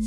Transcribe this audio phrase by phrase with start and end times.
[0.00, 0.06] E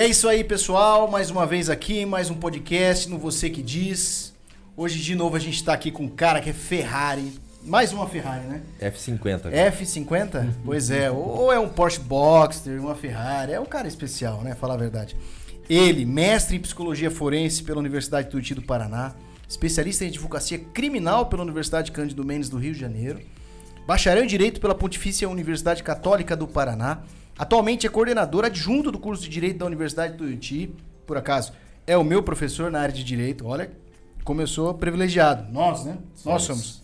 [0.00, 1.10] é isso aí, pessoal.
[1.10, 4.32] Mais uma vez aqui, mais um podcast no Você Que Diz.
[4.74, 7.38] Hoje, de novo, a gente tá aqui com um cara que é Ferrari.
[7.62, 8.62] Mais uma Ferrari, né?
[8.80, 9.42] F50.
[9.42, 9.72] cara.
[9.72, 10.54] F50?
[10.64, 11.10] Pois é.
[11.10, 13.52] Ou é um Porsche Boxster, uma Ferrari.
[13.52, 14.54] É um cara especial, né?
[14.54, 15.14] Falar a verdade.
[15.72, 19.14] Ele, mestre em psicologia forense pela Universidade Tuiuti do Paraná,
[19.48, 23.20] especialista em advocacia criminal pela Universidade Cândido Mendes do Rio de Janeiro,
[23.86, 26.98] bacharel em direito pela Pontifícia Universidade Católica do Paraná,
[27.38, 30.74] atualmente é coordenador adjunto do curso de direito da Universidade Tuiuti,
[31.06, 31.54] por acaso,
[31.86, 33.46] é o meu professor na área de direito.
[33.46, 33.72] Olha,
[34.24, 35.50] começou privilegiado.
[35.50, 35.96] Nós, né?
[36.22, 36.82] Nós somos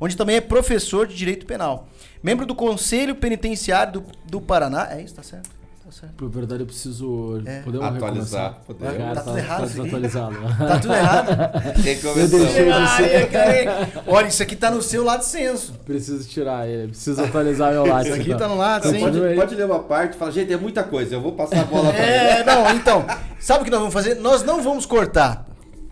[0.00, 1.88] onde também é professor de direito penal.
[2.22, 4.88] Membro do Conselho Penitenciário do, do Paraná.
[4.92, 5.61] É isso, tá certo?
[5.92, 6.14] Tá certo.
[6.14, 7.42] Por verdade, eu preciso.
[7.44, 7.60] É.
[7.60, 8.60] Podemos Atualizar.
[8.66, 8.96] Podemos.
[8.96, 9.90] Cara, Tá tudo errado Tá isso aqui?
[9.90, 10.36] desatualizado.
[10.58, 11.82] Tá tudo errado?
[11.82, 12.38] Quem Eu começou?
[12.40, 12.72] deixei você.
[12.72, 15.74] Ai, cara, Olha, isso aqui tá no seu lado senso.
[15.84, 16.88] Preciso tirar ele.
[16.88, 18.06] Preciso atualizar meu lado.
[18.06, 19.18] Isso aqui tá no lado, Então, sim.
[19.20, 21.64] pode, pode ler uma parte e fala, gente, é muita coisa, eu vou passar a
[21.64, 22.10] bola pra ele.
[22.40, 23.04] É, não, então.
[23.38, 24.14] Sabe o que nós vamos fazer?
[24.14, 25.46] Nós não vamos cortar.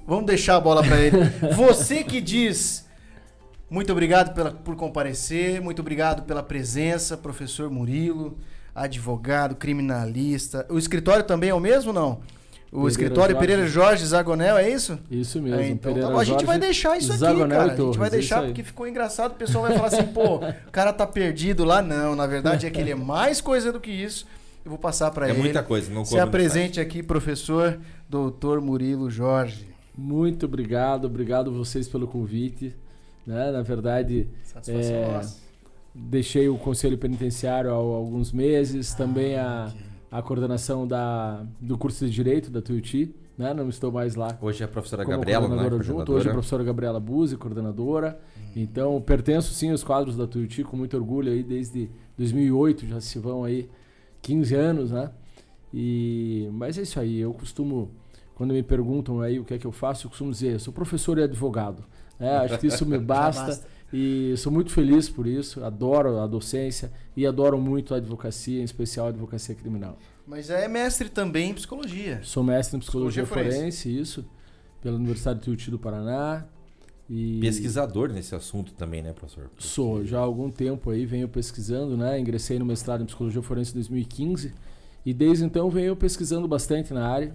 [0.06, 1.18] Vamos deixar a bola pra ele.
[1.54, 2.88] Você que diz.
[3.68, 8.36] Muito obrigado pela, por comparecer, muito obrigado pela presença, professor Murilo,
[8.82, 10.66] advogado, criminalista.
[10.68, 12.20] O escritório também é o mesmo, não?
[12.72, 13.46] O Pereira escritório Jorge.
[13.48, 14.98] Pereira Jorge Zagonel, é isso?
[15.10, 15.60] Isso mesmo.
[15.60, 17.68] É, então, Pereira tá bom, a gente Jorge, vai deixar isso aqui, Zagonel cara.
[17.68, 19.32] e A gente vai deixar porque ficou engraçado.
[19.32, 21.82] O pessoal vai falar assim, pô, o cara tá perdido lá.
[21.82, 24.24] Não, na verdade é que ele é mais coisa do que isso.
[24.64, 25.38] Eu vou passar pra É ele.
[25.40, 27.78] muita coisa, não Se apresente aqui, professor
[28.08, 29.66] doutor Murilo Jorge.
[29.98, 31.06] Muito obrigado.
[31.06, 32.74] Obrigado vocês pelo convite.
[33.26, 33.50] Né?
[33.50, 35.38] Na verdade, Satisfação É, nossa.
[35.94, 38.94] Deixei o Conselho Penitenciário há alguns meses.
[38.94, 39.80] também a, ok.
[40.10, 43.14] a coordenação da, do curso de Direito da Tuiuti.
[43.36, 43.54] Né?
[43.54, 45.48] Não estou mais lá Hoje é a professora Gabriela, é?
[45.48, 46.12] coordenadora junto.
[46.12, 48.20] Hoje é a professora Gabriela Buzzi, coordenadora.
[48.54, 51.88] Então, pertenço sim aos quadros da Tuiuti com muito orgulho aí desde
[52.18, 53.68] 2008, já se vão aí
[54.20, 55.10] 15 anos, né?
[55.72, 57.90] E mas é isso aí, eu costumo
[58.34, 60.72] quando me perguntam aí o que é que eu faço, eu costumo dizer, eu sou
[60.72, 61.84] professor e advogado.
[62.18, 63.66] É, acho que isso me basta, basta.
[63.92, 68.64] E sou muito feliz por isso, adoro a docência e adoro muito a advocacia, em
[68.64, 69.98] especial a advocacia criminal.
[70.26, 72.20] Mas é mestre também em psicologia.
[72.22, 74.24] Sou mestre em psicologia, Psicologia forense, isso,
[74.80, 76.46] pela Universidade Tuiuti do Paraná.
[77.08, 79.50] E Pesquisador nesse assunto também, né, professor?
[79.58, 82.20] Sou, já há algum tempo aí venho pesquisando, né?
[82.20, 84.54] Ingressei no mestrado em psicologia forense em 2015
[85.04, 87.34] e desde então venho pesquisando bastante na área,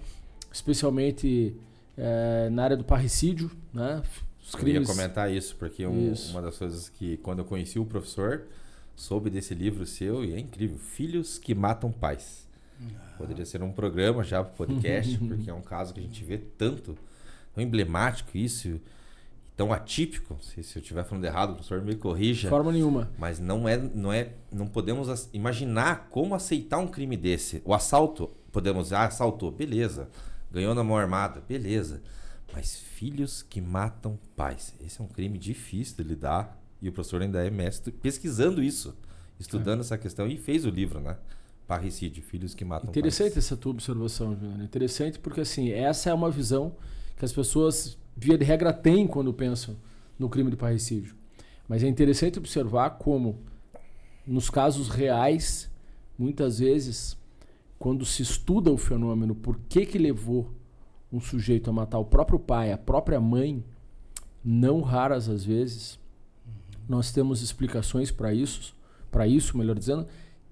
[0.50, 1.58] especialmente
[1.98, 4.02] eh, na área do parricídio, né?
[4.46, 4.88] Os Eu ia crimes.
[4.90, 6.32] comentar isso, porque um- Isso.
[6.32, 8.44] uma das coisas que, quando eu conheci o professor,
[8.96, 10.78] soube desse livro seu e é incrível.
[10.78, 12.46] Filhos que matam pais.
[13.18, 16.38] Poderia ser um programa já pro podcast, porque é um caso que a gente vê
[16.38, 16.96] tanto,
[17.54, 18.80] tão emblemático isso,
[19.56, 20.38] tão atípico.
[20.42, 22.42] Se, se eu estiver falando errado, o professor me corrija.
[22.44, 23.10] De forma nenhuma.
[23.18, 27.62] Mas não é, não é, não podemos imaginar como aceitar um crime desse.
[27.66, 30.10] O assalto, podemos, ah, assaltou, beleza.
[30.52, 32.02] Ganhou na mão armada, beleza.
[32.56, 37.22] Mas filhos que matam pais, esse é um crime difícil de lidar e o professor
[37.22, 38.96] ainda é mestre pesquisando isso,
[39.38, 41.18] estudando essa questão e fez o livro, né?
[41.68, 43.46] Parricídio, filhos que matam Interessante pais.
[43.46, 44.64] essa tua observação, Juliana.
[44.64, 46.74] Interessante porque assim, essa é uma visão
[47.18, 49.76] que as pessoas, via de regra, têm quando pensam
[50.18, 51.14] no crime de parricídio.
[51.68, 53.38] Mas é interessante observar como,
[54.26, 55.70] nos casos reais,
[56.18, 57.18] muitas vezes,
[57.78, 60.55] quando se estuda o fenômeno, por que, que levou
[61.16, 63.64] um sujeito a matar o próprio pai, a própria mãe,
[64.44, 65.98] não raras às vezes,
[66.88, 68.76] nós temos explicações para isso,
[69.10, 70.06] para isso, melhor dizendo,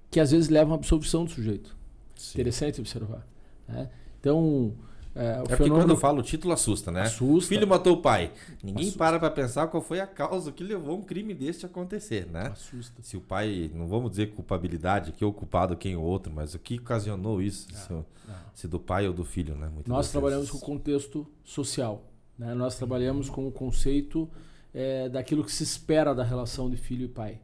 [0.09, 1.75] que às vezes levam à absolvição do sujeito.
[2.16, 2.40] Sim.
[2.40, 3.28] Interessante observar.
[3.68, 3.90] né?
[4.19, 4.73] Então,
[5.16, 7.01] é, o É porque quando eu falo o título assusta, né?
[7.01, 7.50] assusta.
[7.50, 8.31] Filho matou o pai.
[8.63, 8.97] Ninguém Assusta.
[9.00, 12.47] para pra pensar qual foi a causa que levou um crime desse a acontecer, né?
[12.51, 13.01] assusta.
[13.03, 16.53] Se o pai, não vamos dizer culpabilidade, que é o culpado quem o outro, mas
[16.53, 18.06] o que ocasionou isso, se, o-
[18.53, 19.68] se do pai ou do filho, né?
[19.72, 22.03] Muitas Nós trabalhamos com o contexto social.
[22.38, 22.53] né?
[22.56, 24.28] Nós trabalhamos com o conceito
[24.73, 27.40] é, daquilo que se espera da relação de filho e pai.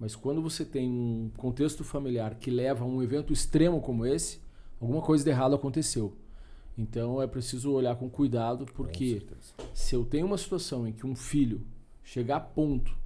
[0.00, 4.40] Mas quando você tem um contexto familiar que leva a um evento extremo como esse,
[4.80, 6.16] alguma coisa de errado aconteceu.
[6.76, 9.54] Então é preciso olhar com cuidado, Com porque certeza.
[9.74, 11.66] se eu tenho uma situação em que um filho
[12.02, 12.96] chegar a ponto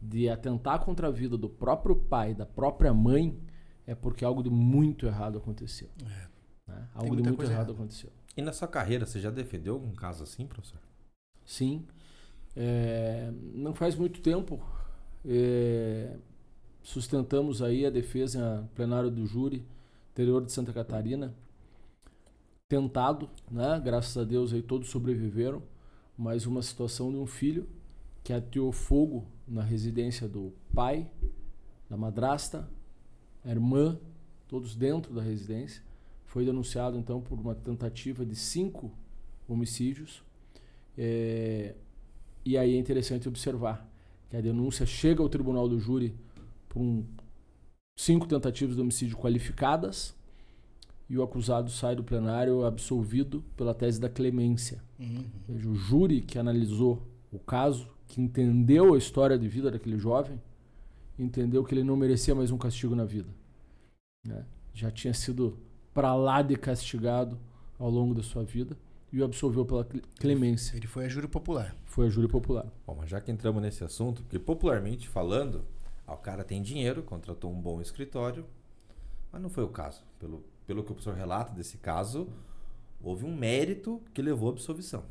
[0.00, 3.38] de atentar contra a vida do próprio pai, da própria mãe,
[3.86, 5.88] é porque algo de muito errado aconteceu.
[6.66, 6.88] né?
[6.94, 7.72] Algo de muito errado errada.
[7.72, 8.10] aconteceu.
[8.36, 10.80] E na sua carreira, você já defendeu algum caso assim, professor?
[11.44, 11.84] Sim.
[12.54, 14.60] É, não faz muito tempo
[15.24, 16.16] é,
[16.82, 19.64] sustentamos aí a defesa em plenário do júri
[20.12, 21.34] interior de Santa Catarina
[22.68, 23.80] tentado, né?
[23.82, 25.62] Graças a Deus aí todos sobreviveram,
[26.16, 27.66] mas uma situação de um filho
[28.22, 31.10] que ateou fogo na residência do pai,
[31.88, 32.68] da madrasta,
[33.44, 33.98] irmã,
[34.46, 35.82] todos dentro da residência.
[36.26, 38.92] Foi denunciado então por uma tentativa de cinco
[39.48, 40.22] homicídios.
[40.96, 41.74] É,
[42.44, 43.88] e aí é interessante observar
[44.28, 46.14] que a denúncia chega ao tribunal do júri
[46.68, 47.06] por um,
[47.96, 50.17] cinco tentativas de homicídio qualificadas
[51.08, 54.82] e o acusado sai do plenário absolvido pela tese da clemência.
[54.98, 55.24] Uhum.
[55.48, 60.40] Veja, o júri que analisou o caso, que entendeu a história de vida daquele jovem,
[61.18, 63.28] entendeu que ele não merecia mais um castigo na vida.
[64.26, 64.44] Né?
[64.74, 65.58] Já tinha sido
[65.94, 67.38] para lá de castigado
[67.78, 68.76] ao longo da sua vida
[69.12, 69.86] e o absolveu pela
[70.18, 70.76] clemência.
[70.76, 71.74] Ele foi a júri popular.
[71.86, 72.66] Foi a júri popular.
[72.86, 75.64] Bom, mas já que entramos nesse assunto, porque popularmente falando,
[76.06, 78.44] o cara tem dinheiro, contratou um bom escritório,
[79.32, 80.02] mas não foi o caso.
[80.18, 82.28] Pelo, pelo que o professor relata desse caso,
[83.02, 85.02] houve um mérito que levou à absolvição.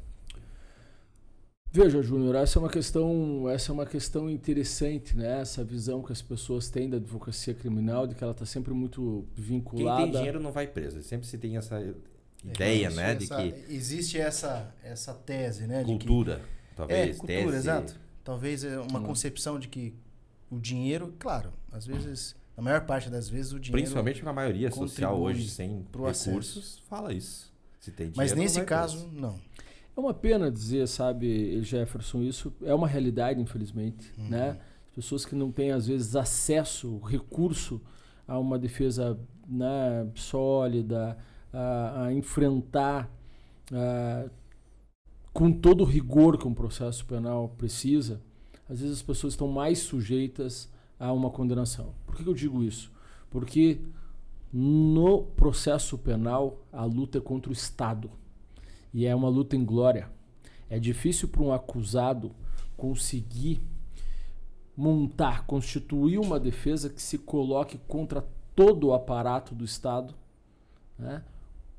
[1.71, 5.41] Veja, Júnior, essa é uma questão, essa é uma questão interessante, né?
[5.41, 9.27] Essa visão que as pessoas têm da advocacia criminal, de que ela está sempre muito
[9.35, 10.03] vinculada.
[10.03, 11.01] Quem tem dinheiro não vai preso.
[11.01, 11.81] Sempre se tem essa
[12.45, 16.37] ideia, é, né, de essa, que existe essa essa tese, né, cultura,
[16.69, 17.57] que, talvez, é, cultura, tese...
[17.57, 17.99] exato.
[18.23, 19.03] Talvez é uma hum.
[19.03, 19.93] concepção de que
[20.51, 23.83] o dinheiro, claro, às vezes na maior parte das vezes o dinheiro.
[23.83, 26.83] Principalmente na maioria social hoje, sem recursos, acesso.
[26.89, 27.53] fala isso.
[27.79, 29.15] Se tem dinheiro, Mas nesse caso, preso.
[29.15, 29.35] não.
[29.95, 34.11] É uma pena dizer, sabe, Jefferson, isso é uma realidade, infelizmente.
[34.17, 34.29] Uhum.
[34.29, 34.57] Né?
[34.89, 37.79] As pessoas que não têm, às vezes, acesso, recurso
[38.27, 41.17] a uma defesa né, sólida,
[41.53, 43.09] a, a enfrentar
[43.71, 44.29] a,
[45.31, 48.19] com todo o rigor que um processo penal precisa,
[48.67, 51.93] às vezes as pessoas estão mais sujeitas a uma condenação.
[52.05, 52.91] Por que, eu digo isso?
[53.29, 53.79] Porque
[54.51, 58.09] no processo penal a luta é contra o Estado
[58.93, 60.09] e é uma luta em glória.
[60.69, 62.31] É difícil para um acusado
[62.75, 63.61] conseguir
[64.75, 70.13] montar, constituir uma defesa que se coloque contra todo o aparato do Estado.
[70.97, 71.23] Né?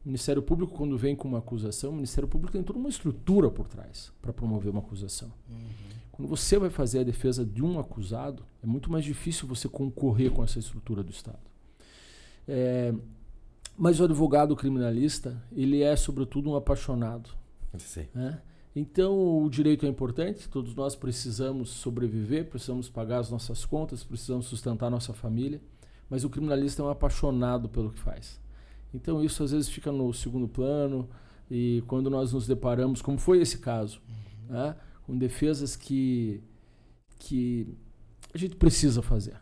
[0.04, 3.50] O Ministério Público, quando vem com uma acusação, o Ministério Público tem toda uma estrutura
[3.50, 5.30] por trás para promover uma acusação.
[5.48, 5.97] Uhum.
[6.18, 10.32] Quando você vai fazer a defesa de um acusado, é muito mais difícil você concorrer
[10.32, 11.38] com essa estrutura do Estado.
[12.48, 12.92] É,
[13.76, 17.30] mas o advogado criminalista, ele é, sobretudo, um apaixonado.
[17.78, 18.08] Sim.
[18.12, 18.42] Né?
[18.74, 24.46] Então, o direito é importante, todos nós precisamos sobreviver, precisamos pagar as nossas contas, precisamos
[24.46, 25.60] sustentar nossa família,
[26.10, 28.40] mas o criminalista é um apaixonado pelo que faz.
[28.92, 31.08] Então, isso às vezes fica no segundo plano,
[31.48, 34.00] e quando nós nos deparamos, como foi esse caso,
[34.48, 34.56] uhum.
[34.56, 34.76] né?
[35.08, 36.42] Com defesas que,
[37.18, 37.66] que
[38.32, 39.40] a gente precisa fazer.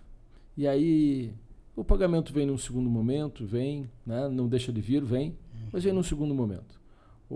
[0.56, 1.34] E aí
[1.74, 4.28] o pagamento vem num segundo momento, vem, né?
[4.28, 5.36] não deixa de vir, vem,
[5.72, 6.80] mas vem num segundo momento.
[7.28, 7.34] O,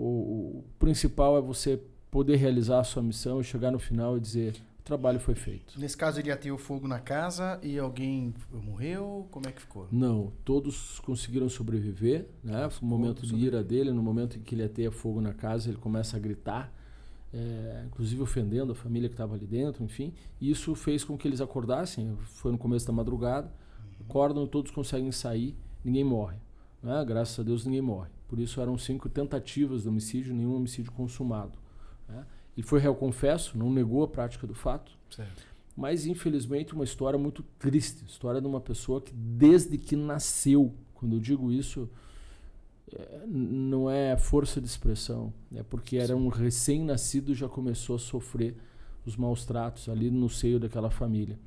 [0.59, 1.77] o principal é você
[2.09, 5.77] poder realizar a sua missão e chegar no final e dizer o trabalho foi feito.
[5.77, 9.27] Nesse caso, ele ter o fogo na casa e alguém morreu?
[9.29, 9.89] Como é que ficou?
[9.91, 12.29] Não, todos conseguiram sobreviver.
[12.41, 12.69] Né?
[12.69, 13.91] Foi um momento de ira dele.
[13.91, 16.73] No momento em que ele ia ter fogo na casa, ele começa a gritar
[17.33, 20.13] é, inclusive ofendendo a família que estava ali dentro, enfim.
[20.39, 22.15] Isso fez com que eles acordassem.
[22.23, 23.47] Foi no começo da madrugada.
[23.47, 24.05] Uhum.
[24.07, 26.37] Acordam, todos conseguem sair, ninguém morre.
[26.83, 27.03] Né?
[27.05, 28.09] Graças a Deus ninguém morre.
[28.27, 31.57] Por isso eram cinco tentativas de homicídio, nenhum homicídio consumado.
[32.07, 32.25] Né?
[32.57, 34.91] Ele foi réu confesso, não negou a prática do fato.
[35.09, 35.43] Certo.
[35.75, 41.15] Mas infelizmente uma história muito triste, história de uma pessoa que desde que nasceu, quando
[41.15, 41.89] eu digo isso,
[43.27, 48.55] não é força de expressão, é porque era um recém-nascido e já começou a sofrer
[49.05, 51.39] os maus tratos ali no seio daquela família.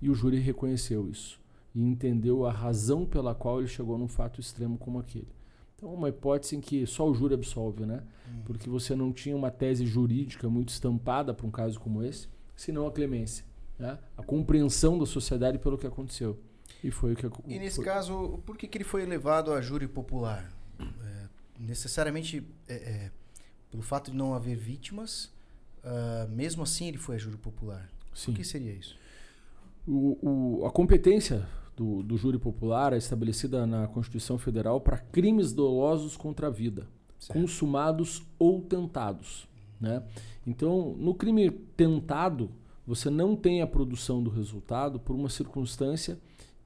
[0.00, 1.40] E o júri reconheceu isso
[1.74, 5.28] e entendeu a razão pela qual ele chegou num fato extremo como aquele.
[5.76, 8.02] Então, uma hipótese em que só o júri absolve, né?
[8.28, 8.42] Hum.
[8.44, 12.86] Porque você não tinha uma tese jurídica muito estampada para um caso como esse, senão
[12.86, 13.44] a clemência,
[13.78, 13.96] né?
[14.16, 16.36] a compreensão da sociedade pelo que aconteceu.
[16.82, 17.84] E foi o que E nesse foi...
[17.84, 20.52] caso, por que, que ele foi levado a júri popular?
[20.78, 23.10] É, necessariamente é, é,
[23.70, 25.30] pelo fato de não haver vítimas,
[25.84, 27.88] uh, mesmo assim ele foi a júri popular.
[28.14, 28.32] Sim.
[28.32, 28.96] O que seria isso?
[29.86, 35.52] O, o, a competência do, do júri popular é estabelecida na Constituição Federal para crimes
[35.52, 36.86] dolosos contra a vida,
[37.18, 37.38] certo.
[37.40, 39.46] consumados ou tentados.
[39.80, 40.02] Né?
[40.46, 42.50] Então, no crime tentado,
[42.86, 46.18] você não tem a produção do resultado por uma circunstância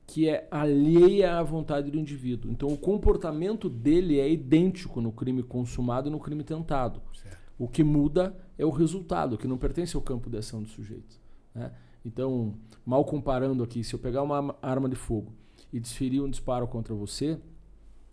[0.07, 2.51] que é alheia à vontade do indivíduo.
[2.51, 7.01] Então, o comportamento dele é idêntico no crime consumado e no crime tentado.
[7.15, 7.39] Certo.
[7.59, 11.21] O que muda é o resultado, que não pertence ao campo de ação do sujeito.
[11.55, 11.73] Né?
[12.05, 12.55] Então,
[12.85, 15.33] mal comparando aqui, se eu pegar uma arma de fogo
[15.73, 17.39] e desferir um disparo contra você,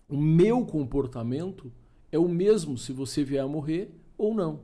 [0.07, 1.71] o meu comportamento
[2.11, 4.61] é o mesmo se você vier a morrer ou não.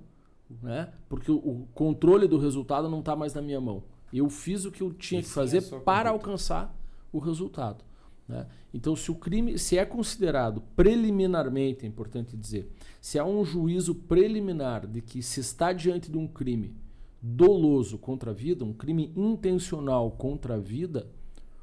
[0.62, 0.94] Né?
[1.10, 3.84] Porque o, o controle do resultado não está mais na minha mão.
[4.14, 6.76] Eu fiz o que eu tinha que fazer para alcançar
[7.16, 7.84] o resultado.
[8.28, 8.46] Né?
[8.74, 13.96] Então, se o crime se é considerado preliminarmente, é importante dizer, se há um juízo
[13.96, 16.76] preliminar de que se está diante de um crime
[17.22, 21.08] doloso contra a vida, um crime intencional contra a vida,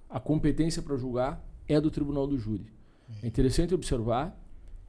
[0.09, 2.67] a competência para julgar é do tribunal do júri.
[3.23, 4.39] É interessante observar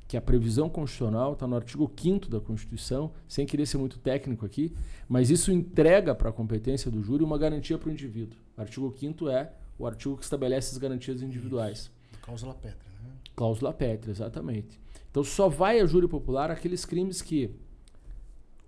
[0.08, 4.46] que a previsão constitucional está no artigo 5 da Constituição, sem querer ser muito técnico
[4.46, 4.74] aqui,
[5.08, 8.38] mas isso entrega para a competência do júri uma garantia para o indivíduo.
[8.56, 11.80] O artigo 5 é o artigo que estabelece as garantias individuais.
[11.80, 11.92] Isso.
[12.22, 13.12] Cláusula pétrea, né?
[13.36, 14.80] Cláusula pétrea, exatamente.
[15.12, 17.54] Então só vai a júri popular aqueles crimes que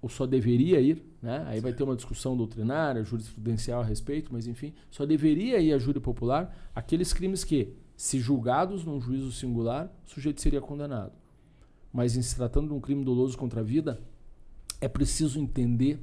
[0.02, 1.44] ou só deveria ir, né?
[1.48, 5.80] Aí vai ter uma discussão doutrinária, jurisprudencial a respeito, mas enfim, só deveria ir a
[5.80, 11.14] júri popular aqueles crimes que, se julgados num juízo singular, o sujeito seria condenado.
[11.92, 14.00] Mas em se tratando de um crime doloso contra a vida,
[14.80, 16.00] é preciso entender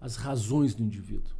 [0.00, 1.32] as razões do indivíduo.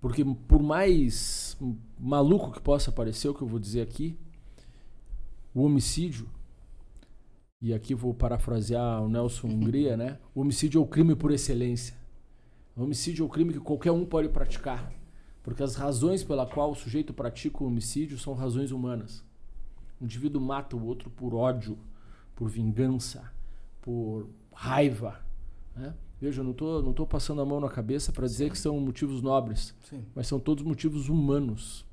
[0.00, 1.56] Porque por mais
[1.98, 4.18] maluco que possa parecer o que eu vou dizer aqui,
[5.54, 6.28] o homicídio,
[7.60, 10.18] e aqui vou parafrasear o Nelson Hungria, né?
[10.34, 11.96] O homicídio é o crime por excelência.
[12.76, 14.92] O homicídio é o crime que qualquer um pode praticar.
[15.42, 19.24] Porque as razões pela qual o sujeito pratica o homicídio são razões humanas.
[20.00, 21.78] O indivíduo mata o outro por ódio,
[22.34, 23.32] por vingança,
[23.80, 25.24] por raiva.
[25.74, 25.94] Né?
[26.20, 28.78] Veja, eu não estou não tô passando a mão na cabeça para dizer que são
[28.80, 30.04] motivos nobres, Sim.
[30.14, 31.84] mas são todos motivos humanos.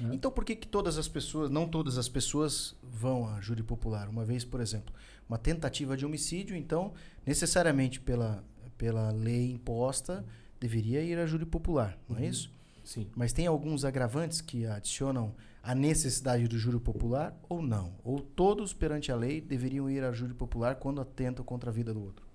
[0.00, 0.14] Né?
[0.14, 4.08] Então por que, que todas as pessoas, não todas as pessoas vão à júri popular?
[4.08, 4.94] Uma vez, por exemplo,
[5.28, 6.92] uma tentativa de homicídio, então,
[7.24, 8.44] necessariamente pela,
[8.76, 10.24] pela lei imposta,
[10.58, 12.26] deveria ir à júri popular, não é uhum.
[12.26, 12.50] é isso?
[12.84, 13.08] Sim.
[13.16, 17.94] Mas tem alguns agravantes que adicionam a necessidade do júri popular ou não?
[18.04, 21.92] Ou todos perante a lei deveriam ir à júri popular quando atentam contra a vida
[21.92, 22.25] do outro?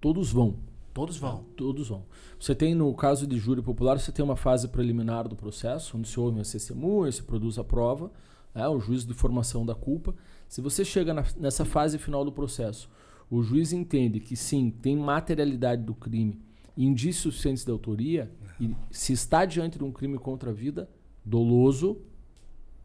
[0.00, 0.56] Todos vão.
[0.94, 1.44] Todos vão.
[1.56, 2.04] Todos vão.
[2.38, 6.08] Você tem, no caso de júri popular, você tem uma fase preliminar do processo, onde
[6.08, 8.10] se ouve uma testemunha, se produz a prova,
[8.54, 10.14] né, o juízo de formação da culpa.
[10.48, 12.90] Se você chega na, nessa fase final do processo,
[13.30, 16.40] o juiz entende que sim, tem materialidade do crime,
[16.76, 18.30] indícios suficientes de autoria,
[18.60, 20.90] e se está diante de um crime contra a vida,
[21.24, 21.98] doloso,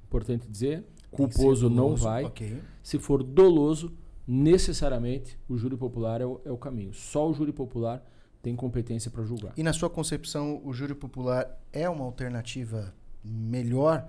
[0.08, 2.26] importante dizer, culposo não vai.
[2.26, 2.62] Okay.
[2.84, 3.92] Se for doloso,
[4.28, 6.94] necessariamente o júri popular é o, é o caminho.
[6.94, 8.04] Só o júri popular
[8.42, 9.54] tem competência para julgar.
[9.58, 14.08] E na sua concepção, o júri popular é uma alternativa melhor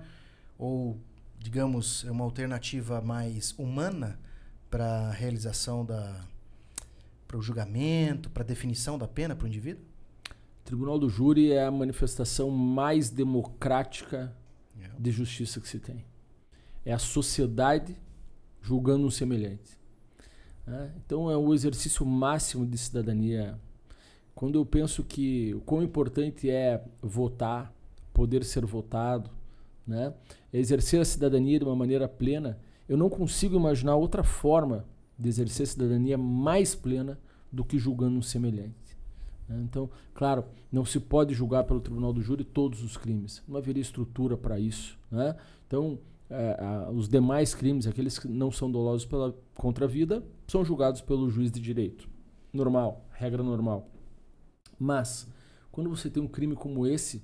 [0.57, 0.97] ou,
[1.39, 4.19] digamos, é uma alternativa mais humana
[4.69, 6.25] para a realização da
[7.27, 9.83] para o julgamento, para a definição da pena para o indivíduo?
[10.61, 14.33] O Tribunal do Júri é a manifestação mais democrática
[14.77, 14.95] yeah.
[14.95, 15.01] É.
[15.01, 16.05] de justiça que se tem.
[16.85, 17.97] É a sociedade
[18.61, 19.77] julgando um semelhante.
[20.67, 20.91] Né?
[21.05, 23.57] Então é o exercício máximo de cidadania.
[24.35, 27.73] Quando eu penso que o quão importante é votar,
[28.13, 29.31] poder ser votado,
[29.87, 30.13] né?
[30.53, 34.85] exercer a cidadania de uma maneira plena, eu não consigo imaginar outra forma
[35.17, 37.17] de exercer a cidadania mais plena
[37.51, 38.97] do que julgando um semelhante.
[39.47, 39.61] Né?
[39.63, 43.41] Então, claro, não se pode julgar pelo tribunal do júri todos os crimes.
[43.47, 44.97] Não haveria estrutura para isso.
[45.09, 45.35] Né?
[45.65, 45.97] Então,
[46.29, 51.29] é, os demais crimes, aqueles que não são dolosos pela, contra vida, são julgados pelo
[51.29, 52.09] juiz de direito.
[52.51, 53.89] Normal, regra normal.
[54.79, 55.27] Mas,
[55.71, 57.23] quando você tem um crime como esse,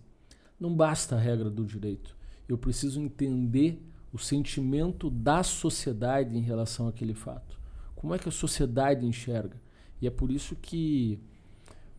[0.60, 2.16] não basta a regra do direito.
[2.48, 3.82] Eu preciso entender
[4.12, 7.60] o sentimento da sociedade em relação àquele fato.
[7.96, 9.62] Como é que a sociedade enxerga?
[10.02, 11.20] E é por isso que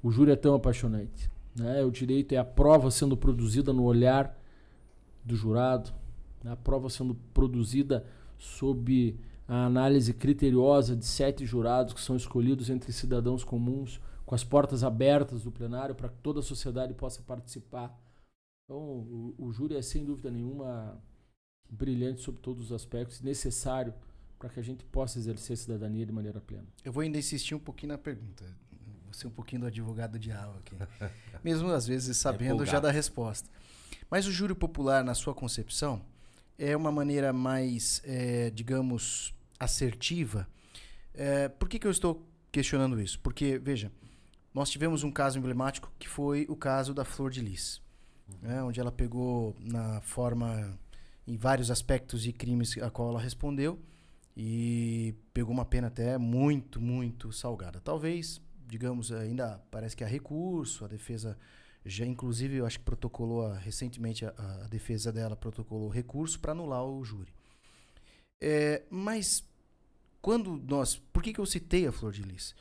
[0.03, 1.31] o júri é tão apaixonante.
[1.57, 1.83] Né?
[1.85, 4.39] O direito é a prova sendo produzida no olhar
[5.25, 5.93] do jurado?
[6.45, 8.07] A prova sendo produzida
[8.39, 14.43] sob a análise criteriosa de sete jurados que são escolhidos entre cidadãos comuns, com as
[14.43, 17.95] portas abertas do plenário para que toda a sociedade possa participar.
[18.65, 21.03] Então, o, o júri é sem dúvida nenhuma
[21.69, 23.93] brilhante sob todos os aspectos, necessário
[24.39, 26.67] para que a gente possa exercer a cidadania de maneira plena.
[26.85, 28.45] Eu vou ainda insistir um pouquinho na pergunta.
[29.05, 30.77] Vou ser um pouquinho do advogado diabo aqui.
[31.43, 33.49] Mesmo às vezes sabendo é já da resposta.
[34.11, 36.03] Mas o júri popular, na sua concepção,
[36.59, 40.49] é uma maneira mais, é, digamos, assertiva.
[41.13, 43.19] É, por que, que eu estou questionando isso?
[43.21, 43.91] Porque, veja,
[44.53, 47.83] nós tivemos um caso emblemático que foi o caso da Flor de Lis,
[48.29, 48.49] uhum.
[48.49, 50.79] né, onde ela pegou na forma,
[51.27, 53.79] em vários aspectos de crimes a qual ela respondeu,
[54.37, 57.81] e pegou uma pena até muito, muito salgada.
[57.81, 61.39] Talvez, digamos, ainda parece que há recurso, a defesa
[61.85, 66.53] já inclusive eu acho que protocolou a, recentemente a, a, defesa dela protocolou recurso para
[66.53, 67.33] anular o júri.
[68.41, 69.45] É, mas
[70.21, 70.97] quando nós.
[70.97, 72.55] Por que, que eu citei a Flor de Lis?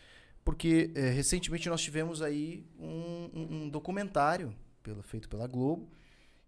[0.43, 5.89] Porque é, recentemente nós tivemos aí um, um, um documentário pelo, feito pela Globo,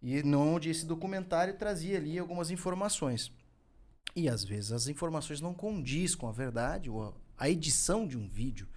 [0.01, 3.31] e onde esse documentário trazia ali algumas informações.
[4.13, 8.27] E às vezes as informações não condiz com a verdade, ou a edição de um
[8.27, 8.67] vídeo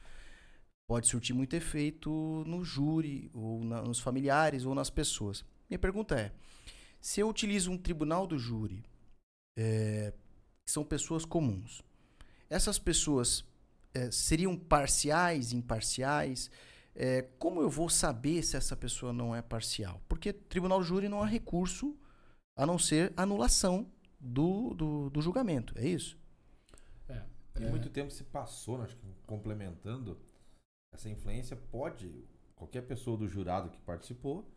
[0.89, 2.11] pode surtir muito efeito
[2.47, 5.45] no júri, ou na, nos familiares, ou nas pessoas.
[5.69, 6.33] Minha pergunta é:
[7.01, 8.83] se eu utilizo um tribunal do júri,
[9.57, 10.13] é,
[10.65, 11.83] que são pessoas comuns,
[12.49, 13.45] essas pessoas
[13.95, 16.51] é, seriam parciais, imparciais?
[17.01, 20.03] É, como eu vou saber se essa pessoa não é parcial?
[20.09, 21.97] Porque tribunal do júri não há recurso
[22.57, 23.87] a não ser anulação
[24.19, 26.19] do, do, do julgamento, é isso?
[27.09, 27.23] É,
[27.61, 27.71] e é.
[27.71, 30.19] muito tempo se passou, né, acho que complementando,
[30.93, 32.25] essa influência pode,
[32.57, 34.51] qualquer pessoa do jurado que participou,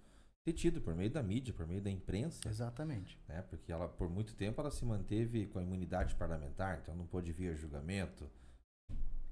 [0.44, 2.48] ter tido por meio da mídia, por meio da imprensa.
[2.48, 3.20] Exatamente.
[3.28, 3.42] Né?
[3.44, 7.32] Porque ela, por muito tempo, ela se manteve com a imunidade parlamentar, então não pôde
[7.32, 8.30] vir a julgamento.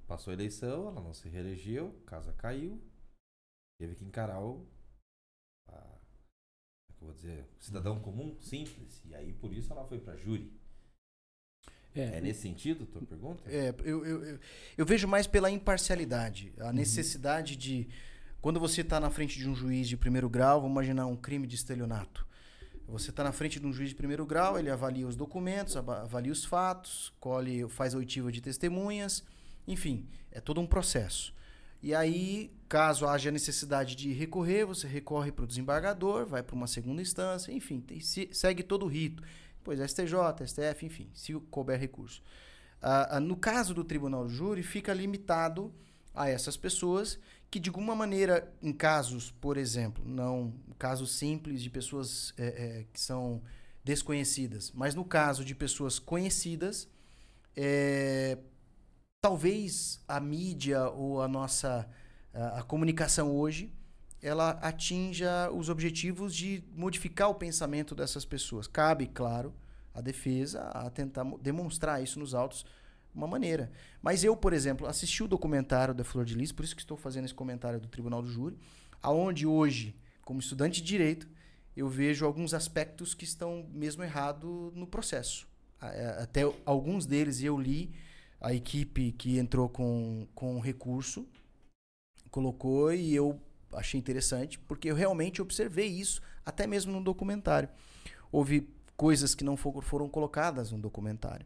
[0.07, 2.81] Passou a eleição, ela não se reelegeu, casa caiu,
[3.79, 4.67] teve que encarar o.
[5.67, 5.99] A,
[6.89, 9.03] é que eu vou dizer, cidadão comum, simples.
[9.05, 10.58] E aí, por isso, ela foi para júri.
[11.95, 13.43] É, é, nesse sentido tua pergunta?
[13.47, 14.39] É, eu, eu, eu,
[14.77, 16.73] eu vejo mais pela imparcialidade, a uhum.
[16.73, 17.87] necessidade de
[18.41, 21.45] quando você está na frente de um juiz de primeiro grau, vamos imaginar um crime
[21.45, 22.25] de estelionato.
[22.87, 26.31] Você está na frente de um juiz de primeiro grau, ele avalia os documentos, avalia
[26.31, 29.23] os fatos, colhe, faz a oitiva de testemunhas,
[29.67, 31.33] enfim, é todo um processo.
[31.81, 36.67] E aí, caso haja necessidade de recorrer, você recorre para o desembargador, vai para uma
[36.67, 39.21] segunda instância, enfim, tem, segue todo o rito.
[39.69, 42.23] Depois STJ, STF, enfim, se couber recurso.
[42.81, 45.71] Ah, ah, no caso do tribunal do júri, fica limitado
[46.13, 47.19] a essas pessoas
[47.51, 52.85] que de alguma maneira, em casos, por exemplo, não casos simples de pessoas é, é,
[52.91, 53.43] que são
[53.83, 56.87] desconhecidas, mas no caso de pessoas conhecidas,
[57.55, 58.37] é,
[59.21, 61.87] talvez a mídia ou a nossa
[62.33, 63.73] a, a, comunicação hoje
[64.21, 68.67] ela atinja os objetivos de modificar o pensamento dessas pessoas.
[68.67, 69.53] Cabe, claro,
[69.93, 72.65] a defesa a tentar demonstrar isso nos autos
[73.13, 73.71] uma maneira.
[74.01, 76.97] Mas eu, por exemplo, assisti o documentário da Flor de Lis, por isso que estou
[76.97, 78.57] fazendo esse comentário do Tribunal do Júri,
[79.01, 81.27] aonde hoje, como estudante de direito,
[81.75, 85.47] eu vejo alguns aspectos que estão mesmo errado no processo.
[85.81, 87.91] É, até alguns deles eu li,
[88.41, 91.27] a equipe que entrou com, com recurso
[92.29, 93.41] colocou e eu
[93.73, 97.69] achei interessante, porque eu realmente observei isso, até mesmo no documentário.
[98.31, 101.45] Houve coisas que não foram colocadas no documentário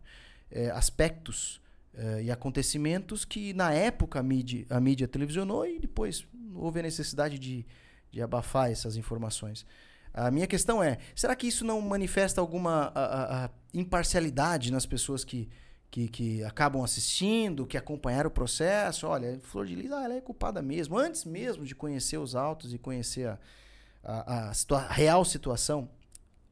[0.54, 1.60] é, aspectos
[1.94, 6.84] é, e acontecimentos que na época a mídia, a mídia televisionou e depois houve a
[6.84, 7.66] necessidade de,
[8.12, 9.66] de abafar essas informações.
[10.14, 14.86] A minha questão é: será que isso não manifesta alguma a, a, a imparcialidade nas
[14.86, 15.50] pessoas que,
[15.94, 19.06] que, que, acabam assistindo, que acompanharam o processo?
[19.06, 22.74] Olha, Flor de Lis, ah, ela é culpada mesmo, antes mesmo de conhecer os autos
[22.74, 23.40] e conhecer a,
[24.04, 25.88] a, a, situa a real situação.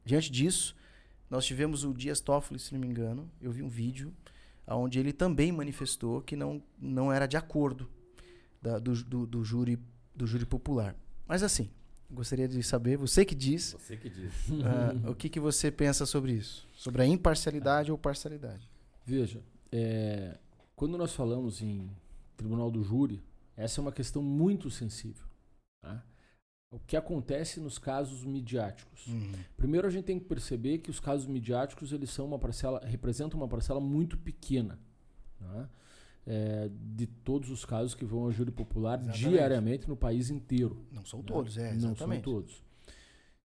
[0.04, 0.76] Diante disso,
[1.28, 3.28] nós tivemos o Dias Toffoli, se não me engano.
[3.40, 4.14] Eu vi um vídeo
[4.64, 7.90] onde ele também manifestou que não, não era de acordo
[8.62, 9.76] da, do, do, do, júri,
[10.14, 10.94] do júri popular.
[11.26, 11.68] Mas assim,
[12.08, 13.72] gostaria de saber, você que diz.
[13.72, 14.32] Você que diz.
[14.50, 16.64] Uh, o que, que você pensa sobre isso?
[16.72, 18.70] Sobre a imparcialidade ou parcialidade?
[19.04, 20.38] Veja, é,
[20.76, 21.90] quando nós falamos em
[22.36, 23.22] tribunal do júri,
[23.56, 25.26] essa é uma questão muito sensível.
[25.80, 26.04] Tá?
[26.72, 29.06] o que acontece nos casos midiáticos.
[29.06, 29.32] Uhum.
[29.58, 33.38] Primeiro a gente tem que perceber que os casos midiáticos eles são uma parcela, representam
[33.38, 34.78] uma parcela muito pequena
[35.38, 35.68] né?
[36.26, 39.28] é, de todos os casos que vão ao júri popular exatamente.
[39.28, 40.82] diariamente no país inteiro.
[40.90, 41.26] Não são né?
[41.26, 41.84] todos, é, exatamente.
[41.84, 42.64] Não são todos.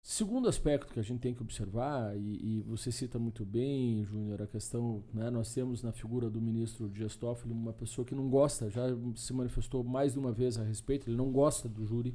[0.06, 4.42] Segundo aspecto que a gente tem que observar, e, e você cita muito bem, Júnior,
[4.42, 8.28] a questão, né, nós temos na figura do ministro Dias Toffoli uma pessoa que não
[8.28, 8.82] gosta, já
[9.16, 12.14] se manifestou mais de uma vez a respeito, ele não gosta do júri,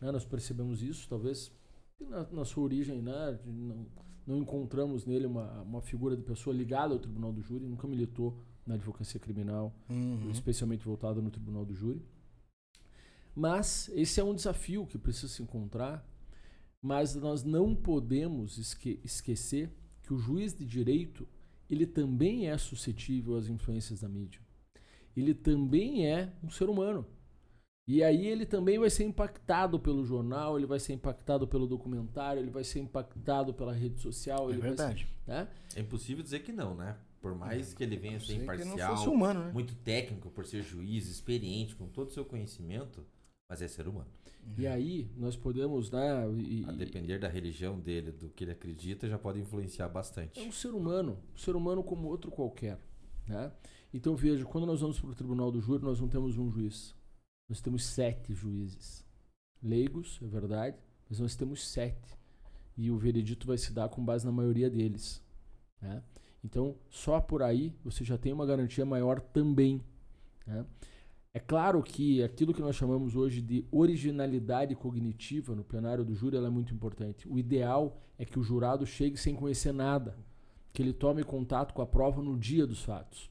[0.00, 0.10] né?
[0.10, 1.52] Nós percebemos isso, talvez
[2.00, 3.38] na, na sua origem, né?
[3.44, 3.86] não,
[4.26, 8.42] não encontramos nele uma, uma figura de pessoa ligada ao tribunal do júri, nunca militou
[8.66, 10.30] na advocacia criminal, uhum.
[10.30, 12.02] especialmente voltada no tribunal do júri.
[13.36, 16.02] Mas esse é um desafio que precisa se encontrar,
[16.82, 19.70] mas nós não podemos esque esquecer
[20.02, 21.26] que o juiz de direito
[21.68, 24.40] ele também é suscetível às influências da mídia.
[25.16, 27.06] Ele também é um ser humano.
[27.86, 32.40] E aí ele também vai ser impactado pelo jornal, ele vai ser impactado pelo documentário,
[32.40, 34.52] ele vai ser impactado pela rede social.
[34.52, 35.06] É verdade.
[35.24, 35.48] Ser, né?
[35.74, 36.96] É impossível dizer que não, né?
[37.20, 39.52] Por mais que ele venha ser imparcial, humano, né?
[39.52, 43.04] muito técnico, por ser juiz, experiente, com todo o seu conhecimento,
[43.48, 44.10] mas é ser humano.
[44.56, 46.30] E aí nós podemos, né?
[46.36, 50.40] E, a depender da religião dele, do que ele acredita, já pode influenciar bastante.
[50.40, 52.78] É um ser humano, um ser humano como outro qualquer.
[53.26, 53.52] Né?
[53.92, 56.94] Então veja, quando nós vamos para o tribunal do júri, nós não temos um juiz.
[57.48, 59.04] Nós temos sete juízes.
[59.62, 60.76] Leigos, é verdade,
[61.08, 62.16] mas nós temos sete.
[62.76, 65.22] E o veredito vai se dar com base na maioria deles.
[65.80, 66.02] Né?
[66.44, 69.82] Então, só por aí você já tem uma garantia maior também.
[70.46, 70.64] Né?
[71.38, 76.36] É claro que aquilo que nós chamamos hoje de originalidade cognitiva no plenário do júri
[76.36, 77.28] é muito importante.
[77.28, 80.18] O ideal é que o jurado chegue sem conhecer nada,
[80.72, 83.30] que ele tome contato com a prova no dia dos fatos.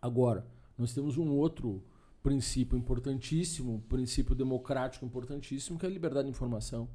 [0.00, 0.46] Agora,
[0.78, 1.82] nós temos um outro
[2.22, 6.88] princípio importantíssimo, princípio democrático importantíssimo, que é a liberdade de informação.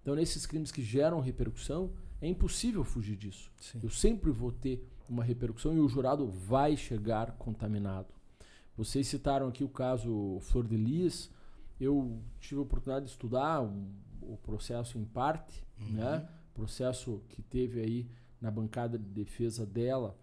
[0.00, 1.90] Então, nesses crimes que geram repercussão,
[2.20, 3.50] é impossível fugir disso.
[3.60, 3.80] Sim.
[3.82, 8.21] Eu sempre vou ter uma repercussão e o jurado vai chegar contaminado.
[8.84, 11.30] Vocês citaram aqui o caso Flor de Lis.
[11.80, 13.88] Eu tive a oportunidade de estudar um,
[14.20, 15.92] o processo em parte, uhum.
[15.92, 16.28] né?
[16.52, 20.18] Processo que teve aí na bancada de defesa dela,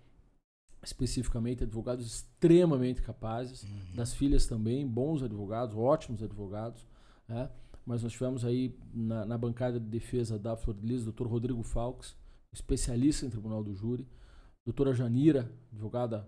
[0.84, 3.95] especificamente advogados extremamente capazes, uhum.
[3.95, 6.86] das filhas também, bons advogados, ótimos advogados,
[7.30, 7.50] né?
[7.86, 11.63] Mas nós tivemos aí na, na bancada de defesa da Flor de Lis, doutor Rodrigo
[11.63, 12.13] Falks,
[12.52, 14.06] especialista em tribunal do júri,
[14.65, 16.28] doutora Janira, advogada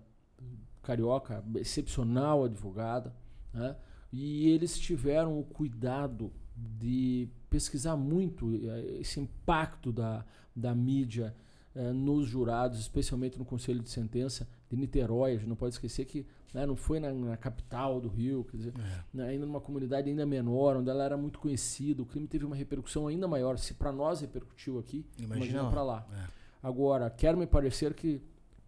[0.82, 3.14] carioca, excepcional advogada,
[3.52, 3.76] né?
[4.12, 11.34] e eles tiveram o cuidado de pesquisar muito eh, esse impacto da, da mídia
[11.74, 15.32] eh, nos jurados, especialmente no Conselho de Sentença de Niterói.
[15.32, 18.56] A gente não pode esquecer que né, não foi na, na, capital do Rio, quer
[18.58, 19.04] dizer, é.
[19.14, 22.02] né, ainda numa comunidade ainda menor, onde ela era muito conhecida.
[22.02, 23.58] O crime teve uma repercussão ainda maior.
[23.58, 26.06] Se para nós repercutiu aqui, imagina, imagina para lá.
[26.12, 26.42] É.
[26.62, 28.20] Agora, quero me parecer que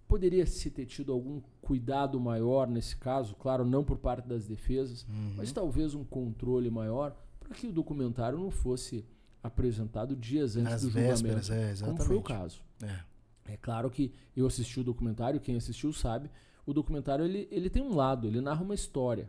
[0.07, 5.07] Poderia se ter tido algum cuidado maior nesse caso, claro, não por parte das defesas,
[5.09, 5.35] uhum.
[5.37, 9.05] mas talvez um controle maior para que o documentário não fosse
[9.43, 11.97] apresentado dias antes Nas do vésperas, julgamento, é, exatamente.
[11.99, 12.63] como foi o caso.
[12.83, 13.53] É.
[13.53, 16.31] é claro que eu assisti o documentário, quem assistiu sabe,
[16.67, 19.29] o documentário ele, ele tem um lado, ele narra uma história,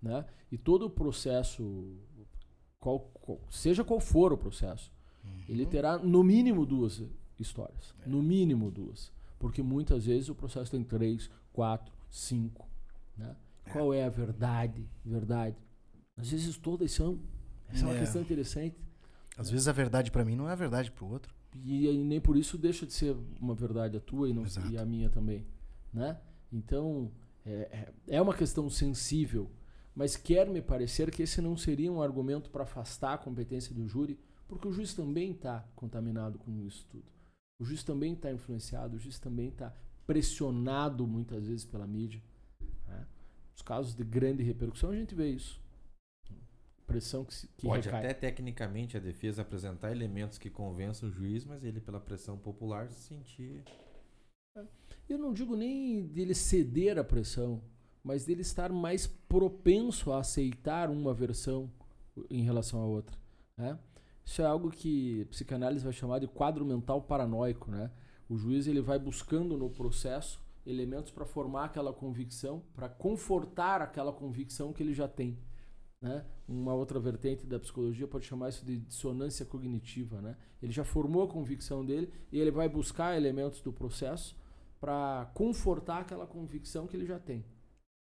[0.00, 0.24] né?
[0.52, 1.96] E todo o processo,
[2.78, 4.92] qual, qual, seja qual for o processo,
[5.24, 5.30] uhum.
[5.48, 7.02] ele terá no mínimo duas
[7.38, 8.08] histórias, é.
[8.08, 9.10] no mínimo duas.
[9.46, 12.68] Porque muitas vezes o processo tem três, quatro, cinco.
[13.16, 13.36] Né?
[13.64, 13.70] É.
[13.70, 14.90] Qual é a verdade?
[15.04, 15.54] Verdade.
[16.16, 17.20] Às vezes todas são.
[17.68, 18.76] Essa é, é uma questão interessante.
[19.38, 19.52] Às né?
[19.52, 21.32] vezes a verdade para mim não é a verdade para o outro.
[21.62, 24.76] E, e, nem por isso deixa de ser uma verdade a tua e, não, e
[24.76, 25.46] a minha também.
[25.94, 26.18] Né?
[26.52, 27.12] Então,
[27.44, 27.52] é,
[28.08, 29.48] é, é uma questão sensível.
[29.94, 33.86] Mas quer me parecer que esse não seria um argumento para afastar a competência do
[33.86, 37.15] júri, porque o juiz também está contaminado com isso tudo.
[37.58, 39.74] O juiz também está influenciado, o juiz também está
[40.06, 42.22] pressionado muitas vezes pela mídia.
[42.86, 43.06] Né?
[43.54, 45.60] Os casos de grande repercussão, a gente vê isso.
[46.86, 48.04] Pressão que, que Pode recai.
[48.04, 52.88] até tecnicamente a defesa apresentar elementos que convençam o juiz, mas ele, pela pressão popular,
[52.90, 53.64] se sentir.
[54.56, 54.64] É.
[55.08, 57.60] Eu não digo nem dele ceder à pressão,
[58.04, 61.68] mas dele estar mais propenso a aceitar uma versão
[62.30, 63.18] em relação à outra.
[63.56, 63.76] Né?
[64.26, 67.92] Isso é algo que a psicanálise vai chamar de quadro mental paranoico, né?
[68.28, 74.12] O juiz ele vai buscando no processo elementos para formar aquela convicção, para confortar aquela
[74.12, 75.38] convicção que ele já tem.
[76.02, 76.24] Né?
[76.48, 80.20] Uma outra vertente da psicologia pode chamar isso de dissonância cognitiva.
[80.20, 80.36] Né?
[80.60, 84.36] Ele já formou a convicção dele e ele vai buscar elementos do processo
[84.80, 87.44] para confortar aquela convicção que ele já tem.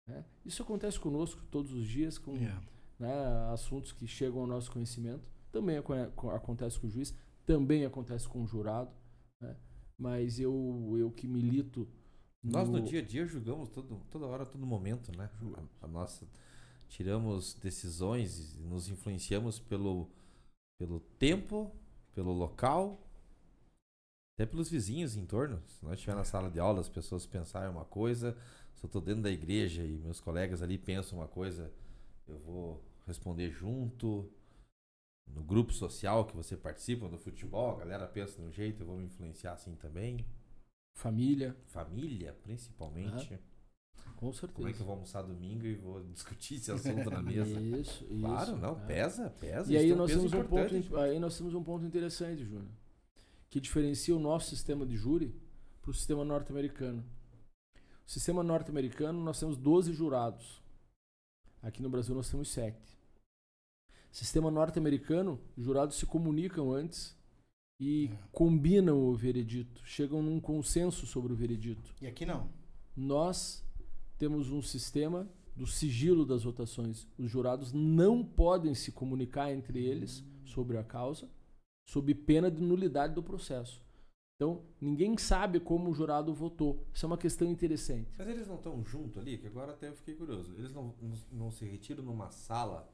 [0.06, 0.26] Né?
[0.46, 2.62] Isso acontece conosco todos os dias com yeah.
[3.00, 3.14] né,
[3.54, 7.14] assuntos que chegam ao nosso conhecimento também acontece com o juiz,
[7.46, 8.92] também acontece com o jurado,
[9.40, 9.56] né?
[9.98, 11.88] mas eu, eu que milito.
[12.42, 12.54] No...
[12.54, 15.30] Nós no dia a dia julgamos todo, toda hora, todo momento, né?
[15.82, 16.28] A, a nossa
[16.88, 20.10] tiramos decisões, nos influenciamos pelo,
[20.78, 21.72] pelo tempo,
[22.14, 23.08] pelo local,
[24.36, 25.62] até pelos vizinhos em torno.
[25.68, 28.38] Se nós estiver na sala de aula, as pessoas pensarem uma coisa,
[28.76, 31.72] se eu estou dentro da igreja e meus colegas ali pensam uma coisa,
[32.28, 34.30] eu vou responder junto
[35.28, 38.88] no grupo social que você participa, no futebol, a galera pensa de um jeito, eu
[38.88, 40.26] vou me influenciar assim também.
[40.94, 41.56] Família.
[41.66, 43.40] Família, principalmente.
[44.16, 44.54] Com certeza.
[44.54, 47.58] Como é que eu vou almoçar domingo e vou discutir esse assunto na mesa?
[47.60, 48.20] Isso, isso.
[48.20, 48.86] Claro, não, é.
[48.86, 49.72] pesa, pesa.
[49.72, 52.70] E aí nós, temos um ponto, aí nós temos um ponto interessante, Júnior,
[53.50, 55.36] que diferencia o nosso sistema de júri
[55.82, 57.04] para o sistema norte-americano.
[58.06, 60.62] O sistema norte-americano, nós temos 12 jurados.
[61.62, 62.78] Aqui no Brasil, nós temos 7.
[64.12, 67.18] Sistema norte-americano, os jurados se comunicam antes
[67.80, 68.18] e é.
[68.32, 71.96] combinam o veredito, chegam num consenso sobre o veredito.
[72.02, 72.50] E aqui não.
[72.96, 73.64] Nós
[74.18, 77.08] temos um sistema do sigilo das votações.
[77.18, 81.30] Os jurados não podem se comunicar entre eles sobre a causa,
[81.88, 83.84] sob pena de nulidade do processo.
[84.36, 86.84] Então, ninguém sabe como o jurado votou.
[86.94, 88.10] Isso é uma questão interessante.
[88.18, 90.54] Mas eles não estão junto ali, que agora até eu fiquei curioso.
[90.58, 92.92] Eles não, não, não se retiram numa sala.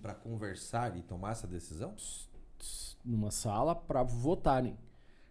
[0.00, 1.94] Para conversar e tomar essa decisão?
[3.04, 4.76] Numa sala para votarem.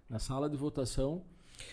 [0.09, 1.23] Na sala de votação,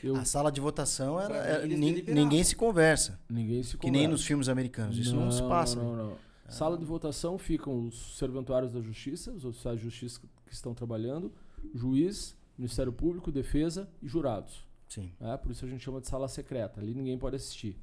[0.03, 0.15] eu...
[0.15, 2.23] A sala de votação era, era- eles nin- deliberavam.
[2.25, 3.21] ninguém se conversa.
[3.29, 4.11] ninguém se Que nem conversa.
[4.13, 4.97] nos filmes americanos.
[4.97, 5.77] Isso não, se passa.
[5.77, 6.03] Não, né?
[6.03, 6.17] não, não.
[6.49, 11.33] Sala de votação ficam os serventuários da justiça, os oficiais de justiça que estão trabalhando,
[11.75, 14.65] juiz, Ministério Público, defesa e jurados.
[14.89, 15.13] Sim.
[15.21, 15.37] né?
[15.37, 16.81] Por isso a gente chama de sala secreta.
[16.81, 17.77] Ali ninguém pode assistir.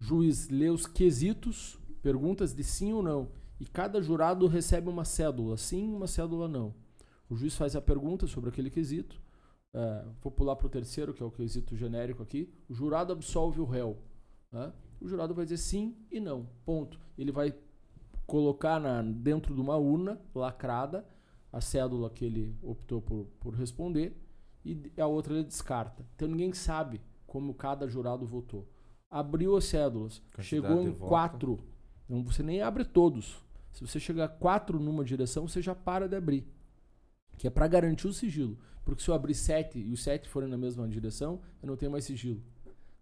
[0.00, 3.28] Juiz lê os quesitos, perguntas de sim ou não.
[3.60, 6.74] E cada jurado recebe uma cédula, sim, uma cédula não.
[7.28, 9.20] O juiz faz a pergunta sobre aquele quesito.
[9.72, 12.52] É, vou pular para o terceiro, que é o quesito genérico aqui.
[12.68, 13.98] O jurado absolve o réu.
[14.52, 14.72] né?
[15.00, 16.48] O jurado vai dizer sim e não.
[16.64, 16.98] Ponto.
[17.16, 17.54] Ele vai
[18.26, 21.06] colocar na, dentro de uma urna lacrada
[21.52, 24.16] a cédula que ele optou por, por responder
[24.64, 26.04] e a outra ele descarta.
[26.14, 28.68] Então ninguém sabe como cada jurado votou.
[29.10, 31.60] Abriu as cédulas, Quantidade chegou em quatro.
[32.04, 33.42] Então você nem abre todos.
[33.72, 36.46] Se você chegar quatro numa direção, você já para de abrir.
[37.36, 38.58] Que é para garantir o sigilo.
[38.84, 41.90] Porque se eu abrir sete e os sete forem na mesma direção, eu não tenho
[41.90, 42.42] mais sigilo.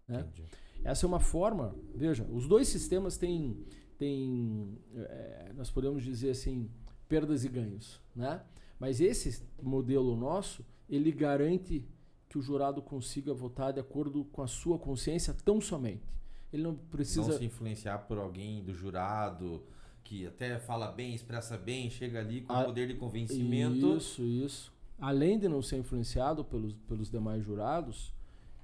[0.07, 0.21] Né?
[0.21, 0.47] Entendi.
[0.83, 3.65] Essa é uma forma, veja, os dois sistemas têm,
[3.97, 6.69] têm eh, nós podemos dizer assim,
[7.07, 8.43] perdas e ganhos, né?
[8.77, 11.87] Mas esse modelo nosso, ele garante
[12.27, 16.03] que o jurado consiga votar de acordo com a sua consciência tão somente.
[16.53, 17.27] Ele não precisa...
[17.31, 19.63] Não se influenciar por alguém do jurado
[20.03, 23.97] que até fala bem, expressa bem, chega ali com Ah, poder de convencimento.
[23.97, 24.73] Isso, isso.
[24.99, 28.13] Além de não ser influenciado pelos, pelos demais jurados,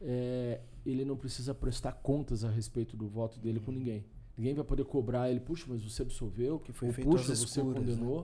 [0.02, 4.06] é, ele não precisa prestar contas a respeito do voto dele com ninguém.
[4.38, 7.60] Ninguém vai poder cobrar ele, puxa, mas você absolveu, que Foi feito puxa, às você
[7.60, 8.20] escuras, condenou.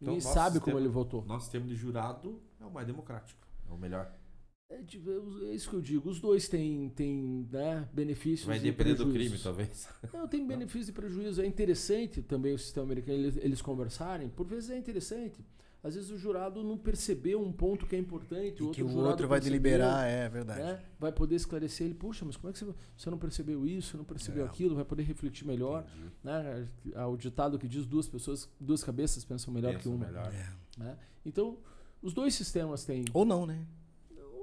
[0.00, 1.24] Então, Ninguém sabe sistema- como ele votou.
[1.24, 4.12] Nosso sistema de jurado é o mais democrático, é o melhor.
[4.70, 4.98] É, de-
[5.50, 6.08] é isso que eu digo.
[6.08, 9.28] Os dois têm, têm né, benefícios Vai e depender do prejuízos.
[9.30, 9.88] crime, talvez.
[10.12, 11.42] Não, tem benefício e prejuízo.
[11.42, 14.28] É interessante também o sistema americano, eles, eles conversarem.
[14.28, 15.44] Por vezes é interessante.
[15.82, 18.64] Às vezes o jurado não percebeu um ponto que é importante.
[18.64, 20.62] E que o jurado outro vai deliberar, é verdade.
[20.62, 20.82] né?
[20.98, 21.94] Vai poder esclarecer ele.
[21.94, 24.48] Puxa, mas como é que você, você não percebeu isso, não percebeu É.
[24.48, 24.74] aquilo?
[24.74, 25.84] Vai poder refletir melhor.
[25.86, 26.10] Entendi.
[26.24, 26.68] Né?
[26.94, 30.06] Ah, O ditado que diz duas pessoas, duas cabeças pensam melhor Pensa que uma.
[30.06, 30.32] melhor.
[30.32, 30.48] É.
[30.82, 30.96] né?
[31.26, 31.58] Então,
[32.00, 33.04] os dois sistemas têm.
[33.12, 33.66] Ou não, né?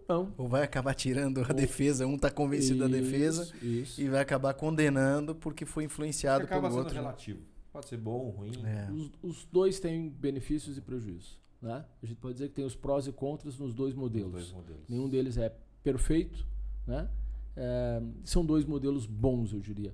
[0.07, 0.33] Não.
[0.37, 4.01] Ou vai acabar tirando a Ou- defesa, um tá convencido da defesa Isso, isso.
[4.01, 6.95] e vai acabar condenando porque foi influenciado acaba pelo sendo outro.
[6.95, 7.39] relativo.
[7.71, 8.51] Pode ser bom, ruim.
[8.65, 8.91] É.
[8.91, 11.39] Os, os dois têm benefícios e prejuízos.
[11.61, 11.85] Né?
[12.01, 14.31] A gente pode dizer que tem os prós e contras nos dois Os modelos.
[14.31, 14.81] dois modelos.
[14.89, 16.45] Nenhum deles é perfeito.
[16.85, 17.07] Né?
[17.55, 19.93] É, são dois modelos bons, eu diria.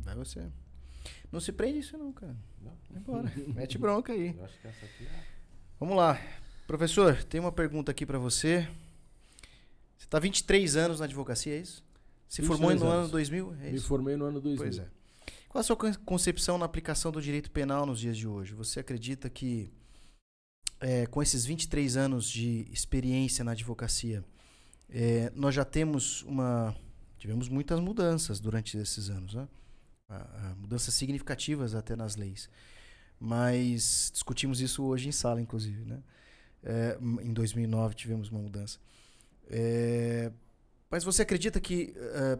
[0.00, 0.46] Vai você.
[1.30, 2.36] Não se prende isso não, cara.
[2.60, 3.32] Não, Vai embora.
[3.54, 4.34] Mete bronca aí.
[4.36, 5.22] eu acho que essa aqui é.
[5.78, 6.18] Vamos lá.
[6.66, 8.68] Professor, tem uma pergunta aqui pra você.
[9.98, 11.84] Você tá 23 anos na advocacia, é isso?
[12.28, 13.10] Se 23 formou no ano anos.
[13.10, 13.54] 2000?
[13.60, 13.86] É Me isso?
[13.86, 14.64] formei no ano 2000.
[14.64, 14.88] Pois é.
[15.48, 18.54] Qual a sua con- concepção na aplicação do direito penal nos dias de hoje?
[18.54, 19.70] Você acredita que,
[20.80, 24.24] é, com esses 23 anos de experiência na advocacia,
[24.88, 26.74] é, nós já temos uma.
[27.18, 29.46] Tivemos muitas mudanças durante esses anos, né?
[30.58, 32.48] Mudanças significativas até nas leis.
[33.18, 36.02] Mas discutimos isso hoje em sala, inclusive, né?
[36.64, 38.78] É, em 2009 tivemos uma mudança.
[39.50, 40.32] É,
[40.90, 42.38] mas você acredita que é,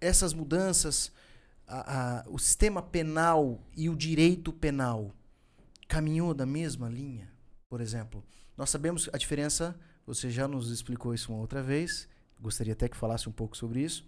[0.00, 1.12] essas mudanças,
[1.66, 5.12] a- a- o sistema penal e o direito penal
[5.88, 7.30] caminhou da mesma linha?
[7.68, 8.24] Por exemplo,
[8.56, 12.08] nós sabemos a diferença, você já nos explicou isso uma outra vez,
[12.40, 14.06] gostaria até que falasse um pouco sobre isso,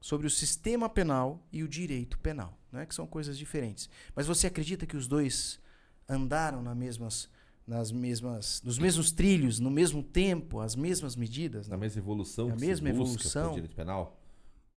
[0.00, 2.86] sobre o sistema penal e o direito penal, né?
[2.86, 3.88] que são coisas diferentes.
[4.14, 5.60] Mas você acredita que os dois
[6.08, 7.28] andaram na mesmas,
[7.70, 11.68] nas mesmas, nos mesmos trilhos, no mesmo tempo, as mesmas medidas?
[11.68, 13.54] Na mesma evolução A que mesma se busca evolução.
[13.54, 14.20] direito penal.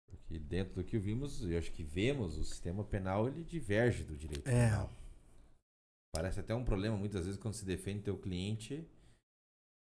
[0.08, 4.16] Porque dentro do que vimos, eu acho que vemos, o sistema penal ele diverge do
[4.16, 4.70] direito É.
[4.70, 4.92] penal.
[6.14, 8.88] Parece até um problema muitas vezes quando se defende teu cliente,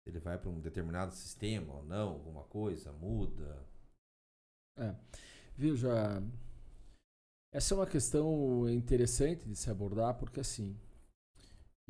[0.06, 3.66] ele vai para um determinado sistema ou não, alguma coisa, muda.
[4.78, 4.96] É.
[5.58, 6.22] Veja,
[7.52, 10.78] essa é uma questão interessante de se abordar, porque assim,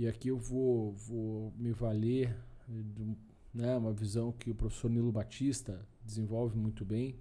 [0.01, 2.35] e aqui eu vou, vou me valer
[2.67, 3.15] de
[3.53, 7.19] né, uma visão que o professor Nilo Batista desenvolve muito bem,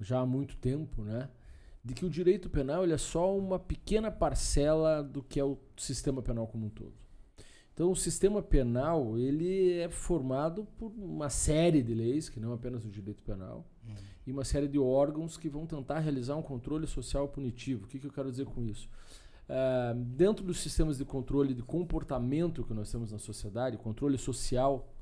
[0.00, 1.28] já há muito tempo, né?
[1.84, 5.58] De que o direito penal ele é só uma pequena parcela do que é o
[5.76, 6.94] sistema penal como um todo.
[7.74, 12.86] Então, o sistema penal ele é formado por uma série de leis, que não apenas
[12.86, 13.66] o direito penal,
[14.26, 17.84] e uma série de órgãos que vão tentar realizar um controle social punitivo.
[17.84, 18.88] O que, que eu quero dizer com isso?
[19.48, 24.92] Ah, dentro dos sistemas de controle de comportamento que nós temos na sociedade, controle social,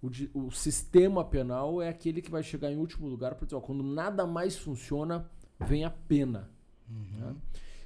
[0.00, 3.60] o, o, sistema penal é aquele que vai chegar em último lugar para dizer, ó,
[3.60, 5.28] quando nada mais funciona,
[5.60, 6.48] vem a pena.
[6.88, 7.18] Uhum.
[7.18, 7.36] Né?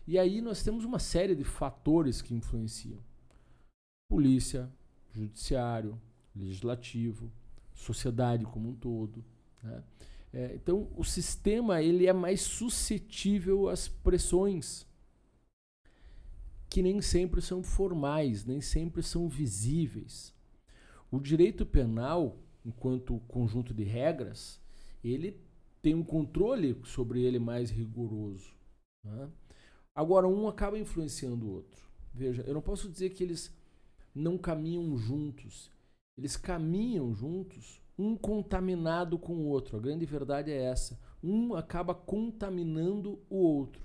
[0.07, 2.99] E aí nós temos uma série de fatores que influenciam.
[4.09, 4.71] Polícia,
[5.13, 5.99] judiciário,
[6.35, 7.31] legislativo,
[7.75, 9.25] sociedade como um todo.
[9.63, 9.83] Né?
[10.33, 14.87] É, então o sistema ele é mais suscetível às pressões
[16.77, 20.35] que nem sempre são formais, nem sempre são visíveis.
[21.11, 22.37] O direito penal,
[22.67, 24.61] enquanto conjunto de regras,
[25.03, 25.41] ele
[25.81, 28.53] tem um controle sobre ele mais rigoroso.
[29.03, 29.31] Né?
[29.95, 31.83] Agora, um acaba influenciando o outro.
[32.13, 33.51] Veja, eu não posso dizer que eles
[34.15, 35.71] não caminham juntos.
[36.15, 39.79] Eles caminham juntos, um contaminado com o outro.
[39.79, 41.01] A grande verdade é essa.
[41.25, 43.83] Um acaba contaminando o outro.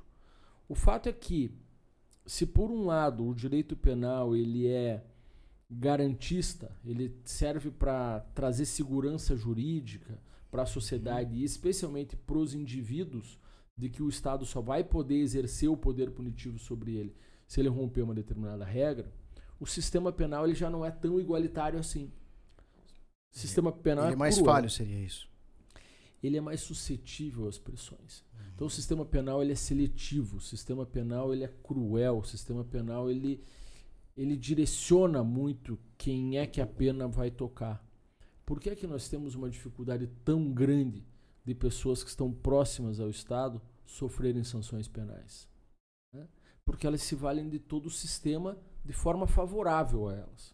[0.67, 1.57] O fato é que,
[2.25, 5.03] se por um lado o direito penal ele é
[5.69, 13.39] garantista, ele serve para trazer segurança jurídica para a sociedade e especialmente para os indivíduos,
[13.77, 17.15] de que o Estado só vai poder exercer o poder punitivo sobre ele
[17.47, 19.11] se ele romper uma determinada regra,
[19.59, 22.09] o sistema penal ele já não é tão igualitário assim.
[23.33, 24.53] O sistema penal ele é, é mais cruel.
[24.53, 25.29] falho, seria isso.
[26.23, 28.23] Ele é mais suscetível às pressões.
[28.61, 32.63] Então o sistema penal ele é seletivo, o sistema penal ele é cruel, o sistema
[32.63, 33.43] penal ele
[34.15, 37.83] ele direciona muito quem é que a pena vai tocar.
[38.45, 41.03] Por que é que nós temos uma dificuldade tão grande
[41.43, 45.49] de pessoas que estão próximas ao Estado sofrerem sanções penais?
[46.13, 46.27] Né?
[46.63, 50.53] Porque elas se valem de todo o sistema de forma favorável a elas.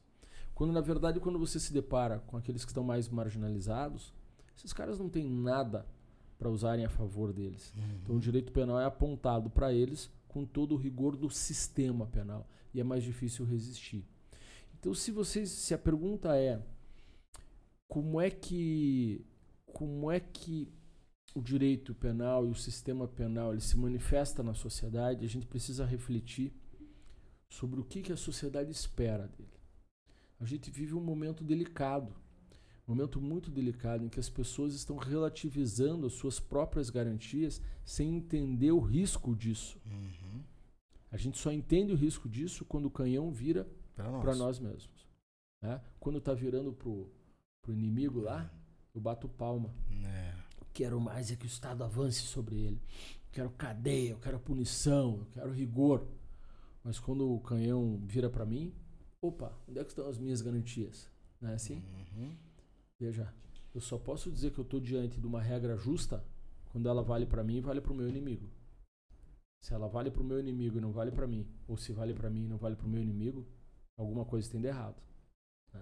[0.56, 4.13] Quando na verdade, quando você se depara com aqueles que estão mais marginalizados,
[4.56, 5.86] esses caras não têm nada
[6.38, 7.73] para usarem a favor deles.
[7.76, 8.00] Uhum.
[8.04, 12.47] Então o direito penal é apontado para eles com todo o rigor do sistema penal
[12.73, 14.06] e é mais difícil resistir.
[14.80, 16.62] Então, se vocês, se a pergunta é
[17.88, 19.26] como é que
[19.65, 20.71] como é que
[21.36, 25.86] o direito penal e o sistema penal ele se manifesta na sociedade, a gente precisa
[25.86, 26.54] refletir
[27.50, 29.58] sobre o que, que a sociedade espera dele.
[30.39, 32.13] A gente vive um momento delicado,
[32.88, 38.15] um momento muito delicado em que as pessoas estão relativizando as suas próprias garantias sem
[38.15, 39.78] entender o risco disso.
[39.86, 40.41] Uhum.
[41.12, 44.38] A gente só entende o risco disso quando o canhão vira para nós.
[44.38, 44.60] nós.
[44.60, 45.08] mesmos.
[45.62, 45.82] Né?
[46.00, 48.50] Quando está virando para o inimigo lá,
[48.95, 49.73] eu bato palma.
[50.06, 50.34] É.
[50.73, 52.82] Quero mais é que o Estado avance sobre ele.
[53.32, 56.08] quero cadeia, eu quero punição, eu quero rigor.
[56.84, 58.73] Mas quando o canhão vira para mim,
[59.21, 61.10] opa, onde é que estão as minhas garantias?
[61.41, 61.84] Não é assim?
[62.15, 62.47] Uhum.
[63.00, 63.32] Veja,
[63.74, 66.24] eu só posso dizer que eu estou diante de uma regra justa
[66.72, 68.50] quando ela vale para mim e vale para o meu inimigo.
[69.64, 72.14] Se ela vale para o meu inimigo e não vale para mim, ou se vale
[72.14, 73.48] para mim e não vale para o meu inimigo,
[73.98, 74.96] alguma coisa tem de errado.
[75.74, 75.82] Né?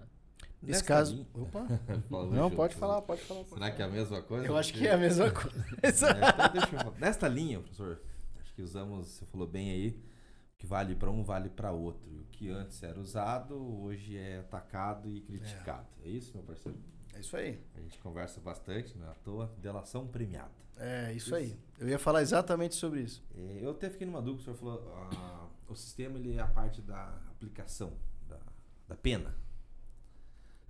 [0.62, 1.14] Nesse caso.
[1.16, 1.28] Linha...
[1.34, 1.68] Opa!
[2.32, 3.40] não, pode falar, pode falar.
[3.42, 3.76] Pode Será falar.
[3.76, 4.46] que é a mesma coisa?
[4.46, 5.66] Eu acho que é a mesma coisa.
[5.82, 7.00] é, então eu...
[7.00, 8.02] Nesta linha, professor,
[8.42, 10.04] acho que usamos, você falou bem aí,
[10.66, 12.10] que vale para um vale para outro.
[12.10, 15.88] O que antes era usado, hoje é atacado e criticado.
[16.04, 16.78] É, é isso, meu parceiro?
[17.14, 17.64] É isso aí.
[17.76, 19.54] A gente conversa bastante, não é à toa.
[19.60, 20.52] Delação premiada.
[20.76, 21.36] É, isso, isso.
[21.36, 21.60] aí.
[21.78, 23.24] Eu ia falar exatamente sobre isso.
[23.36, 26.48] É, eu até fiquei numa dúvida, o senhor falou, ah, o sistema ele é a
[26.48, 27.94] parte da aplicação
[28.28, 28.40] da,
[28.88, 29.36] da pena.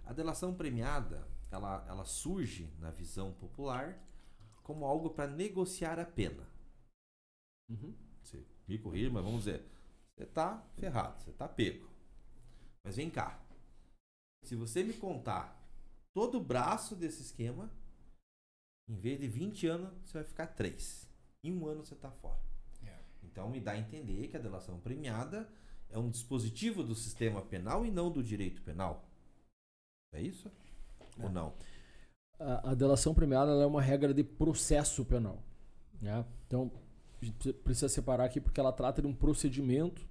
[0.06, 3.98] A delação premiada, ela, ela surge na visão popular
[4.62, 6.44] como algo para negociar a pena.
[7.70, 7.96] Uhum.
[8.22, 9.66] Você me corrija, mas vamos dizer,
[10.16, 11.90] você tá ferrado, você tá pego.
[12.84, 13.40] Mas vem cá.
[14.44, 15.62] Se você me contar
[16.14, 17.70] todo o braço desse esquema,
[18.88, 21.10] em vez de 20 anos, você vai ficar 3.
[21.44, 22.40] Em um ano você está fora.
[22.82, 23.02] Yeah.
[23.02, 23.06] É.
[23.24, 25.50] Então me dá a entender que a delação premiada
[25.90, 29.10] é um dispositivo do sistema penal e não do direito penal.
[30.14, 30.50] É isso?
[31.20, 31.24] É.
[31.24, 31.54] Ou não?
[32.40, 35.44] A, a delação premiada é uma regra de processo penal.
[36.02, 36.26] Né?
[36.46, 36.72] Então,
[37.22, 40.06] a gente precisa separar aqui porque ela trata de um procedimento.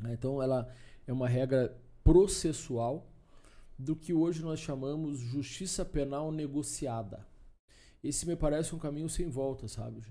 [0.00, 0.12] Né?
[0.14, 0.68] Então, ela
[1.06, 3.06] é uma regra processual
[3.78, 7.26] do que hoje nós chamamos justiça penal negociada.
[8.02, 10.04] Esse me parece um caminho sem volta, sabe?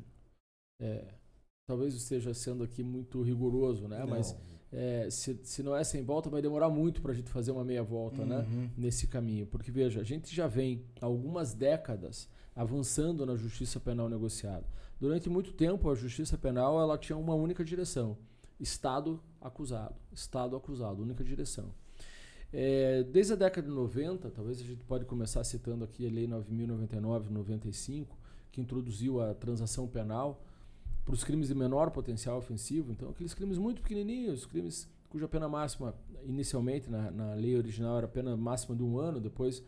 [0.82, 1.14] É,
[1.68, 4.00] talvez esteja sendo aqui muito rigoroso, né?
[4.00, 4.08] Não.
[4.08, 4.36] Mas
[4.72, 7.64] é, se, se não é sem volta, vai demorar muito para a gente fazer uma
[7.64, 8.40] meia volta, né?
[8.40, 8.62] uhum.
[8.64, 8.72] né?
[8.76, 14.10] Nesse caminho, porque veja, a gente já vem há algumas décadas avançando na justiça penal
[14.10, 14.66] negociada.
[15.00, 18.18] Durante muito tempo, a justiça penal ela tinha uma única direção:
[18.60, 21.74] Estado acusado, Estado acusado, única direção.
[22.52, 26.28] É, desde a década de 90, talvez a gente pode começar citando aqui a Lei
[26.28, 28.08] 9.099-95,
[28.52, 30.44] que introduziu a transação penal
[31.04, 32.92] para os crimes de menor potencial ofensivo.
[32.92, 35.96] Então, aqueles crimes muito pequenininhos, crimes cuja pena máxima,
[36.26, 39.64] inicialmente, na, na lei original, era pena máxima de um ano, depois,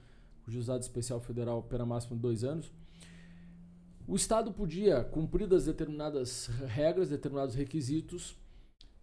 [0.47, 2.71] o Juizado Especial Federal, pena máxima de dois anos.
[4.07, 8.37] O Estado podia, cumpridas determinadas regras, determinados requisitos,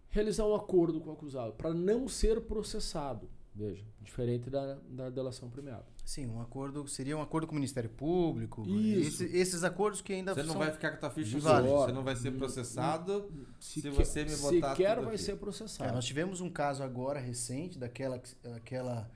[0.09, 3.29] realizar um acordo com o acusado para não ser processado.
[3.55, 5.85] Veja, diferente da, da delação premiada.
[6.03, 8.65] Sim, um acordo seria um acordo com o Ministério Público.
[8.67, 11.67] Esse- esses acordos que ainda Você não são- vai ficar com a tua ficha Vale.
[11.67, 11.85] suja.
[11.85, 15.17] Você não vai ser processado se Sequer- você me botar sequer vai aqui.
[15.23, 15.93] ser É, processado.
[15.93, 18.19] nós tivemos um caso agora recente daquela
[18.55, 19.11] aquela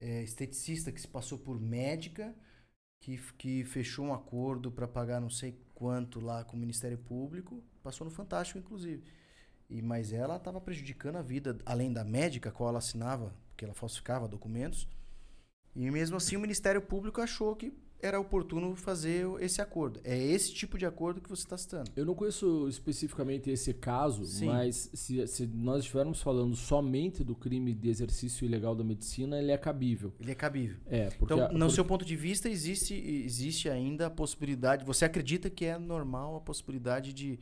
[0.00, 2.34] é, esteticista que se passou por médica
[3.00, 7.62] que, que fechou um acordo para pagar não sei quanto lá com o Ministério Público,
[7.82, 9.02] passou no Fantástico inclusive.
[9.68, 13.74] E mas ela estava prejudicando a vida além da médica qual ela assinava, porque ela
[13.74, 14.86] falsificava documentos.
[15.74, 17.72] E mesmo assim o Ministério Público achou que
[18.02, 20.00] era oportuno fazer esse acordo.
[20.04, 21.90] É esse tipo de acordo que você está citando.
[21.96, 24.46] Eu não conheço especificamente esse caso, Sim.
[24.46, 29.52] mas se, se nós estivermos falando somente do crime de exercício ilegal da medicina, ele
[29.52, 30.12] é cabível.
[30.20, 30.78] Ele é cabível.
[30.86, 34.84] É, porque, Então, no porque- seu ponto de vista, existe, existe ainda a possibilidade.
[34.84, 37.38] Você acredita que é normal a possibilidade de,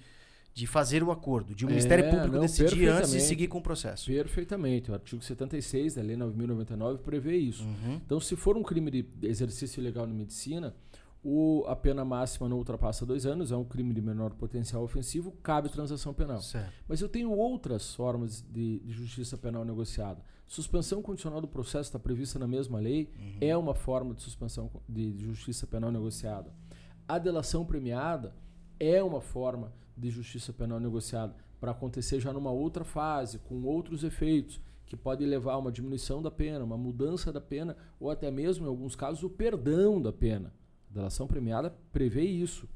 [0.58, 3.22] de fazer o acordo, de o Ministério É, Público não, decidir antes e perfeitamente.
[3.22, 4.06] seguir com o processo?
[4.06, 4.90] Perfeitamente.
[4.90, 7.62] O artigo 76 da Lei 9.099 prevê isso.
[7.62, 8.00] Uhum.
[8.04, 10.74] Então, se for um crime de exercício ilegal na medicina,
[11.22, 15.30] o, a pena máxima não ultrapassa dois anos, é um crime de menor potencial ofensivo,
[15.44, 16.40] cabe transação penal.
[16.40, 16.72] Certo.
[16.88, 20.20] Mas eu tenho outras formas de, de justiça penal negociada.
[20.44, 23.08] Suspensão condicional do processo está prevista na mesma lei,
[23.40, 26.52] é uma forma de suspensão de, de justiça penal negociada.
[27.06, 28.34] A delação premiada
[28.80, 34.04] é uma forma de justiça penal negociada para acontecer já numa outra fase, com outros
[34.04, 38.30] efeitos, que pode levar a uma diminuição da pena, uma mudança da pena, ou até
[38.30, 40.52] mesmo, em alguns casos, o perdão da pena.
[40.90, 42.66] A delação premiada prevê isso.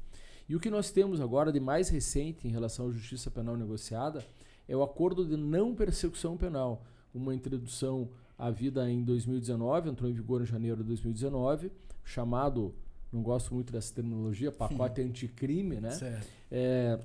[0.47, 4.23] E o que nós temos agora de mais recente em relação à justiça penal negociada
[4.67, 10.13] é o acordo de não persecução penal, uma introdução à vida em 2019, entrou em
[10.13, 11.71] vigor em janeiro de 2019,
[12.03, 12.75] chamado,
[13.13, 15.91] não gosto muito dessa terminologia, pacote anticrime, né?
[15.91, 16.27] Certo.
[16.51, 16.99] É,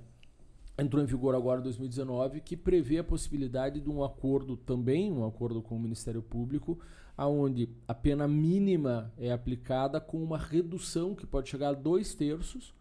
[0.78, 5.26] entrou em vigor agora em 2019, que prevê a possibilidade de um acordo também, um
[5.26, 6.78] acordo com o Ministério Público,
[7.16, 12.72] aonde a pena mínima é aplicada com uma redução que pode chegar a dois terços,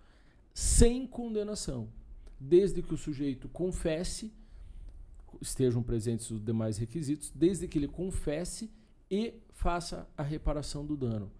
[0.53, 1.87] sem condenação,
[2.39, 4.31] desde que o sujeito confesse,
[5.41, 8.69] estejam presentes os demais requisitos, desde que ele confesse
[9.09, 11.31] e faça a reparação do dano.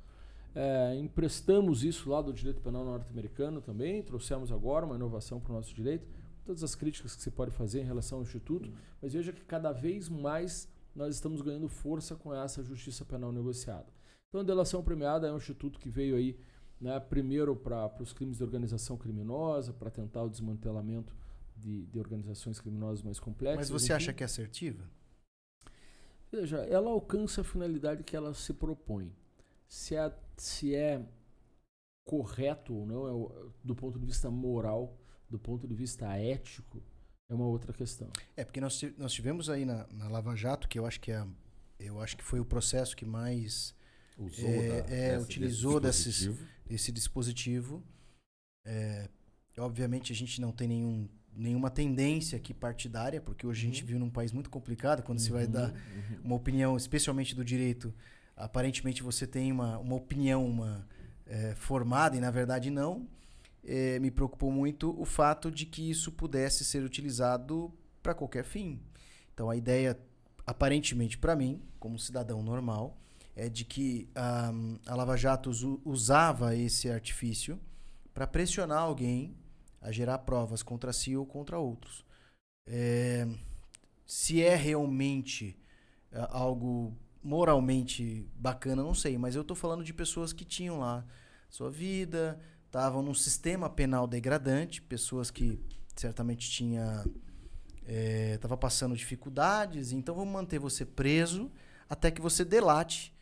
[0.59, 5.55] É, emprestamos isso lá do direito penal norte-americano também, trouxemos agora uma inovação para o
[5.55, 6.07] nosso direito,
[6.43, 9.71] todas as críticas que se pode fazer em relação ao Instituto, mas veja que cada
[9.71, 13.85] vez mais nós estamos ganhando força com essa justiça penal negociada.
[14.29, 16.35] Então, a delação premiada é um instituto que veio aí,
[16.81, 21.15] né, primeiro para os crimes de organização criminosa, para tentar o desmantelamento
[21.55, 23.69] de, de organizações criminosas mais complexas.
[23.69, 23.93] Mas você enfim.
[23.93, 24.89] acha que é assertiva?
[26.31, 29.13] Veja, ela alcança a finalidade que ela se propõe.
[29.67, 31.03] Se é, se é
[32.05, 34.97] correto ou não, é do ponto de vista moral,
[35.29, 36.81] do ponto de vista ético,
[37.29, 38.09] é uma outra questão.
[38.35, 41.25] É, porque nós, nós tivemos aí na, na Lava Jato, que eu acho que, é,
[41.79, 43.75] eu acho que foi o processo que mais
[44.19, 46.49] Usou É, da- é, utilizou desse desses- dispositivo.
[46.71, 47.83] esse dispositivo.
[48.65, 49.09] É,
[49.59, 53.99] obviamente a gente não tem nenhum, nenhuma tendência aqui partidária, porque hoje a gente vive
[53.99, 56.21] num país muito complicado, quando se vai dar Uhum.
[56.23, 57.93] uma opinião, especialmente do direito,
[58.37, 60.87] aparentemente você tem uma, uma opinião uma,
[61.25, 63.07] é, formada e na verdade não.
[63.65, 68.79] É, me preocupou muito o fato de que isso pudesse ser utilizado para qualquer fim.
[69.33, 69.99] Então a ideia,
[70.45, 72.97] aparentemente para mim, como cidadão normal,
[73.35, 74.51] é de que ah,
[74.85, 75.51] a Lava Jato
[75.83, 77.59] usava esse artifício
[78.13, 79.35] para pressionar alguém
[79.81, 82.05] a gerar provas contra si ou contra outros.
[82.65, 83.27] É,
[84.05, 85.59] se é realmente
[86.11, 86.95] ah, algo
[87.27, 91.05] moralmente bacana, não sei, mas eu estou falando de pessoas que tinham lá
[91.49, 95.59] sua vida, estavam num sistema penal degradante, pessoas que
[95.93, 97.03] certamente tinha
[98.33, 101.51] estava passando dificuldades, então vamos manter você preso
[101.89, 103.13] até que você delate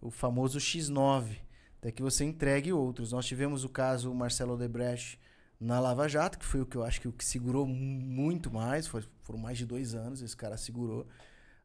[0.00, 1.36] o famoso X9,
[1.78, 3.12] até que você entregue outros.
[3.12, 5.18] Nós tivemos o caso Marcelo Odebrecht
[5.60, 8.50] na Lava Jato, que foi o que eu acho que o que segurou mu- muito
[8.50, 11.06] mais, foi, foram mais de dois anos, esse cara segurou,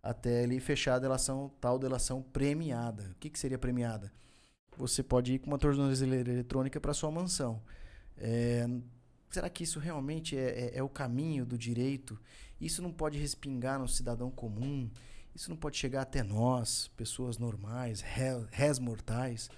[0.02, 3.12] até ele fechar a delação, tal delação premiada.
[3.12, 4.12] O que, que seria premiada?
[4.78, 7.62] Você pode ir com uma tornozeleira eletrônica para sua mansão.
[8.18, 8.68] É,
[9.30, 12.20] será que isso realmente é, é- é o caminho do direito?
[12.60, 14.90] Isso não pode respingar no cidadão comum?
[15.36, 18.02] Isso não pode chegar até nós, pessoas normais,
[18.52, 19.50] réis mortais?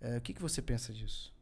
[0.00, 1.32] É, o que, que você pensa disso?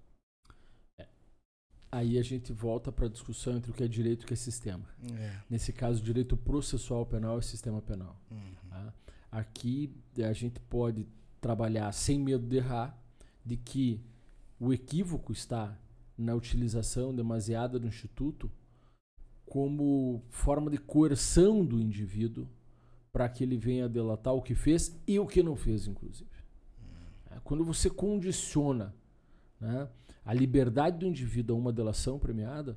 [1.91, 4.35] Aí a gente volta para a discussão entre o que é direito e o que
[4.35, 4.85] é sistema.
[5.19, 5.41] É.
[5.49, 8.21] Nesse caso, direito processual penal e sistema penal.
[8.31, 8.55] Uhum.
[8.69, 8.93] tá?
[9.33, 11.07] Aqui a gente pode
[11.41, 12.99] trabalhar sem medo de errar,
[13.45, 14.03] de que
[14.61, 15.79] o equívoco está
[16.17, 18.51] na utilização demasiada do instituto
[19.47, 22.47] como forma de coerção do indivíduo
[23.13, 26.29] para que ele venha delatar o que fez e o que não fez, inclusive.
[27.31, 28.95] É, quando você condiciona
[29.61, 29.89] né,
[30.29, 32.77] a liberdade do indivíduo a uma delação premiada,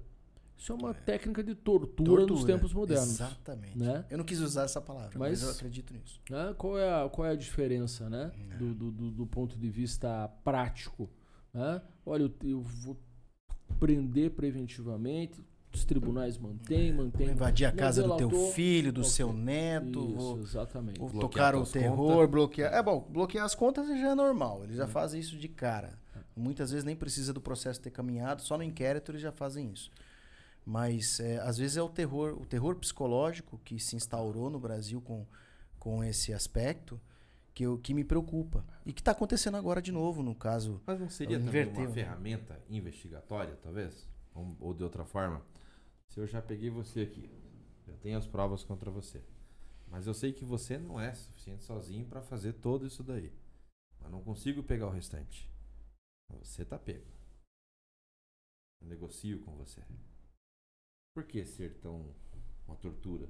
[0.58, 0.93] isso é uma é.
[0.93, 3.10] técnica de tortura, tortura, nos tempos modernos.
[3.10, 3.78] Exatamente.
[3.78, 4.06] Né?
[4.10, 6.22] Eu não quis usar essa palavra, mas, mas eu acredito nisso.
[6.30, 9.70] Né, qual, é a, qual é a diferença né, do, do, do, do ponto de
[9.70, 11.10] vista prático?
[11.54, 11.82] Né?
[12.06, 12.97] Olha, eu, eu vou
[13.78, 15.43] prender preventivamente,
[15.74, 17.26] os tribunais mantêm, mantêm.
[17.28, 19.12] Vou invadir a casa do teu filho, do okay.
[19.12, 19.99] seu neto.
[19.99, 20.99] Isso, vou, exatamente.
[21.02, 22.30] Vou tocar o terror, contas.
[22.30, 22.74] bloquear.
[22.74, 24.64] É bom, bloquear as contas já é normal.
[24.64, 24.88] Eles já é.
[24.88, 25.99] fazem isso de cara.
[26.42, 29.92] Muitas vezes nem precisa do processo ter caminhado, só no inquérito eles já fazem isso.
[30.66, 35.02] Mas é, às vezes é o terror, o terror psicológico que se instaurou no Brasil
[35.02, 35.26] com,
[35.80, 37.00] com esse aspecto
[37.54, 38.66] que, eu, que me preocupa.
[38.86, 40.82] E que está acontecendo agora de novo, no caso.
[40.86, 44.08] Mas não seria também uma ferramenta investigatória, talvez?
[44.34, 45.42] Ou, ou de outra forma?
[46.08, 47.30] Se eu já peguei você aqui,
[47.88, 49.22] eu tenho as provas contra você.
[49.88, 53.32] Mas eu sei que você não é suficiente sozinho para fazer todo isso daí.
[54.00, 55.51] Mas não consigo pegar o restante.
[56.41, 57.05] Você tá pego.
[58.82, 59.82] Eu negocio com você.
[61.13, 62.15] Por que ser tão
[62.67, 63.27] uma tortura?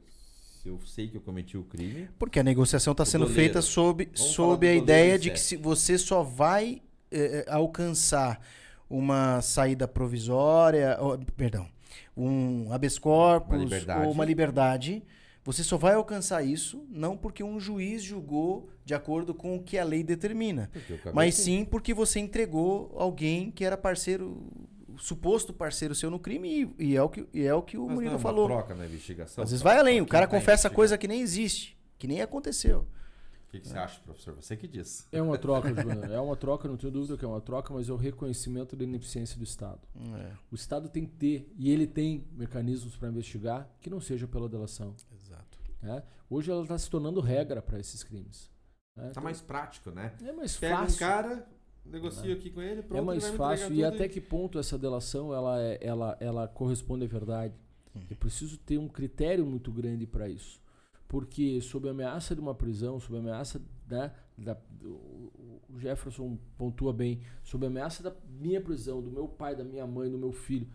[0.62, 2.08] se eu sei que eu cometi o crime.
[2.20, 3.42] Porque a negociação está sendo doleiro.
[3.42, 8.40] feita sob, sob a ideia de que se você só vai eh, eh, alcançar
[8.88, 11.68] uma saída provisória, ou, perdão,
[12.16, 15.02] um habeas corpus uma ou uma liberdade,
[15.44, 19.78] você só vai alcançar isso não porque um juiz julgou de acordo com o que
[19.78, 20.70] a lei determina,
[21.14, 24.46] mas sim porque você entregou alguém que era parceiro
[24.98, 27.86] suposto parceiro seu no crime e, e, é o que, e é o que o
[27.86, 28.48] Mas Murilo não é falou.
[28.48, 29.44] troca na investigação.
[29.44, 32.86] Às vezes vai além, o cara confessa coisa que nem existe, que nem aconteceu.
[33.48, 34.34] O que, que, você acha, professor?
[34.36, 35.06] Você que diz.
[35.12, 35.68] É uma troca,
[36.10, 38.86] É uma troca, não tenho dúvida que é uma troca, mas é o reconhecimento da
[38.86, 39.82] ineficiência do Estado.
[39.94, 40.32] É.
[40.50, 44.48] O Estado tem que ter, e ele tem mecanismos para investigar que não seja pela
[44.48, 44.96] delação.
[45.14, 45.21] Exato.
[45.84, 46.04] É?
[46.30, 48.52] Hoje ela está se tornando regra para esses crimes.
[48.92, 50.14] Está é, então, mais prático, né?
[50.24, 50.96] É mais Pega fácil.
[50.96, 51.50] um cara,
[51.86, 53.00] negocio aqui com ele, pronto.
[53.00, 53.74] É mais fácil.
[53.74, 57.54] E até que ponto essa delação ela, é, ela, ela corresponde à verdade?
[57.96, 58.02] Hum.
[58.10, 60.62] Eu preciso ter um critério muito grande para isso.
[61.08, 66.94] Porque sob a ameaça de uma prisão, sob a ameaça né, da, o Jefferson pontua
[66.94, 70.32] bem, sob a ameaça da minha prisão, do meu pai, da minha mãe, do meu
[70.32, 70.68] filho,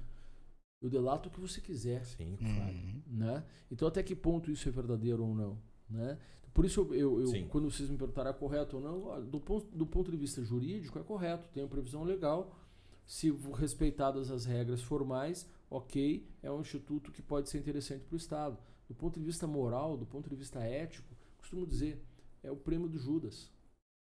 [0.80, 2.04] eu delato o que você quiser.
[2.04, 2.74] Sim, claro.
[2.74, 3.02] Uhum.
[3.06, 3.44] Né?
[3.70, 5.58] Então até que ponto isso é verdadeiro ou não?
[5.88, 6.18] Né?
[6.56, 9.66] Por isso, eu, eu, eu quando vocês me perguntaram é correto ou não, do ponto,
[9.76, 12.56] do ponto de vista jurídico, é correto, tem uma previsão legal.
[13.04, 18.16] Se respeitadas as regras formais, ok, é um instituto que pode ser interessante para o
[18.16, 18.58] Estado.
[18.88, 22.02] Do ponto de vista moral, do ponto de vista ético, costumo dizer,
[22.42, 23.50] é o prêmio do Judas.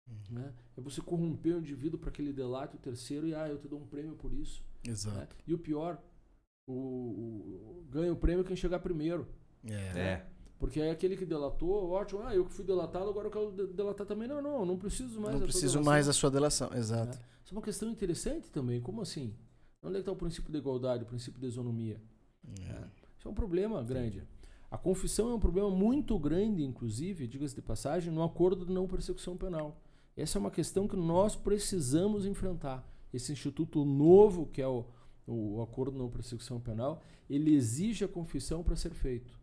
[0.07, 0.39] Uhum.
[0.39, 0.53] Né?
[0.77, 3.67] É você corromper o indivíduo para que ele delate o terceiro e, ah, eu te
[3.67, 4.63] dou um prêmio por isso.
[4.87, 5.17] Exato.
[5.17, 5.27] Né?
[5.45, 6.01] E o pior,
[6.67, 9.27] o, o, ganha o prêmio quem chegar primeiro.
[9.63, 9.99] É.
[9.99, 10.25] é.
[10.57, 14.07] Porque é aquele que delatou, ótimo, ah, eu que fui delatado, agora eu quero delatar
[14.07, 14.27] também.
[14.27, 17.17] Não, não, não preciso mais não da preciso mais da sua delação, exato.
[17.17, 17.21] É.
[17.43, 18.81] Isso é uma questão interessante também.
[18.81, 19.35] Como assim?
[19.83, 22.01] Onde é que está o princípio da igualdade, o princípio da isonomia?
[22.61, 22.87] É.
[23.17, 24.23] Isso é um problema grande.
[24.71, 28.87] A confissão é um problema muito grande, inclusive, diga-se de passagem, no acordo de não
[28.87, 29.79] persecução penal.
[30.17, 32.87] Essa é uma questão que nós precisamos enfrentar.
[33.13, 34.85] Esse instituto novo, que é o,
[35.27, 39.39] o acordo não persecução penal, ele exige a confissão para ser feito.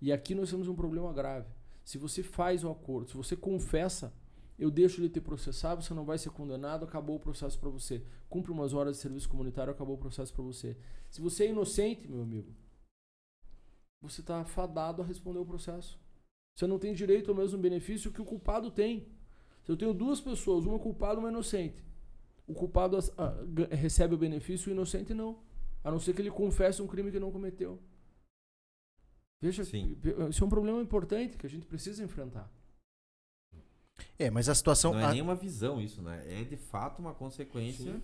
[0.00, 1.48] E aqui nós temos um problema grave.
[1.84, 4.12] Se você faz o acordo, se você confessa,
[4.58, 8.04] eu deixo de ter processado, você não vai ser condenado, acabou o processo para você.
[8.28, 10.76] Cumpre umas horas de serviço comunitário, acabou o processo para você.
[11.10, 12.52] Se você é inocente, meu amigo,
[14.00, 15.98] você está fadado a responder o processo.
[16.54, 19.08] Você não tem direito ao mesmo benefício que o culpado tem.
[19.62, 21.82] Se eu tenho duas pessoas, uma culpada e uma inocente,
[22.46, 22.98] o culpado
[23.70, 25.38] recebe o benefício, o inocente não.
[25.84, 27.80] A não ser que ele confesse um crime que não cometeu.
[29.40, 29.98] Veja, Sim.
[30.30, 32.48] isso é um problema importante que a gente precisa enfrentar.
[34.18, 34.92] É, mas a situação.
[34.92, 35.10] Não é a...
[35.10, 36.22] nenhuma visão isso, né?
[36.26, 37.92] É de fato uma consequência.
[37.92, 38.02] Sim.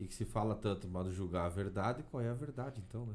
[0.00, 3.14] E que se fala tanto, mas julgar a verdade, qual é a verdade, então, né?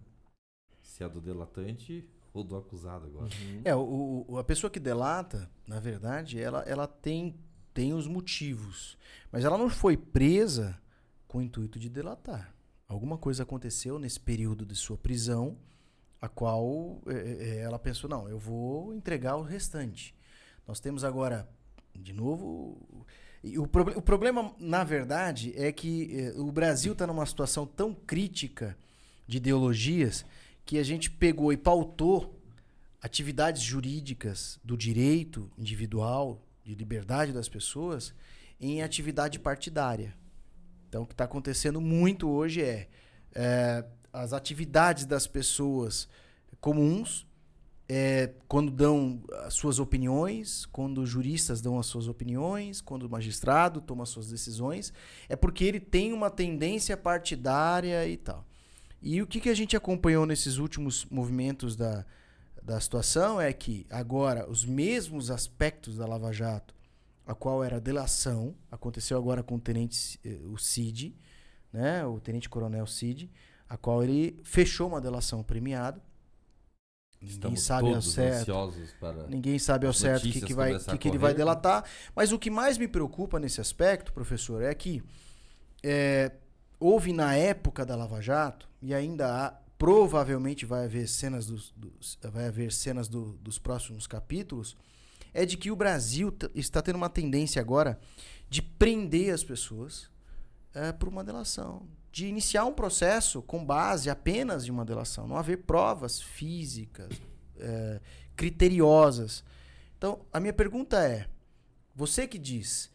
[0.82, 3.26] Se é do delatante ou do acusado agora.
[3.26, 3.62] Uhum.
[3.64, 7.40] É, o, o, a pessoa que delata, na verdade, ela, ela tem,
[7.74, 8.98] tem os motivos.
[9.32, 10.80] Mas ela não foi presa
[11.28, 12.54] com o intuito de delatar.
[12.88, 15.58] Alguma coisa aconteceu nesse período de sua prisão
[16.22, 20.16] a qual é, é, é, ela pensou, não, eu vou entregar o restante.
[20.66, 21.50] Nós temos agora,
[21.94, 23.06] de novo,
[23.44, 28.78] o, o problema, na verdade, é que é, o Brasil está numa situação tão crítica
[29.28, 30.26] de ideologias
[30.66, 32.40] que a gente pegou e pautou
[33.02, 38.14] atividades jurídicas do direito individual, de liberdade das pessoas,
[38.60, 40.16] em atividade partidária.
[40.88, 42.88] Então, o que está acontecendo muito hoje é,
[43.34, 46.08] é, as atividades das pessoas
[46.62, 47.28] comuns,
[47.90, 53.82] é, quando dão as suas opiniões, quando juristas dão as suas opiniões, quando o magistrado
[53.82, 54.94] toma as suas decisões,
[55.28, 58.46] é porque ele tem uma tendência partidária e tal.
[59.02, 62.06] E o que, que a gente acompanhou nesses últimos movimentos da,
[62.64, 66.74] da situação é que agora os mesmos aspectos da Lava Jato,
[67.26, 71.16] a qual era a delação, aconteceu agora com o tenente eh, o Cid,
[71.72, 73.30] né, o tenente coronel Cid,
[73.68, 76.02] a qual ele fechou uma delação premiada.
[77.22, 78.42] Ninguém sabe ao todos certo.
[78.42, 79.28] ansiosos para...
[79.28, 81.86] Ninguém sabe ao certo o que, que, vai, que, ele vai delatar.
[82.14, 85.02] Mas o que mais me preocupa nesse aspecto, professor, é que
[85.82, 86.34] é,
[86.80, 92.18] houve na época da Lava Jato, e ainda há, provavelmente vai haver cenas, dos, dos-
[92.32, 94.78] vai haver cenas do- dos próximos capítulos,
[95.34, 98.00] é de que o Brasil está tendo uma tendência agora
[98.50, 100.10] de prender as pessoas
[100.74, 101.86] é, por uma delação.
[102.14, 105.28] De iniciar um processo com base apenas em uma delação.
[105.28, 107.12] Não haver provas físicas,
[107.60, 108.00] é,
[108.38, 109.44] criteriosas.
[109.98, 111.28] Então, a minha pergunta é:
[111.94, 112.90] você que diz,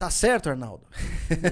[0.00, 0.84] tá certo, Arnaldo?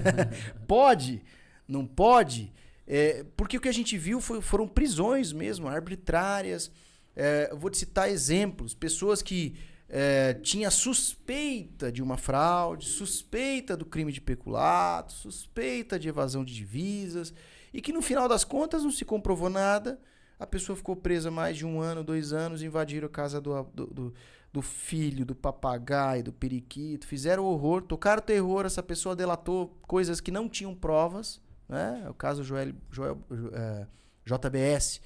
[0.66, 1.22] pode?
[1.68, 2.52] Não pode?
[2.90, 6.70] É, porque o que a gente viu foi- foram prisões mesmo, arbitrárias.
[7.14, 9.54] É, vou te citar exemplos: pessoas que
[9.90, 16.54] é, tinha suspeita de uma fraude, suspeita do crime de peculato, suspeita de evasão de
[16.54, 17.32] divisas,
[17.74, 20.00] e que no final das contas não se comprovou nada.
[20.38, 23.86] A pessoa ficou presa mais de um ano, dois anos, invadiram a casa do, do,
[23.86, 24.14] do-
[24.50, 30.30] do filho, do papagaio, do periquito, fizeram horror, tocaram terror, essa pessoa delatou coisas que
[30.30, 32.06] não tinham provas, né?
[32.08, 33.18] O caso Joel, Joel,
[33.52, 33.86] eh,
[34.24, 35.00] JBS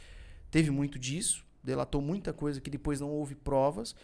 [0.50, 3.94] teve muito disso, delatou muita coisa que depois não houve provas,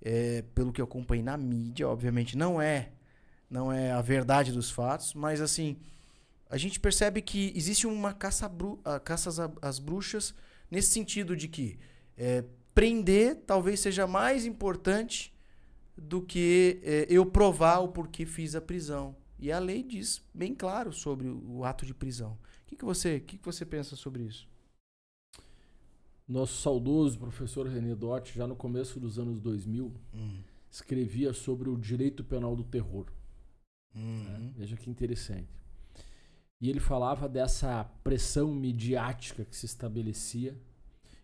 [0.00, 2.90] eh, pelo que eu acompanhei na mídia, obviamente não é,
[3.48, 5.76] não é a verdade dos fatos, mas assim,
[6.50, 10.34] a gente percebe que existe uma caça, bru caça às, às bruxas
[10.70, 11.78] nesse sentido de que
[12.16, 12.44] eh,
[12.74, 15.32] prender talvez seja mais importante
[15.96, 19.14] do que eh, eu provar o porquê fiz a prisão.
[19.42, 22.38] E a lei diz bem claro sobre o, ato de prisão.
[22.62, 24.48] O que, que, você, que, que você pensa sobre isso?
[26.28, 29.92] Nosso saudoso professor René Dotti, já no começo dos anos 2000,
[30.70, 33.06] escrevia sobre o direito penal do terror.
[33.96, 34.52] Uhum.
[34.56, 35.50] Veja que interessante.
[36.60, 40.56] E ele falava dessa pressão midiática que se estabelecia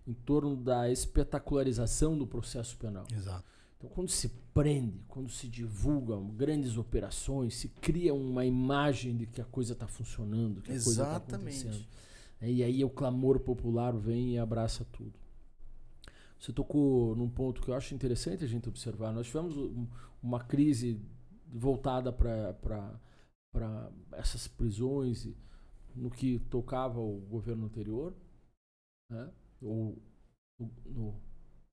[0.05, 3.07] em torno da espetacularização do processo penal.
[3.15, 3.49] Exato.
[3.79, 9.41] Então, quando se prende, quando se divulgam grandes operações, se cria uma imagem de que
[9.41, 11.87] a coisa está funcionando, que a coisa está acontecendo.
[12.43, 15.13] E aí o clamor popular vem e abraça tudo.
[16.41, 19.13] Você tocou num ponto que eu acho interessante a gente observar.
[19.13, 19.87] Nós tivemos um-
[20.23, 21.01] uma crise
[21.47, 23.01] voltada para
[24.13, 25.29] essas prisões
[25.95, 28.15] no que tocava o governo anterior,
[29.11, 29.31] né?
[29.61, 29.99] ou
[30.87, 31.15] no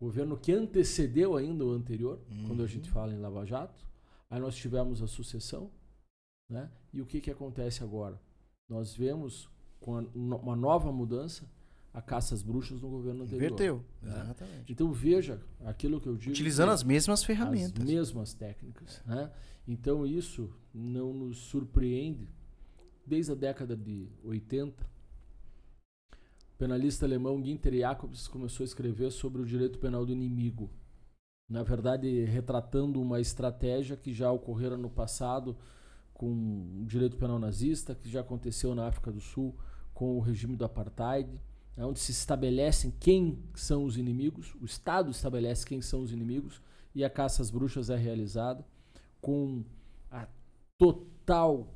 [0.05, 2.93] governo que antecedeu ainda o anterior, quando a gente Uhum.
[2.93, 3.85] fala em Lava Jato.
[4.29, 5.69] Aí nós tivemos a sucessão.
[6.49, 6.69] Né?
[6.93, 8.19] E o que, que acontece agora?
[8.69, 9.49] Nós vemos
[9.79, 11.49] com uma nova mudança
[11.93, 13.45] a caça às bruxas no governo anterior.
[13.45, 13.85] Inverteu.
[14.01, 14.21] né?
[14.23, 14.71] Exatamente.
[14.71, 16.31] Então veja aquilo que eu digo.
[16.31, 17.81] Utilizando as mesmas ferramentas.
[17.81, 19.01] as mesmas técnicas.
[19.05, 19.31] Né?
[19.67, 22.27] Então isso não nos surpreende.
[23.07, 24.87] Desde a década de 80, o
[26.57, 30.69] penalista alemão Günther Jacobs começou a escrever sobre o direito penal do inimigo.
[31.49, 35.55] Na verdade, retratando uma estratégia que já ocorrera no passado
[36.13, 36.31] com
[36.81, 39.55] o direito penal nazista, que já aconteceu na África do Sul
[39.93, 41.29] com o regime do apartheid,
[41.77, 46.61] onde se estabelecem quem são os inimigos, o Estado estabelece quem são os inimigos
[46.93, 48.65] e a caça às bruxas é realizada
[49.19, 49.63] com
[50.09, 50.25] a
[50.77, 51.73] total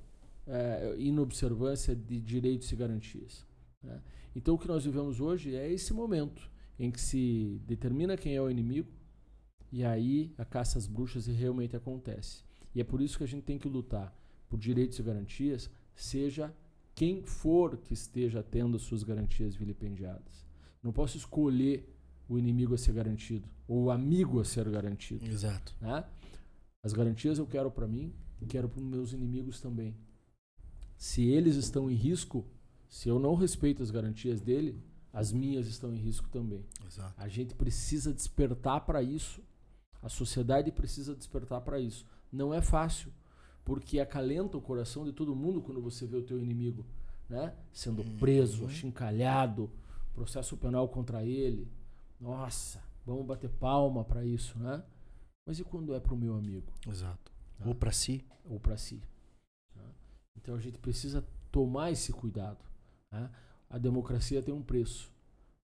[0.48, 3.46] eh, inobservância de direitos e garantias.
[3.84, 4.02] né.
[4.40, 8.42] Então, o que nós vivemos hoje é esse momento em que se determina quem é
[8.42, 8.88] o inimigo
[9.70, 12.46] e aí a caça às bruxas realmente acontece.
[12.74, 14.18] E é por isso que a gente tem que lutar
[14.48, 16.56] por direitos e garantias, seja
[16.96, 20.48] quem for que esteja tendo as suas garantias vilipendiadas.
[20.82, 21.94] Não posso escolher
[22.30, 25.26] o inimigo a ser garantido ou o amigo a ser garantido.
[25.26, 25.76] Exato.
[25.82, 26.06] Né?
[26.82, 29.98] As garantias eu quero para mim e quero para os meus inimigos também.
[30.96, 32.48] Se eles estão em risco,
[32.90, 34.82] se eu não respeito as garantias dele,
[35.14, 36.66] as minhas estão em risco também.
[36.86, 37.14] Exato.
[37.18, 39.42] A gente precisa despertar para isso.
[40.02, 42.06] A sociedade precisa despertar para isso.
[42.32, 43.12] Não é fácil,
[43.64, 46.86] porque acalenta o coração de todo mundo quando você vê o teu inimigo,
[47.30, 47.54] né?
[47.72, 49.70] Sendo preso, achincalhado,
[50.14, 51.72] processo penal contra ele.
[52.20, 54.84] Nossa, vamos bater palma para isso, né?
[55.46, 57.32] Mas e quando é para o meu amigo Exato.
[57.60, 57.68] Ah.
[57.68, 58.24] Ou para si.
[58.46, 59.02] ou para si?
[59.76, 59.84] né?
[60.38, 62.69] Então a gente precisa tomar esse cuidado.
[63.12, 63.30] Né?
[63.70, 65.12] A democracia tem um preço,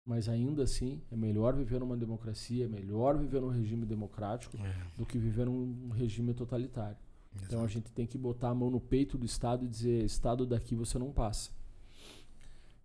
[0.05, 4.87] mas ainda assim é melhor viver numa democracia, é melhor viver num regime democrático É.
[4.97, 6.97] do que viver num regime totalitário.
[7.45, 10.45] Então a gente tem que botar a mão no peito do Estado e dizer: Estado,
[10.45, 11.51] daqui você não passa.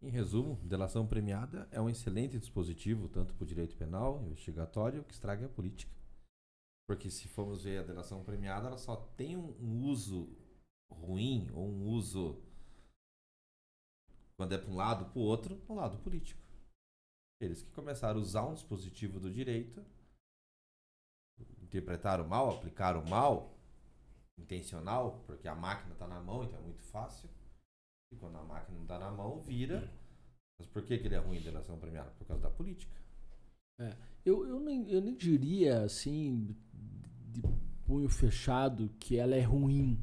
[0.00, 5.12] Em resumo, delação premiada é um excelente dispositivo, tanto para o direito penal, investigatório, que
[5.12, 5.92] estraga a política.
[6.86, 10.28] Porque se formos ver a delação premiada, ela só tem um uso
[10.90, 12.38] ruim ou um uso
[14.38, 16.40] quando é para um lado para o outro, no lado político.
[17.40, 19.84] Eles que começaram a usar um dispositivo do direito,
[21.60, 23.58] interpretaram mal, aplicaram mal,
[24.38, 27.28] intencional, porque a máquina está na mão, então é muito fácil.
[28.12, 29.92] E quando a máquina não está na mão, vira.
[30.58, 32.10] Mas por que, que ele é ruim em delação premiada?
[32.12, 32.96] Por causa da política.
[34.24, 36.56] Eu, eu, nem, eu nem diria assim,
[37.26, 37.42] de
[37.84, 40.02] punho fechado, que ela é ruim.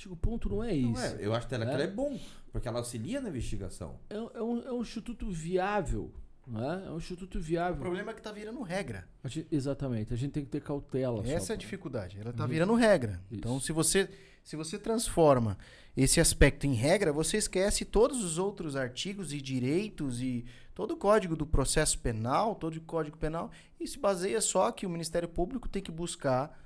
[0.00, 1.02] Acho que o ponto não é Não isso.
[1.02, 1.74] é, eu acho que ela, que É.
[1.74, 2.18] ela é bom,
[2.50, 3.96] porque ela auxilia na investigação.
[4.08, 6.10] É, é um, é um instituto viável.
[6.46, 6.84] Né?
[6.86, 7.78] É um instituto O viável.
[7.82, 9.06] problema é que tá virando regra.
[9.22, 11.22] A gente- exatamente, a gente tem que ter cautela.
[11.22, 12.18] só, Essa é a dificuldade.
[12.18, 12.48] Ela tá Uhum.
[12.48, 13.20] virando regra.
[13.30, 13.40] Isso.
[13.40, 14.08] Então, se você,
[14.42, 15.58] se você transforma
[15.94, 20.96] esse aspecto em regra, você esquece todos os outros artigos e direitos e todo o
[20.96, 25.28] código do processo penal, todo o código penal, e se baseia só que o Ministério
[25.28, 26.58] Público tem que buscar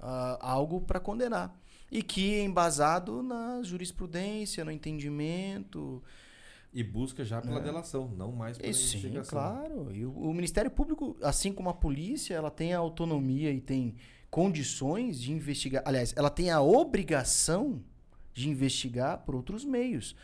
[0.00, 1.54] ah, algo para condenar.
[1.90, 6.02] E que é embasado na jurisprudência, no entendimento.
[6.72, 7.62] E busca já pela É.
[7.62, 9.30] delação, não mais pela E sim, investigação.
[9.38, 9.90] claro.
[9.94, 13.94] E o, o Ministério Público, assim como a polícia, ela tem a autonomia e tem
[14.30, 15.82] condições de investigar.
[15.86, 17.82] Aliás, ela tem a obrigação
[18.34, 20.14] de investigar por outros meios.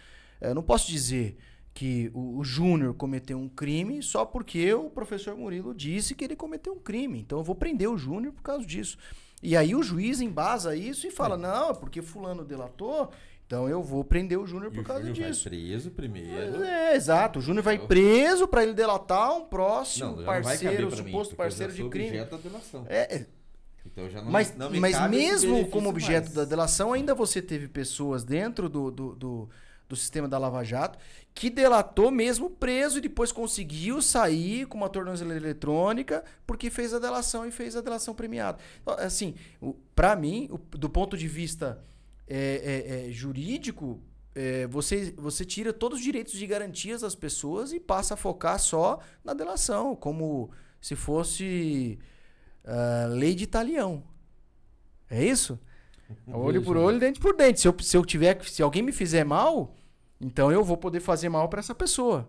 [0.41, 1.37] Eu não posso dizer
[1.73, 6.37] que o, o Júnior cometeu um crime só porque o professor Murilo disse que ele
[6.37, 7.19] cometeu um crime.
[7.21, 8.97] Então eu vou prender o Júnior por causa disso.
[9.45, 13.11] E aí o juiz embasa isso e fala: não, é porque fulano delatou,
[13.47, 15.49] então eu vou prender o Júnior por o causa Júnior vai disso.
[15.49, 16.65] preso primeiro.
[16.65, 17.39] É, exato.
[17.39, 21.73] O Júnior vai preso pra ele delatar um próximo Não, vai parceiro, mim, suposto parceiro
[21.75, 22.09] de crime.
[22.09, 22.87] objeto da delação.
[22.89, 23.27] É, é,
[23.85, 26.35] Então já não, mas não me mas mesmo como objeto mais.
[26.35, 29.51] da delação, ainda você teve pessoas dentro do, do, do,
[29.89, 30.99] do sistema da Lava Jato
[31.35, 36.99] que delatou mesmo preso e depois conseguiu sair com uma tornozeleira eletrônica porque fez a
[36.99, 38.59] delação e fez a delação premiada.
[38.80, 39.35] Então, Assim,
[39.95, 41.82] pra mim, do ponto de vista
[42.26, 44.01] é, é, é, jurídico,
[44.35, 48.59] é, você, você tira todos os direitos de garantias das pessoas e passa a focar
[48.59, 51.99] só na delação, como se fosse
[52.64, 54.03] ah, lei de Italião.
[55.11, 55.59] É isso?
[56.27, 57.61] Olho por olho, dente por dente.
[57.61, 59.75] Se eu, se eu tiver, se alguém me fizer mal,
[60.21, 62.29] então eu vou poder fazer mal para essa pessoa.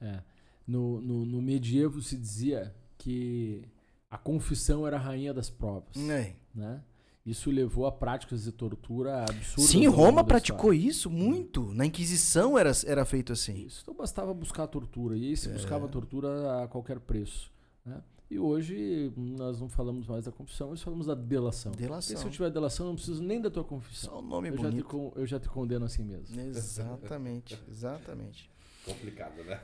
[0.00, 0.20] É.
[0.66, 3.62] No, no, no medievo se dizia que
[4.10, 5.96] a confissão era a rainha das provas.
[6.08, 6.34] É.
[6.54, 6.80] Né?
[7.24, 9.70] Isso levou a práticas de tortura absurdas.
[9.70, 11.72] Sim, Roma praticou isso muito.
[11.72, 13.64] Na Inquisição era, era feito assim.
[13.64, 13.80] Isso.
[13.82, 15.16] Então bastava buscar tortura.
[15.16, 15.36] E aí É.
[15.36, 17.50] se buscava a tortura a qualquer preço.
[17.86, 18.00] Né?
[18.32, 21.70] E hoje nós não falamos mais da confissão, nós falamos da delação.
[21.72, 22.16] Porque Delação.
[22.16, 24.10] se eu tiver delação, eu não preciso nem da tua confissão.
[24.10, 25.12] Só o nome Eu já, te, bonito.
[25.16, 26.40] eu já te condeno assim mesmo.
[26.40, 28.50] Exatamente, exatamente.
[28.86, 29.56] Complicado, né?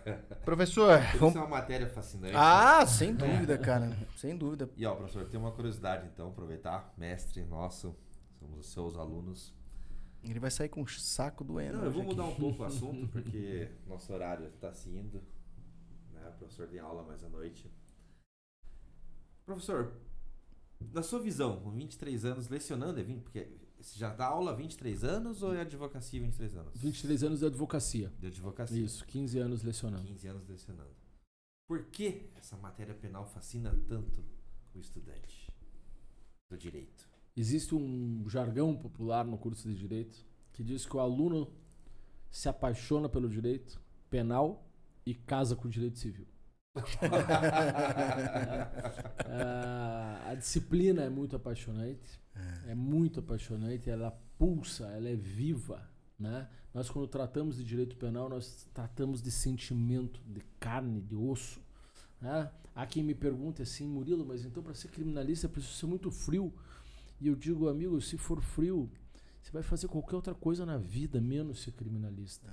[0.44, 1.36] Professor, Isso vamos...
[1.36, 2.34] é uma matéria fascinante.
[2.36, 3.96] Ah, sem dúvida, cara.
[4.18, 4.68] Sem dúvida.
[4.76, 7.96] E ó, professor, tem uma curiosidade então, aproveitar, mestre nosso,
[8.38, 9.54] somos os seus alunos.
[10.22, 11.78] Ele vai sair com o saco doendo.
[11.78, 12.32] Não, eu vou hoje mudar aqui.
[12.32, 15.22] um pouco o assunto, porque nosso horário está se indo.
[16.12, 16.28] Né?
[16.28, 17.72] O professor tem aula mais à noite.
[19.49, 19.94] Professor,
[20.92, 23.49] na sua visão, com 23 anos, lecionando é 20, porque
[23.80, 26.78] você já dá aula há 23 anos ou é advocacia 23 anos?
[26.78, 28.12] 23 anos de advocacia.
[28.18, 28.84] De advocacia.
[28.84, 30.07] Isso, 15 anos lecionando.
[30.07, 30.90] 15 anos lecionando.
[31.66, 34.22] Por que essa matéria penal fascina tanto
[34.74, 35.51] o estudante
[36.51, 37.09] do direito?
[37.34, 41.51] Existe um jargão popular no curso de direito que diz que o aluno
[42.30, 43.80] se apaixona pelo direito
[44.11, 44.68] penal
[45.07, 46.26] e casa com o direito civil.
[50.26, 52.20] A disciplina é muito apaixonante,
[52.66, 55.88] é muito apaixonante, ela pulsa, ela é viva.
[56.18, 56.48] Né?
[56.74, 61.60] Nós, quando tratamos de direito penal, nós tratamos de sentimento, de carne, de osso.
[62.20, 62.50] Né?
[62.74, 66.10] Há quem me pergunte assim, Murilo, mas então para ser criminalista é preciso ser muito
[66.10, 66.52] frio.
[67.20, 68.90] E eu digo, amigo, se for frio,
[69.42, 72.46] você vai fazer qualquer outra coisa na vida, menos ser criminalista.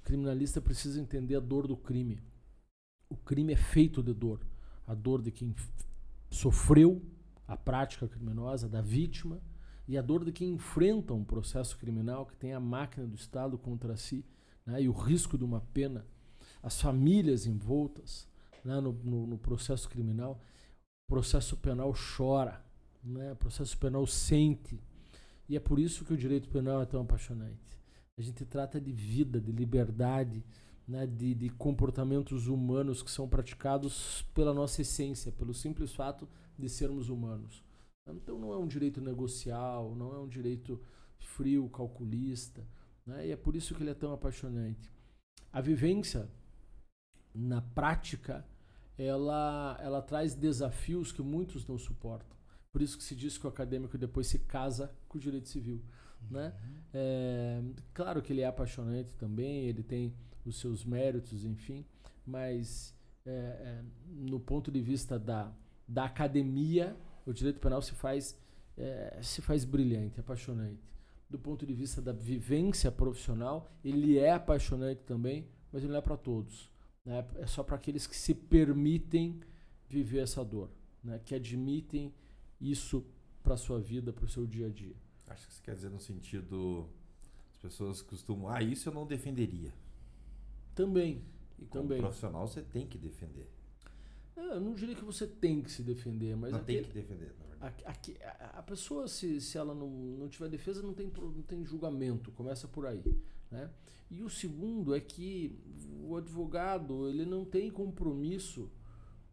[0.00, 2.22] O criminalista precisa entender a dor do crime.
[3.10, 4.40] O crime é feito de dor.
[4.86, 5.54] A dor de quem
[6.30, 7.02] sofreu
[7.46, 9.40] a prática criminosa, da vítima,
[9.86, 13.56] e a dor de quem enfrenta um processo criminal que tem a máquina do Estado
[13.56, 14.22] contra si,
[14.66, 16.04] né, e o risco de uma pena.
[16.62, 18.28] As famílias envoltas
[18.62, 20.42] né, no, no- no processo criminal.
[21.08, 22.62] O processo penal chora,
[23.02, 24.78] né, o processo penal sente.
[25.48, 27.78] E é por isso que o direito penal é tão apaixonante.
[28.18, 30.44] A gente trata de vida, de liberdade,
[30.88, 36.26] né, de, de comportamentos humanos que são praticados pela nossa essência, pelo simples fato
[36.58, 37.62] de sermos humanos.
[38.08, 40.80] Então não é um direito negocial, não é um direito
[41.18, 42.66] frio, calculista,
[43.04, 43.26] né?
[43.26, 44.90] e é por isso que ele é tão apaixonante.
[45.52, 46.30] A vivência,
[47.34, 48.46] na prática,
[48.96, 52.36] ela, ela traz desafios que muitos não suportam.
[52.72, 55.82] Por isso que se diz que o acadêmico depois se casa com o direito civil.
[56.30, 56.48] Né?
[56.48, 56.74] Uhum.
[56.94, 57.62] É,
[57.92, 60.14] claro que ele é apaixonante também, ele tem
[60.48, 61.84] os seus méritos, enfim,
[62.26, 62.94] mas
[63.24, 65.52] é, é, no ponto de vista da,
[65.86, 66.96] da academia,
[67.26, 68.36] o direito penal se faz,
[68.76, 70.88] é, se faz brilhante, apaixonante.
[71.28, 76.02] Do ponto de vista da vivência profissional, ele é apaixonante também, mas ele não é
[76.02, 76.70] para todos.
[77.04, 77.24] Né?
[77.36, 79.40] É só para aqueles que se permitem
[79.88, 80.70] viver essa dor,
[81.04, 81.20] né?
[81.24, 82.14] que admitem
[82.58, 83.04] isso
[83.42, 84.96] para sua vida, para o seu dia a dia.
[85.28, 86.88] Acho que você quer dizer no sentido.
[87.50, 88.48] As pessoas costumam.
[88.48, 89.72] Ah, isso eu não defenderia.
[90.78, 91.24] Também.
[91.58, 92.00] E como também.
[92.00, 93.50] profissional você tem que defender.
[94.36, 96.52] É, eu não diria que você tem que se defender, mas.
[96.52, 97.84] Não aquele, tem que defender, na verdade.
[97.84, 101.64] A, a, a, pessoa, se, se ela não, não tiver defesa, não tem, não tem
[101.64, 102.30] julgamento.
[102.30, 103.02] Começa por aí.
[103.50, 103.68] Né?
[104.08, 105.58] E o segundo é que
[106.04, 108.70] o advogado ele não tem compromisso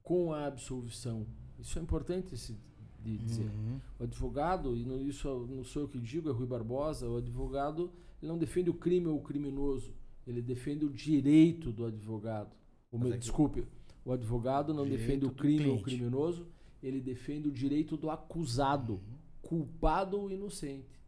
[0.02, 1.28] com a absolvição.
[1.60, 2.58] Isso é importante se
[3.04, 3.52] de dizer.
[3.52, 3.80] Uhum.
[4.00, 8.32] O advogado, e isso não sou eu que digo, é Rui Barbosa, o advogado ele
[8.32, 9.93] não defende o crime ou o criminoso,
[10.26, 12.55] ele defende o direito do advogado.
[12.91, 13.67] O, é desculpe, que...
[14.03, 16.47] o advogado não defende o crime ou o criminoso,
[16.82, 19.17] ele defende o direito do acusado, uhum.
[19.41, 21.01] culpado ou inocente.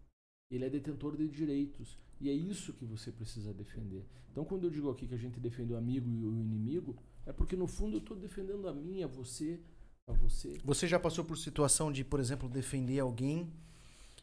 [0.51, 1.97] Ele é detentor de direitos.
[2.19, 4.05] E é isso que você precisa defender.
[4.31, 6.95] Então, quando eu digo aqui que a gente defende o amigo e o inimigo,
[7.25, 9.59] é porque no fundo eu estou defendendo a mim, a você,
[10.07, 10.57] a você.
[10.63, 13.51] Você já passou por situação de, por exemplo, defender alguém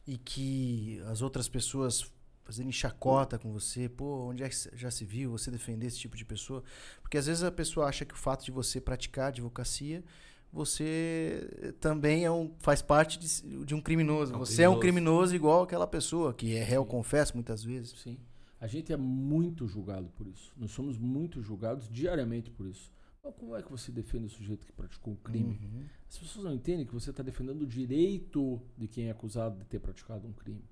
[0.06, 2.12] e que as outras pessoas
[2.44, 6.16] fazerem chacota com você, pô, onde é que já se viu você defender esse tipo
[6.16, 6.62] de pessoa?
[7.00, 10.04] Porque às vezes a pessoa acha que o fato de você praticar advocacia,
[10.52, 14.32] você também é um, faz parte de, de um criminoso.
[14.32, 14.74] É um você criminoso.
[14.74, 17.98] é um criminoso igual aquela pessoa que é réu, confesso muitas vezes.
[17.98, 18.18] Sim.
[18.60, 20.52] A gente é muito julgado por isso.
[20.56, 22.92] Nós somos muito julgados diariamente por isso.
[23.38, 25.58] Como é que você defende o sujeito que praticou um crime?
[25.62, 25.84] Uhum.
[26.08, 29.64] As pessoas não entendem que você está defendendo o direito de quem é acusado de
[29.64, 30.62] ter praticado um crime.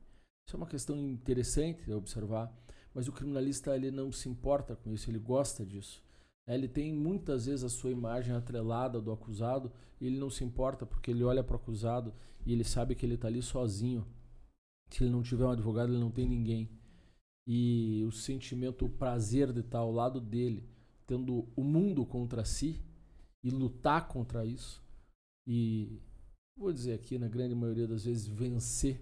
[0.53, 2.55] Isso é uma questão interessante de observar,
[2.92, 6.05] mas o criminalista ele não se importa com isso, ele gosta disso.
[6.46, 10.84] Ele tem muitas vezes a sua imagem atrelada do acusado e ele não se importa
[10.84, 12.12] porque ele olha para o acusado
[12.44, 14.07] e ele sabe que ele está ali sozinho.
[14.90, 16.68] Se ele não tiver um advogado, ele não tem ninguém.
[17.46, 20.68] E o sentimento, o prazer de estar ao lado dele,
[21.07, 22.78] tendo o mundo contra si
[23.42, 24.84] e lutar contra isso
[25.46, 25.98] e
[26.55, 29.00] vou dizer aqui na grande maioria das vezes vencer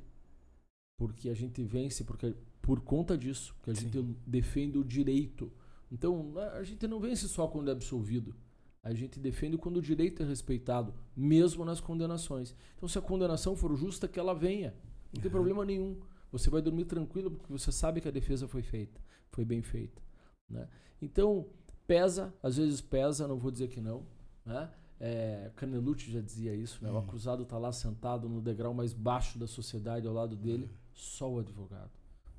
[1.01, 3.85] porque a gente vence porque por conta disso que a Sim.
[3.85, 5.51] gente defende o direito
[5.91, 8.35] então a gente não vence só quando é absolvido
[8.83, 13.57] a gente defende quando o direito é respeitado mesmo nas condenações então se a condenação
[13.57, 14.75] for justa que ela venha
[15.11, 15.31] não tem uhum.
[15.31, 15.97] problema nenhum
[16.31, 20.03] você vai dormir tranquilo porque você sabe que a defesa foi feita foi bem feita
[20.51, 20.69] né?
[21.01, 21.49] então
[21.91, 24.07] Pesa, às vezes pesa, não vou dizer que não.
[24.47, 24.71] Né?
[25.01, 26.89] É, Canelucci já dizia isso, né?
[26.89, 30.71] O acusado está lá sentado no degrau mais baixo da sociedade ao lado dele,
[31.01, 31.91] só o advogado.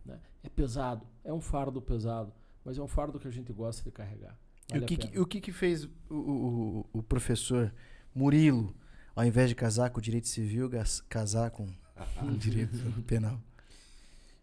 [0.05, 0.19] Né?
[0.43, 2.33] É pesado, é um fardo pesado,
[2.63, 4.37] mas é um fardo que a gente gosta de carregar.
[4.69, 7.73] Vale e o que, que, o que, que fez o, o, o, professor
[8.13, 8.75] Murilo,
[9.15, 10.69] ao invés de casar com o direito civil,
[11.09, 11.67] casar com
[12.23, 13.39] o direito penal?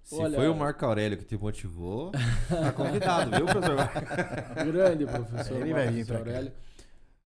[0.02, 2.12] Se Olha, foi o Marco Aurélio que te motivou,
[2.48, 4.64] tá convidado, viu, professor?
[4.72, 6.52] Grande professor Ele Marcos Aurélio.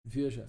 [0.05, 0.47] Veja,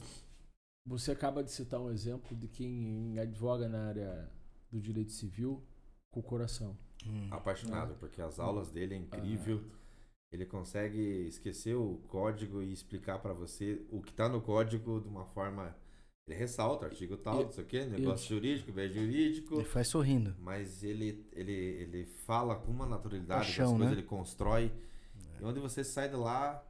[0.85, 4.29] você acaba de citar um exemplo de quem advoga na área
[4.69, 5.63] do direito civil
[6.11, 6.77] com o coração.
[7.05, 7.27] Hum.
[7.31, 9.63] Apaixonado, porque as aulas dele é incrível.
[9.65, 9.79] Ah.
[10.31, 15.07] Ele consegue esquecer o código e explicar para você o que está no código de
[15.07, 15.75] uma forma
[16.29, 19.55] ele ressalta, artigo tal, não sei o quê, negócio eu, jurídico, bem jurídico.
[19.55, 20.35] Ele faz sorrindo.
[20.39, 23.99] Mas ele, ele, ele fala com uma naturalidade Paixão, das coisas, né?
[23.99, 24.71] ele constrói.
[25.39, 25.41] É.
[25.41, 26.63] E onde você sai de lá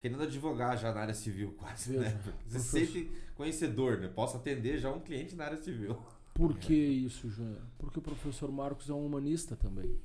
[0.00, 2.34] querendo advogar já na área civil, quase, Veja, né?
[2.46, 4.08] Você se sente conhecedor, né?
[4.08, 5.98] Posso atender já um cliente na área civil.
[6.34, 7.62] Por que isso, Júnior?
[7.78, 9.96] Porque o professor Marcos é um humanista também.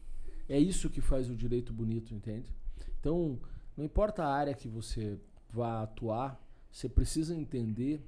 [0.48, 2.54] É isso que faz o direito bonito, entende?
[3.00, 3.40] Então,
[3.76, 5.20] não importa a área que você
[5.50, 6.40] vá atuar,
[6.72, 8.06] você precisa entender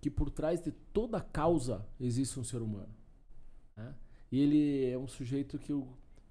[0.00, 2.94] que por trás de toda causa existe um ser humano.
[3.76, 3.92] Né?
[4.30, 5.88] E ele é um sujeito que eu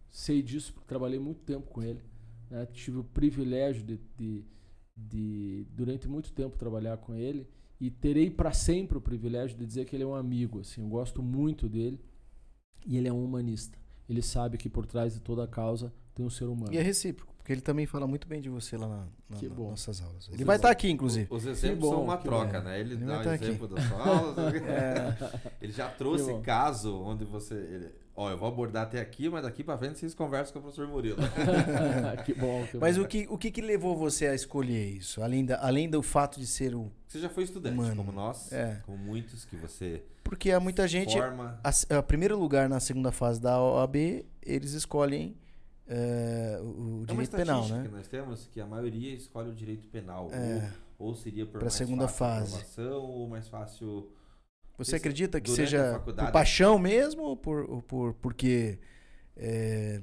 [0.10, 2.02] sei disso porque trabalhei muito tempo com ele.
[2.50, 2.66] Né?
[2.68, 4.46] Tive o privilégio de, de,
[4.96, 7.48] de, durante muito tempo, trabalhar com ele
[7.82, 10.60] e terei para sempre o privilégio de dizer que ele é um amigo.
[10.60, 12.00] Assim, eu gosto muito dele
[12.86, 13.80] e ele é um humanista.
[14.08, 16.72] ele sabe que por trás de toda causa tem um ser humano.
[16.72, 19.48] E é recíproco, porque ele também fala muito bem de você lá na, na- Que
[19.48, 19.70] nas bom.
[19.72, 20.28] nossas aulas.
[20.30, 21.28] Ele Os vai estar exemplos- aqui, inclusive.
[21.30, 22.66] Os exemplos bom, são uma troca, bom.
[22.68, 22.80] né?
[22.80, 23.44] Ele, Ele dá vai o tá aqui.
[23.46, 24.36] exemplo da sua aula.
[24.62, 25.40] É.
[25.62, 27.56] Ele já trouxe caso onde você.
[27.56, 30.62] ele- ó, eu vou abordar até aqui, mas daqui pra frente vocês conversam com o
[30.62, 31.18] professor Murilo.
[32.26, 32.66] que bom.
[32.70, 33.04] Que Mas bom.
[33.04, 35.22] o que, o que que levou você a escolher isso?
[35.24, 36.92] Além, da, além do fato de ser o...
[37.08, 38.80] Você já foi estudante, Mano, como nós, é.
[38.86, 41.18] como muitos que você Porque há muita gente...
[41.18, 41.60] forma.
[41.64, 45.36] A, a primeiro lugar na segunda fase da OAB, eles escolhem
[45.94, 47.84] é, o, o É uma direito penal, estatística né?
[47.90, 50.30] que nós temos que a maioria escolhe o direito penal.
[50.32, 50.72] É.
[50.98, 52.56] Ou, ou seria por Pra mais segunda fácil a fase.
[52.56, 54.12] aprovação, ou mais fácil.
[54.78, 57.24] Você acredita que a seja por paixão mesmo?
[57.24, 58.80] Ou por, ou por porque
[59.36, 60.02] é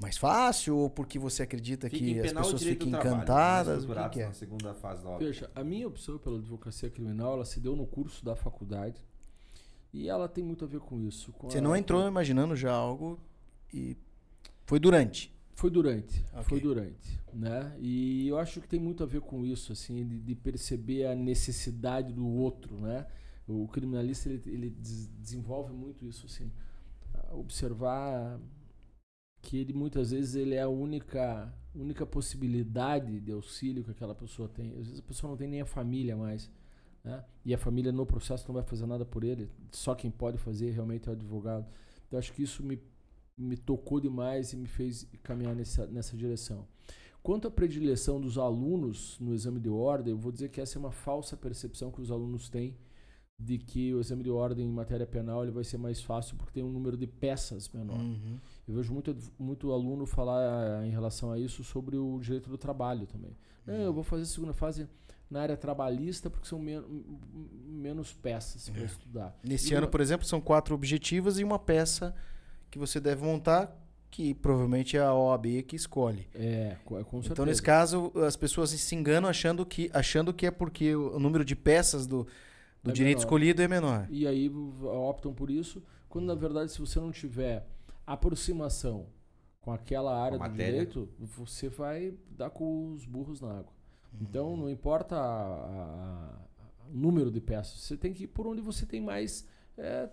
[0.00, 0.76] mais fácil?
[0.78, 3.84] Ou porque você acredita Fica que as penal pessoas fiquem trabalho, encantadas?
[4.10, 4.26] que, é?
[4.26, 5.18] na segunda fase da OAB.
[5.24, 9.04] Veja, a minha opção pela advocacia criminal, ela se deu no curso da faculdade.
[9.92, 11.32] E ela tem muito a ver com isso.
[11.34, 13.20] com Você a- não entrou imaginando já algo
[13.72, 13.94] e
[14.72, 15.30] foi durante.
[15.54, 16.44] Foi durante, Ok.
[16.44, 17.76] foi durante, né?
[17.78, 21.14] E eu acho que tem muito a ver com isso, assim, de, de perceber a
[21.14, 23.06] necessidade do outro, né?
[23.46, 26.50] O criminalista ele, ele des- desenvolve muito isso, assim,
[27.32, 28.40] observar
[29.42, 34.48] que ele muitas vezes ele é a única única possibilidade de auxílio que aquela pessoa
[34.48, 34.70] tem.
[34.72, 36.50] Às vezes a pessoa não tem nem a família mais,
[37.04, 37.24] né?
[37.44, 39.50] E a família no processo não vai fazer nada por ele.
[39.70, 41.66] Só quem pode fazer realmente é o advogado.
[42.06, 42.78] Então acho que isso me
[43.42, 46.66] me tocou demais e me fez caminhar nessa, nessa direção.
[47.22, 50.80] Quanto à predileção dos alunos no exame de ordem, eu vou dizer que essa é
[50.80, 52.76] uma falsa percepção que os alunos têm
[53.38, 56.52] de que o exame de ordem em matéria penal ele vai ser mais fácil porque
[56.52, 57.98] tem um número de peças menor.
[57.98, 58.38] Uhum.
[58.68, 62.56] Eu vejo muito, muito aluno falar eh, em relação a isso sobre o direito do
[62.58, 63.36] trabalho também.
[63.66, 64.88] Não, eu vou fazer a segunda fase
[65.30, 66.82] na área trabalhista porque são men
[67.66, 69.38] menos peças para estudar.
[69.42, 72.14] Nesse E ano, uma- por exemplo, são quatro objetivas e uma peça
[72.72, 73.78] que você deve montar,
[74.10, 76.26] que provavelmente é a OAB que escolhe.
[76.34, 77.32] É, co- com certeza.
[77.34, 81.44] Então, nesse caso, as pessoas se enganam achando que, achando que é porque o número
[81.44, 82.26] de peças do,
[82.82, 83.26] do É direito menor.
[83.26, 84.06] escolhido é menor.
[84.10, 84.50] E aí
[84.82, 87.66] optam por isso, quando na verdade, se você não tiver
[88.06, 89.06] aproximação
[89.60, 93.72] com aquela área Com do direito, você vai dar com os burros na água.
[94.20, 98.46] Então, não importa a- a- a- o número de peças, você tem que ir por
[98.46, 99.46] onde você tem mais
[99.78, 100.08] é,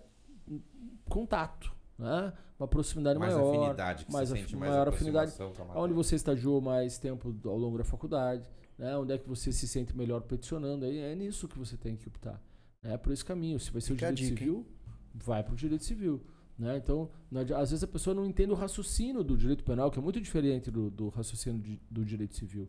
[1.08, 2.32] contato, né?
[2.58, 5.72] uma proximidade mais maior, afinidade, que mais você af- sente mais maior afinidade, matéria.
[5.76, 8.96] onde você estagiou mais tempo ao longo da faculdade, né?
[8.96, 12.08] onde é que você se sente melhor peticionando, aí é nisso que você tem que
[12.08, 12.42] optar.
[12.82, 13.58] É por esse caminho.
[13.60, 14.66] Se vai ser Fica o direito dica, civil,
[15.14, 16.22] vai para o direito civil.
[16.58, 16.76] Né?
[16.76, 20.02] Então, não às vezes a pessoa não entende o raciocínio do direito penal, que é
[20.02, 22.68] muito diferente do, do raciocínio de- do direito civil.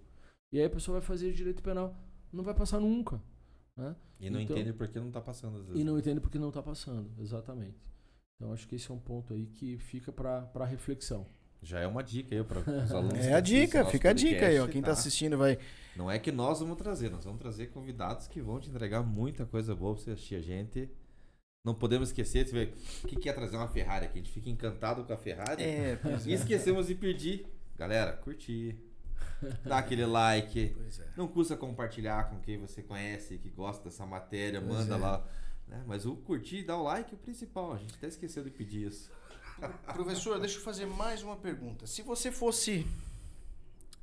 [0.53, 1.93] E aí a pessoa vai fazer direito penal,
[2.31, 3.21] não vai passar nunca.
[3.75, 3.93] Né?
[4.19, 5.81] E não Então- entende por que não tá passando às vezes.
[5.81, 7.75] E não entende porque não está passando, exatamente.
[8.41, 11.27] Então, acho que esse é um ponto aí que fica para reflexão.
[11.61, 13.23] Já é uma dica aí para os alunos.
[13.23, 14.67] É a dica, fica a dica aí, ó.
[14.67, 15.59] Quem tá assistindo vai.
[15.95, 19.45] Não é que nós vamos trazer, nós vamos trazer convidados que vão te entregar muita
[19.45, 20.89] coisa boa pra você assistir a gente.
[21.63, 22.73] Não podemos esquecer, você vê,
[23.03, 24.17] o que que é trazer uma Ferrari aqui?
[24.17, 25.61] A gente fica encantado com a Ferrari.
[25.61, 27.45] É, E esquecemos de pedir.
[27.77, 28.75] Galera, curtir.
[29.63, 30.73] Dá aquele like.
[30.75, 31.05] Pois é.
[31.15, 34.97] Não custa compartilhar com quem você conhece, que gosta dessa matéria, Pois manda é.
[34.97, 35.27] lá.
[35.71, 35.83] Né?
[35.87, 37.73] Mas o curtir dar o like é o principal.
[37.73, 39.09] A gente até esqueceu de pedir isso.
[39.93, 41.87] Professor, deixa eu fazer mais uma pergunta.
[41.87, 42.85] Se você fosse.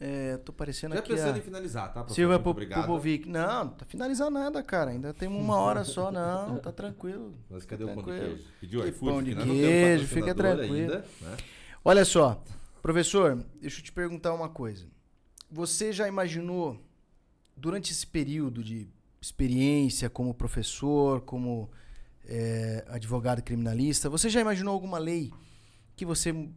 [0.01, 1.13] É, tô parecendo Já aqui.
[1.13, 1.39] pensando a...
[1.39, 2.07] em finalizar, tá,
[2.47, 2.83] obrigado.
[2.83, 3.29] Popovic.
[3.29, 4.93] Não, não tá finalizando nada, cara.
[4.93, 6.59] Ainda temos uma hora só, não.
[6.59, 7.37] Tá tranquilo.
[7.51, 8.37] Mas cadê o pão de Tranquilo.
[8.37, 8.51] queijo?
[8.61, 9.13] Pediu Que iFood?
[9.13, 10.75] pão de queijo, fica tranquilo.
[10.75, 11.37] Ainda, né?
[11.85, 12.41] Olha só,
[12.81, 14.87] professor, deixa eu te perguntar uma coisa.
[15.51, 16.81] Você já imaginou,
[17.57, 18.89] durante esse período de
[19.21, 21.71] experiência como professor, como
[22.27, 25.33] é, advogado criminalista, você já imaginou alguma lei
[25.97, 26.55] que você mu-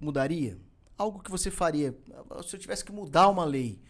[0.00, 0.58] mudaria?
[0.98, 1.96] Algo que você faria?
[2.46, 3.80] Se eu tivesse que mudar uma lei,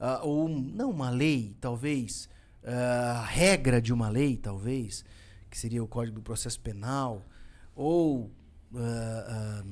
[0.00, 2.28] ah, ou não uma lei, talvez,
[2.64, 5.04] ah, a regra de uma lei, talvez,
[5.50, 7.26] que seria o Código do Processo Penal,
[7.74, 8.30] ou
[8.74, 9.62] ah,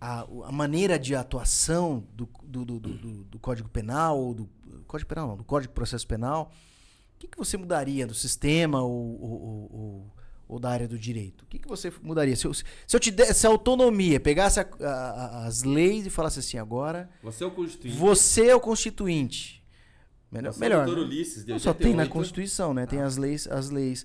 [0.00, 4.48] a, a maneira de atuação do, do- do- do Código Penal, ou do
[4.86, 6.52] Código Penal, não, do Código de Processo Penal,
[7.16, 9.42] o que, que você mudaria do sistema ou, ou,
[9.72, 10.12] ou-
[10.48, 11.42] ou- da área do direito?
[11.42, 12.36] O que, que você mudaria?
[12.36, 12.62] Se eu, se
[12.92, 17.46] eu te desse autonomia, pegasse a- a- as leis e falasse assim, agora Você é
[17.46, 17.96] o constituinte.
[17.98, 19.64] você é o constituinte.
[20.30, 20.84] Melhor, Você é o melhor.
[20.86, 21.06] doutor né?
[21.06, 22.12] Ulisses, Não, só tem na 88.
[22.12, 22.84] Constituição, né?
[22.86, 23.06] Tem Ah.
[23.06, 24.04] as leis, as leis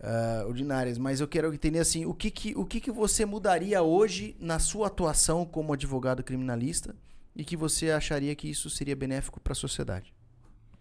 [0.00, 0.98] ah, ordinárias.
[0.98, 4.58] Mas eu quero entender assim, o que que, o que que você mudaria hoje na
[4.58, 6.94] sua atuação como advogado criminalista
[7.36, 10.12] e que você acharia que isso seria benéfico para a sociedade?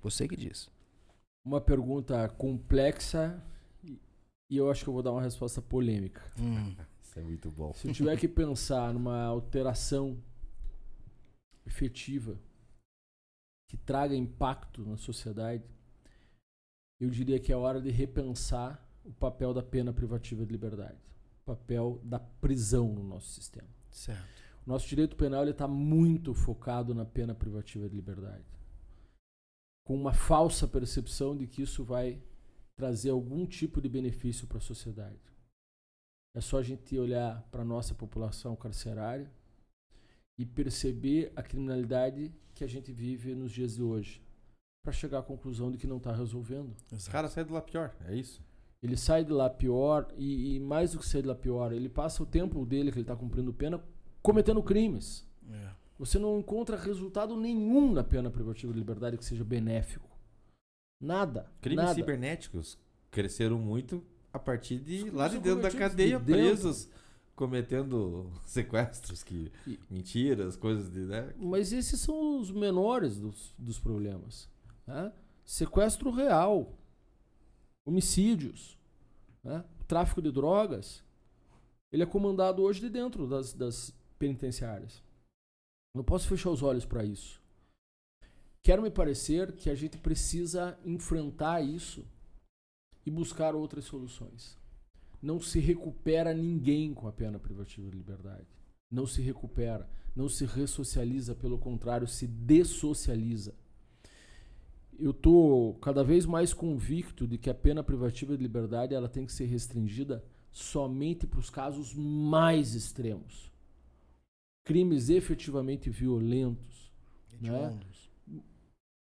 [0.04, 0.70] Você que diz.
[1.44, 3.42] Uma pergunta complexa
[3.84, 4.00] e-
[4.50, 6.22] eu acho que eu vou dar uma resposta polêmica.
[6.39, 7.74] Hum, Isso é muito bom.
[7.74, 10.18] Se eu tiver que pensar numa alteração
[11.66, 12.38] efetiva
[13.70, 15.64] que traga impacto na sociedade,
[17.00, 20.98] eu diria que é hora de repensar o papel da pena privativa de liberdade,
[21.42, 23.68] o papel da prisão no nosso sistema.
[23.89, 24.42] Certo.
[24.66, 28.44] O nosso direito penal está muito focado na pena privativa de liberdade,
[29.84, 32.22] com uma falsa percepção de que isso vai
[32.76, 35.20] trazer algum tipo de benefício para a sociedade.
[36.36, 39.30] É só a gente olhar para a nossa população carcerária
[40.38, 44.22] e perceber a criminalidade que a gente vive nos dias de hoje,
[44.84, 46.76] para chegar à conclusão de que não está resolvendo.
[46.92, 48.42] Os caras saem do lá pior, é isso?
[48.82, 51.88] Ele sai de lá pior e, e, mais do que sair de lá pior, ele
[51.88, 53.84] passa o tempo dele que ele está cumprindo pena
[54.24, 55.28] cometendo crimes.
[55.50, 55.81] É.
[56.02, 60.10] Você não encontra resultado nenhum na pena privativa de liberdade que seja benéfico.
[60.99, 61.45] Nada.
[61.62, 61.93] Crimes nada.
[61.93, 62.76] cibernéticos
[63.12, 66.41] cresceram muito a partir de lá de dentro da cadeia, de dentro.
[66.41, 66.89] presos,
[67.36, 71.02] cometendo sequestros, que E- mentiras, coisas de.
[71.02, 71.36] Né?
[71.38, 74.49] Mas esses são os menores dos, dos problemas.
[74.88, 75.14] né?
[75.45, 76.74] Sequestro real,
[77.86, 78.76] homicídios,
[79.43, 79.64] né?
[79.88, 81.04] tráfico de drogas.
[81.91, 85.04] Ele é comandado hoje de dentro das, das penitenciárias.
[85.94, 87.42] Não posso fechar os olhos para isso.
[88.64, 92.06] Quero me parecer que a gente precisa enfrentar isso
[93.06, 94.58] e buscar outras soluções.
[95.22, 98.48] Não se recupera ninguém com a pena privativa de liberdade.
[98.89, 103.54] Não se recupera, não se ressocializa, pelo contrário, se dessocializa.
[105.00, 109.26] Eu estou cada vez mais convicto de que a pena privativa de liberdade ela tem
[109.26, 113.51] que ser restringida somente para os casos mais extremos.
[114.64, 116.91] Crimes efetivamente violentos.
[117.41, 117.49] Né?
[117.49, 118.12] Hediondos.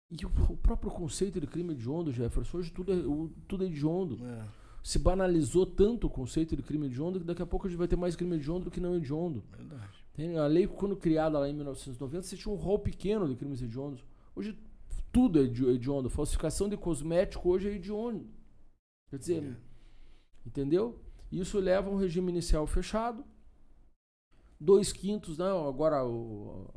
[0.09, 3.67] E o, o próprio conceito de crime hediondo, Jefferson, hoje tudo é, o- tudo é
[3.67, 4.23] hediondo.
[4.25, 4.47] É.
[4.83, 7.87] Se banalizou tanto o conceito de crime hediondo que daqui a pouco a gente vai
[7.89, 9.43] ter mais crime hediondo do que não hediondo.
[9.51, 10.05] Verdade.
[10.13, 13.61] Tem a lei, quando criada lá em 1990, você tinha um rol pequeno de crimes
[13.61, 14.05] hediondos.
[14.35, 14.57] Hoje
[15.11, 16.09] tudo é hedi- hediondo.
[16.09, 18.25] Falsificação de cosmético hoje é hediondo.
[19.09, 19.55] Quer dizer, É.
[20.47, 21.01] entendeu?
[21.31, 23.25] Isso leva a um regime inicial fechado.
[24.59, 25.45] Dois quintos, né?
[25.45, 26.67] agora o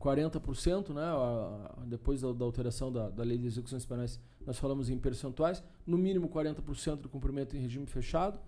[0.00, 1.02] 40%, né?
[1.02, 5.62] a- depois da, da alteração da, da lei de execuções penais, nós falamos em percentuais.
[5.86, 8.38] No mínimo 40% do cumprimento em regime fechado.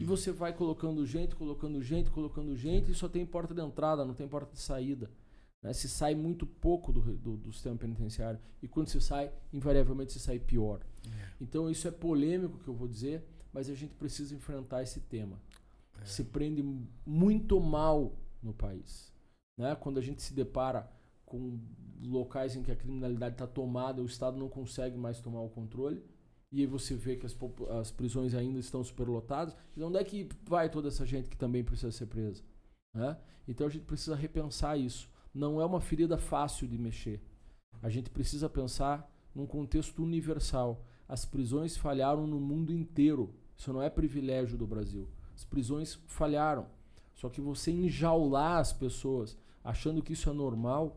[0.00, 4.04] E você vai colocando gente, colocando gente, colocando gente, e só tem porta de entrada,
[4.04, 5.08] não tem porta de saída.
[5.62, 5.72] né?
[5.72, 8.40] Se sai muito pouco do, do, do sistema penitenciário.
[8.60, 10.80] E quando se sai, invariavelmente se sai pior.
[11.40, 15.38] Então isso é polêmico que eu vou dizer, mas a gente precisa enfrentar esse tema.
[16.04, 16.62] Se prende
[17.04, 19.12] muito mal no país.
[19.58, 19.74] Né?
[19.76, 20.90] Quando a gente se depara
[21.24, 21.58] com
[22.02, 26.02] locais em que a criminalidade está tomada, o Estado não consegue mais tomar o controle.
[26.52, 27.36] E aí você vê que as,
[27.80, 29.56] as prisões ainda estão superlotadas.
[29.76, 32.42] E onde é que vai toda essa gente que também precisa ser presa?
[32.96, 33.16] né?
[33.46, 35.08] Então a gente precisa repensar isso.
[35.32, 37.20] Não é uma ferida fácil de mexer.
[37.82, 40.84] A gente precisa pensar num contexto universal.
[41.06, 43.34] As prisões falharam no mundo inteiro.
[43.56, 45.08] Isso não é privilégio do Brasil.
[45.36, 46.66] As prisões falharam.
[47.14, 50.96] Só que você enjaular as pessoas achando que isso é normal,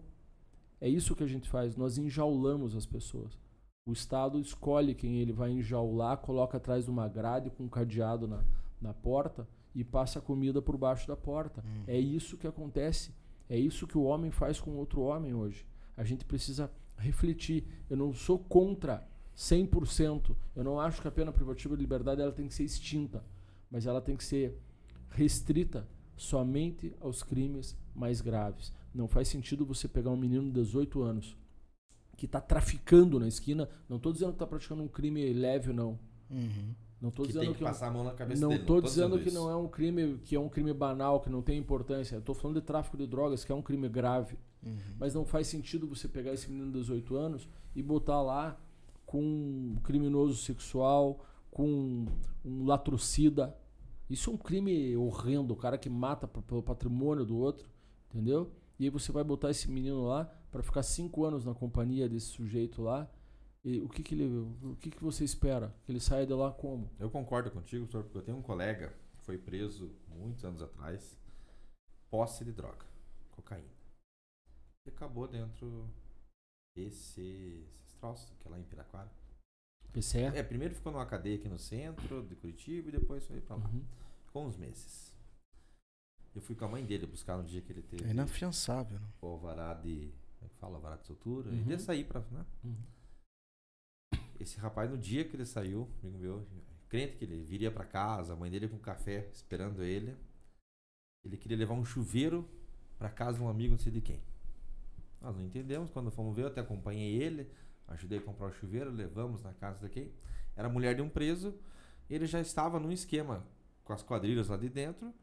[0.79, 1.75] é isso que a gente faz.
[1.75, 3.37] Nós enjaulamos as pessoas.
[3.85, 8.27] O Estado escolhe quem ele vai enjaular, coloca atrás de uma grade com um cadeado
[8.27, 8.43] na,
[8.81, 11.63] na porta e passa a comida por baixo da porta.
[11.87, 13.13] É isso que acontece.
[13.49, 15.65] É isso que o homem faz com outro homem hoje.
[15.97, 17.65] A gente precisa refletir.
[17.89, 20.35] Eu não sou contra 100%.
[20.55, 23.23] Eu não acho que a pena privativa de liberdade ela tem que ser extinta,
[23.69, 24.57] mas ela tem que ser
[25.09, 28.73] restrita somente aos crimes mais graves.
[28.93, 31.37] Não faz sentido você pegar um menino de 18 anos
[32.17, 33.69] que está traficando na esquina.
[33.87, 35.97] Não estou dizendo que está praticando um crime leve, não.
[36.29, 36.75] Uhum.
[37.01, 38.61] Não estou Que dizendo tem que que, passar a mão na cabeça não dele.
[38.61, 41.41] estou tô dizendo que não é um crime que é um crime banal, que não
[41.41, 42.15] tem importância.
[42.15, 44.37] Eu estou falando de tráfico de drogas, que é um crime grave.
[44.61, 44.77] Uhum.
[44.99, 48.59] Mas não faz sentido você pegar esse menino de 18 anos e botar lá
[49.05, 52.05] com um criminoso sexual, com
[52.43, 53.55] um latrocida.
[54.09, 57.69] Isso é um crime horrendo, o cara que mata pelo patrimônio do outro,
[58.09, 58.51] entendeu?
[58.79, 62.27] E aí você vai botar esse menino lá para ficar cinco anos na companhia desse
[62.27, 63.09] sujeito lá.
[63.63, 64.25] E o que que ele,
[64.63, 65.75] o que que você espera?
[65.85, 66.89] Que ele saia de lá como?
[66.97, 71.19] Eu concordo contigo, doutor, porque eu tenho um colega que foi preso muitos anos atrás,
[72.09, 72.85] posse de droga,
[73.31, 73.67] cocaína.
[74.85, 75.89] E acabou dentro
[76.73, 79.11] desse, esses troços, que é lá em Piraquara.
[79.91, 80.19] PCE?
[80.35, 83.67] É, primeiro ficou numa cadeia aqui no centro de Curitiba e depois foi pra lá.
[83.69, 83.83] Uhum.
[84.25, 85.13] Ficou uns meses.
[86.35, 88.99] Eu fui com a mãe dele buscar no dia que ele teve É inafiançável.
[88.99, 89.07] né?
[89.21, 90.11] o alvará de.
[90.39, 90.75] Como é que fala?
[90.75, 91.49] Alvará de soltura.
[91.49, 91.63] Uhum.
[91.67, 92.21] E ia sair pra.
[92.31, 92.45] Né?
[92.63, 92.75] Uhum.
[94.39, 96.47] Esse rapaz, no dia que ele saiu, amigo meu,
[96.87, 100.15] crente que ele viria pra casa, a mãe dele com café esperando ele.
[101.25, 102.47] ele queria levar um chuveiro
[102.97, 104.21] para casa de um amigo, não sei de quem.
[105.21, 105.89] Nós não entendemos.
[105.89, 107.49] Quando fomos ver, eu até acompanhei ele,
[107.89, 110.13] ajudei a comprar o chuveiro, levamos na casa de quem.
[110.55, 111.57] Era mulher de um preso.
[112.09, 113.45] Ele já estava num esquema
[113.83, 115.13] com as quadrilhas lá de dentro.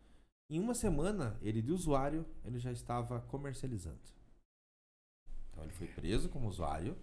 [0.49, 3.99] Em uma semana, ele de usuário, ele já estava comercializando.
[5.51, 6.97] Então ele foi preso como usuário,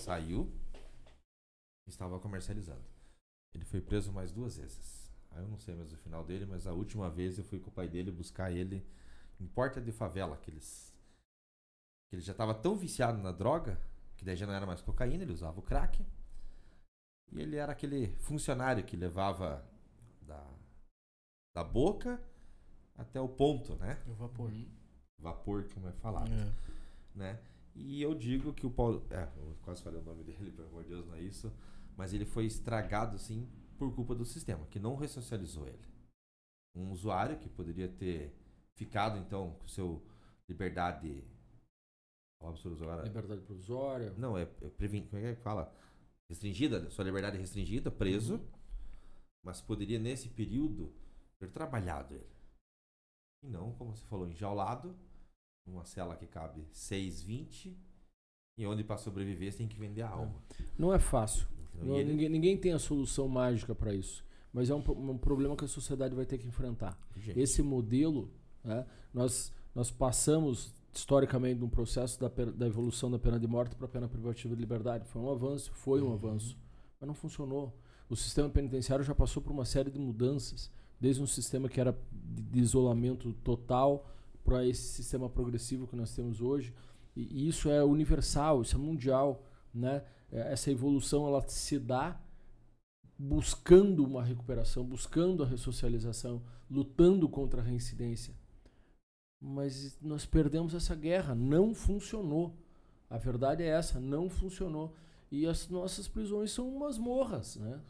[0.00, 0.50] saiu,
[1.86, 2.84] estava comercializando.
[3.54, 5.12] Ele foi preso mais duas vezes.
[5.30, 7.70] Aí eu não sei mais o final dele, mas a última vez eu fui com
[7.70, 8.84] o pai dele buscar ele
[9.38, 10.96] em porta de favela, aqueles
[12.12, 13.80] ele já estava tão viciado na droga
[14.16, 16.04] que daí já não era mais cocaína, ele usava o crack.
[17.32, 19.64] E ele era aquele funcionário que levava
[20.22, 20.44] da,
[21.54, 22.22] da boca
[22.96, 24.00] até o ponto, né?
[24.06, 24.50] O vapor.
[25.18, 26.30] Vapor, como é falado.
[26.32, 26.52] É.
[27.14, 27.40] Né?
[27.74, 29.06] E eu digo que o Paulo.
[29.10, 31.52] É, eu quase falei o nome dele, pelo amor de Deus, não é isso.
[31.96, 33.48] Mas ele foi estragado, sim,
[33.78, 35.88] por culpa do sistema, que não ressocializou ele.
[36.74, 38.34] Um usuário que poderia ter
[38.74, 40.02] ficado, então, com seu
[40.48, 41.24] liberdade.
[42.54, 43.02] Agora.
[43.02, 44.14] Liberdade provisória.
[44.16, 45.06] Não, é, é previn...
[45.06, 45.72] como é que fala?
[46.28, 48.34] Restringida, sua liberdade restringida, preso.
[48.34, 48.46] Uhum.
[49.44, 50.92] Mas poderia, nesse período,
[51.38, 52.26] ter trabalhado ele.
[53.44, 54.96] E não, como você falou, enjaulado,
[55.66, 57.76] numa cela que cabe 6,20.
[58.58, 60.42] E onde para sobreviver você tem que vender a alma.
[60.78, 61.46] Não é fácil.
[61.74, 61.96] Entendeu?
[61.98, 64.24] Não- ninguém, ninguém tem a solução mágica para isso.
[64.52, 66.98] Mas é um, um problema que a sociedade vai ter que enfrentar.
[67.14, 68.32] Gente, Esse modelo,
[68.64, 73.76] né, nós, nós passamos historicamente de um processo da, da evolução da pena de morte
[73.76, 75.06] para a pena privativa de liberdade.
[75.06, 76.56] Foi um avanço, foi um avanço,
[76.98, 77.76] mas não funcionou.
[78.08, 80.70] O sistema penitenciário já passou por uma série de mudanças,
[81.00, 84.08] desde um sistema que era de, de isolamento total
[84.44, 86.72] para esse sistema progressivo que nós temos hoje.
[87.14, 89.42] E, e isso é universal, isso é mundial,
[89.74, 90.04] né?
[90.30, 92.20] É, Essa evolução ela se dá
[93.18, 98.34] buscando uma recuperação, buscando a ressocialização, lutando contra a reincidência.
[99.40, 102.56] Mas nós perdemos essa guerra, não funcionou.
[103.08, 104.94] A verdade é essa, não funcionou.
[105.30, 107.80] E as nossas prisões são masmorras, né?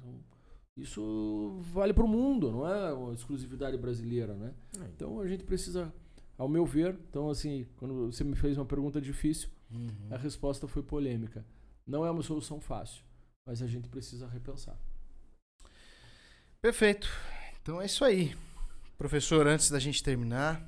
[0.77, 4.52] Isso vale para o mundo, não é uma exclusividade brasileira, né?
[4.94, 5.93] Então a gente precisa,
[6.36, 9.89] ao meu ver, então assim, quando você me fez uma pergunta difícil, Uhum.
[10.10, 11.44] a resposta foi polêmica.
[11.86, 13.02] Não é uma solução fácil,
[13.47, 14.78] mas a gente precisa repensar.
[16.60, 17.09] Perfeito.
[17.62, 18.36] Então é isso aí.
[18.98, 20.64] Professor, antes da gente terminar,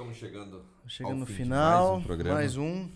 [0.00, 0.64] Estamos chegando.
[0.86, 2.34] chegando Ao no final, mais um programa.
[2.36, 2.88] mais um.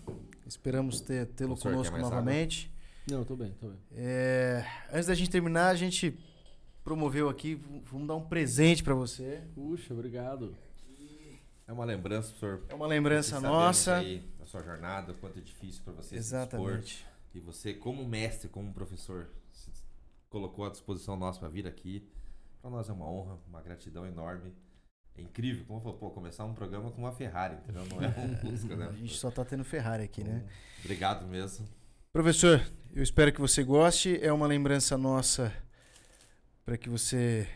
[0.47, 2.71] Esperamos ter- tê-lo conosco novamente.
[3.07, 3.77] Não, tô bem, tô bem.
[3.91, 6.17] É, antes da gente terminar, a gente
[6.83, 9.43] promoveu aqui, vamos dar um presente para você.
[9.53, 10.55] Puxa, obrigado.
[11.67, 12.65] É uma lembrança, professor.
[12.69, 13.97] É uma lembrança nossa.
[13.97, 16.39] Aí, da sua jornada, o quanto é difícil para você se expor.
[16.39, 17.05] Exatamente.
[17.35, 19.69] E você, como mestre, como professor, se
[20.27, 22.09] colocou à disposição nossa para vir aqui.
[22.63, 24.51] Para nós é uma honra, uma gratidão enorme.
[25.17, 27.83] É incrível, como falou, pô, começar um programa com uma Ferrari, entendeu?
[27.89, 28.89] Não é um Fusca, né?
[28.89, 30.43] A gente só tá tendo Ferrari aqui, né?
[30.83, 31.65] Obrigado mesmo.
[32.11, 32.61] Professor,
[32.93, 34.19] eu espero que você goste.
[34.21, 35.51] É uma lembrança nossa
[36.65, 37.47] para que você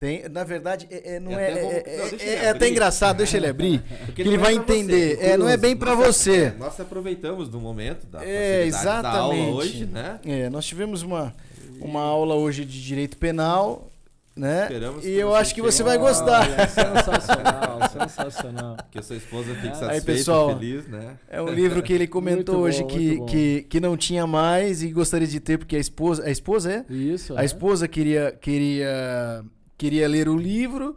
[0.00, 0.28] tenha.
[0.28, 2.70] Na verdade, é, é- não É é, até é, não, é- deixa é até abrir.
[2.70, 3.82] engraçado, deixa ele abrir.
[4.06, 5.18] Porque Que ele vai é você, entender.
[5.22, 6.44] É, não é bem para você.
[6.44, 9.56] é, Nós aproveitamos do momento da É, facilidade da aula exatamente.
[9.56, 10.20] hoje, né?
[10.24, 11.34] É, nós tivemos uma,
[11.80, 13.90] uma aula hoje de direito penal,
[14.36, 14.64] né?
[14.64, 16.42] Esperamos E eu acho que você vai gostar.
[16.42, 18.76] Olha, sensacional, sensacional.
[18.90, 21.16] Que a sua esposa fique Aí, satisfeita, pessoal, feliz, né?
[21.28, 23.26] É um livro que ele comentou Muito hoje bom, que, bom.
[23.26, 26.24] que, que não tinha mais e gostaria de ter, porque a esposa.
[26.24, 26.92] A esposa é?
[26.92, 27.44] Isso, A é.
[27.46, 29.42] esposa queria, queria,
[29.78, 30.94] queria ler o livro.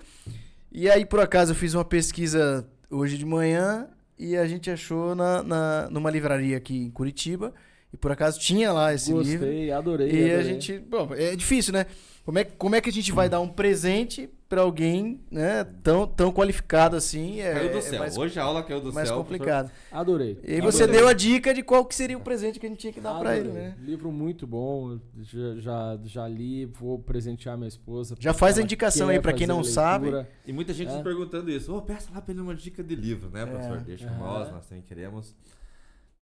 [0.71, 3.87] E aí, por acaso, eu fiz uma pesquisa hoje de manhã
[4.17, 7.53] e a gente achou na, na, numa livraria aqui em Curitiba.
[7.93, 9.47] E por acaso tinha lá esse livro.
[9.47, 10.07] Gostei, adorei.
[10.11, 10.43] E a adorei.
[10.53, 10.77] gente.
[10.79, 11.85] Bom, é difícil, né?
[12.23, 16.05] Como é, como é que a gente vai dar um presente pra alguém né, tão,
[16.05, 17.41] tão qualificado assim?
[17.41, 17.99] É, Caiu do é céu.
[17.99, 19.17] mais, Hoje a aula caiu do mais céu.
[19.17, 19.71] complicado.
[19.91, 20.37] Adorei.
[20.43, 20.99] E aí você Adorei.
[21.01, 23.17] deu a dica de qual que seria o presente que a gente tinha que dar
[23.17, 23.75] pra ele, né?
[23.81, 28.15] Livro muito bom, já, já, já li, vou presentear minha esposa.
[28.19, 30.11] Já faz a indicação aí pra quem não a sabe.
[30.45, 30.93] E muita gente É.
[30.93, 31.75] nos perguntando isso.
[31.75, 33.77] Ô, peça lá pra ele uma dica de livro, né, professor?
[33.77, 33.81] É.
[33.81, 34.19] Deixa Aham.
[34.19, 35.33] nós, nós também queremos.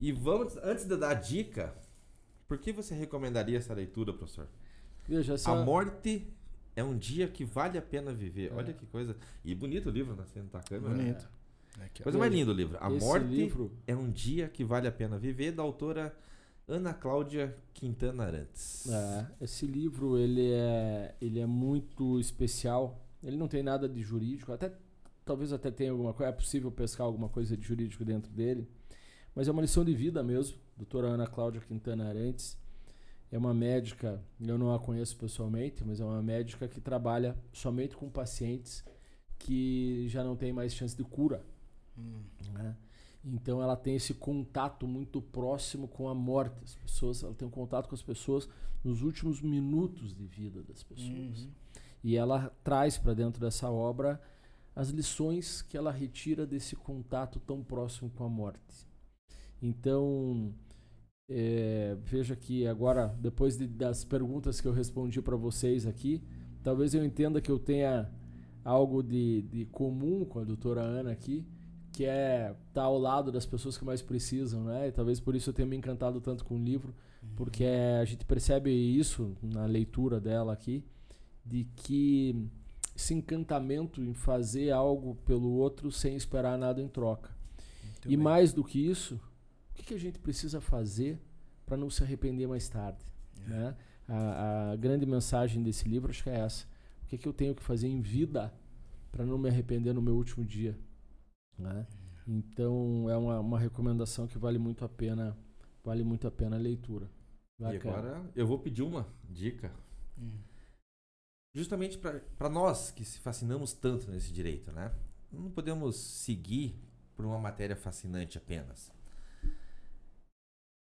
[0.01, 1.75] E vamos, antes de dar a dica,
[2.47, 4.47] por que você recomendaria essa leitura, professor?
[5.09, 5.51] Veja, essa...
[5.51, 6.27] A morte
[6.75, 8.53] é um dia que vale a pena viver.
[8.53, 8.55] É.
[8.55, 9.17] Olha que coisa.
[9.45, 10.25] E bonito o livro, né?
[10.27, 10.95] Você não tá câmera.
[10.95, 11.03] né?
[11.03, 11.29] Bonito.
[11.81, 12.05] Aqui, ó.
[12.05, 12.77] Coisa mais linda o livro.
[12.81, 16.15] A Esse morte livro, é um dia que vale a pena viver, da autora
[16.69, 18.87] Ana Cláudia Quintana Arantes.
[18.91, 23.03] é, esse livro ele é, ele é muito especial.
[23.23, 24.73] Ele não tem nada de jurídico, até
[25.25, 28.69] talvez até tenha alguma coisa, é possível pescar alguma coisa de jurídico dentro dele,
[29.37, 30.57] mas é uma lição de vida mesmo.
[30.79, 32.59] Doutora Ana Cláudia Quintana Arantes
[33.31, 37.95] é uma médica, eu não a conheço pessoalmente, mas é uma médica que trabalha somente
[37.95, 38.83] com pacientes
[39.39, 41.45] que já não tem mais chance de cura.
[41.99, 42.23] Hum.
[42.55, 42.75] né?
[43.23, 46.63] Então ela tem esse contato muito próximo com a morte.
[46.65, 48.49] As pessoas, ela tem um contato com as pessoas
[48.83, 51.43] nos últimos minutos de vida das pessoas.
[51.43, 51.51] Uhum.
[52.05, 54.21] E ela traz para dentro dessa obra
[54.75, 58.86] as lições que ela retira desse contato tão próximo com a morte.
[59.63, 60.53] Então,
[61.29, 66.23] é, veja que agora, depois de- das perguntas que eu respondi para vocês aqui,
[66.63, 68.11] talvez eu entenda que eu tenha
[68.65, 71.45] algo de, de comum com a doutora Ana aqui,
[71.93, 74.89] que é estar ao lado das pessoas que mais precisam, né?
[74.89, 76.95] E talvez por isso eu tenha me encantado tanto com o livro,
[77.37, 80.85] porque a gente percebe isso na leitura dela aqui,
[81.45, 82.49] de que
[82.95, 87.31] esse encantamento em fazer algo pelo outro sem esperar nada em troca.
[87.83, 88.17] Muito e bem.
[88.17, 89.19] mais do que isso,
[89.87, 91.19] que, que a gente precisa fazer
[91.65, 93.05] para não se arrepender mais tarde?
[93.47, 93.49] É.
[93.49, 93.77] Né?
[94.09, 96.67] A, a grande mensagem desse livro acho que é essa.
[97.05, 98.53] O que, que eu tenho que fazer em vida
[99.13, 100.77] para não me arrepender no meu último dia?
[101.57, 101.87] Né?
[102.27, 105.37] Então é uma, uma recomendação que vale muito a pena,
[105.85, 107.09] vale muito a pena a leitura.
[107.59, 107.99] E Bacana.
[107.99, 109.73] agora eu vou pedir uma dica.
[110.19, 110.39] Hum.
[111.55, 114.93] Justamente para nós que se fascinamos tanto nesse direito, né?
[115.33, 116.79] Não podemos seguir
[117.15, 118.93] por uma matéria fascinante apenas.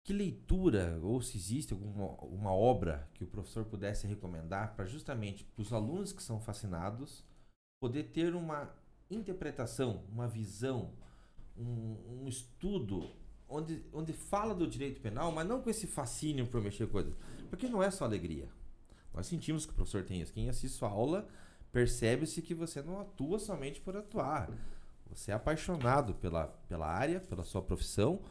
[0.04, 5.46] Que leitura, ou se existe alguma uma obra que o professor pudesse recomendar para justamente
[5.46, 7.24] para os alunos que são fascinados
[7.80, 8.70] poder ter uma
[9.10, 10.92] interpretação, uma visão,
[11.58, 13.10] um, um estudo
[13.48, 17.14] onde, onde fala do direito penal, mas não com esse fascínio por mexer coisas.
[17.50, 18.50] Porque não é só alegria.
[19.14, 20.34] Nós sentimos que o professor tem isso.
[20.34, 21.28] Quem assiste sua aula
[21.72, 24.50] percebe-se que você não atua somente por atuar.
[25.10, 28.22] Você é apaixonado pela, pela área, pela sua profissão,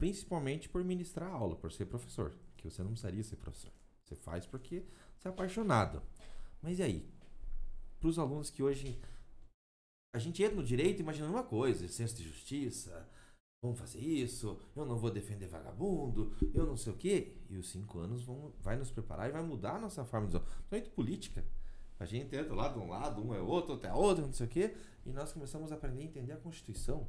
[0.00, 2.34] principalmente por ministrar aula, por ser professor.
[2.56, 3.70] Que você não precisaria ser professor.
[4.02, 4.82] Você faz porque
[5.18, 6.02] você é apaixonado.
[6.62, 7.08] Mas e aí?
[8.00, 8.98] Para os alunos que hoje.
[10.12, 13.08] A gente entra no direito imaginando uma coisa: senso de justiça,
[13.62, 17.36] vamos fazer isso, eu não vou defender vagabundo, eu não sei o quê.
[17.50, 20.40] E os cinco anos vão, vai nos preparar e vai mudar a nossa forma de.
[20.40, 21.44] Principalmente política.
[21.98, 24.46] A gente entra lá de um lado, um é outro, outro é outro, não sei
[24.46, 24.74] o quê.
[25.04, 27.06] E nós começamos a aprender a entender a Constituição,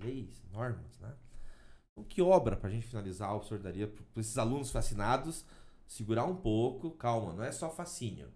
[0.00, 1.16] leis, normas, né?
[2.08, 5.44] Que obra, para a gente finalizar, professor daria para esses alunos fascinados
[5.86, 8.32] segurar um pouco, calma, não é só fascínio.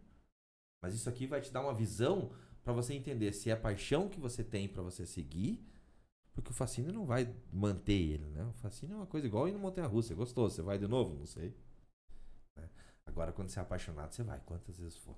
[0.82, 2.30] Mas isso aqui vai te dar uma visão
[2.62, 5.64] para você entender se é a paixão que você tem para você seguir,
[6.32, 8.44] porque o fascínio não vai manter ele, né?
[8.44, 10.86] O fascínio é uma coisa igual ir no Montanha Russa, é gostoso, você vai de
[10.86, 11.52] novo, não sei.
[12.56, 12.68] Né?
[13.06, 15.16] Agora, quando você é apaixonado, você vai, quantas vezes for.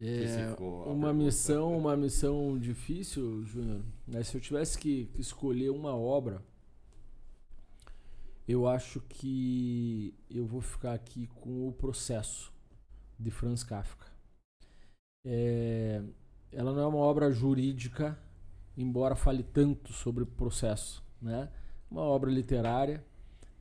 [0.00, 3.82] É, a uma missão, uma missão difícil, Júnior.
[4.06, 4.22] né?
[4.22, 6.40] Se eu tivesse que escolher uma obra,
[8.48, 12.52] eu acho que eu vou ficar aqui com o processo
[13.18, 14.06] de Franz Kafka.
[15.24, 16.02] É,
[16.52, 18.18] ela não é uma obra jurídica,
[18.76, 21.50] embora fale tanto sobre processo, né?
[21.90, 23.04] Uma obra literária,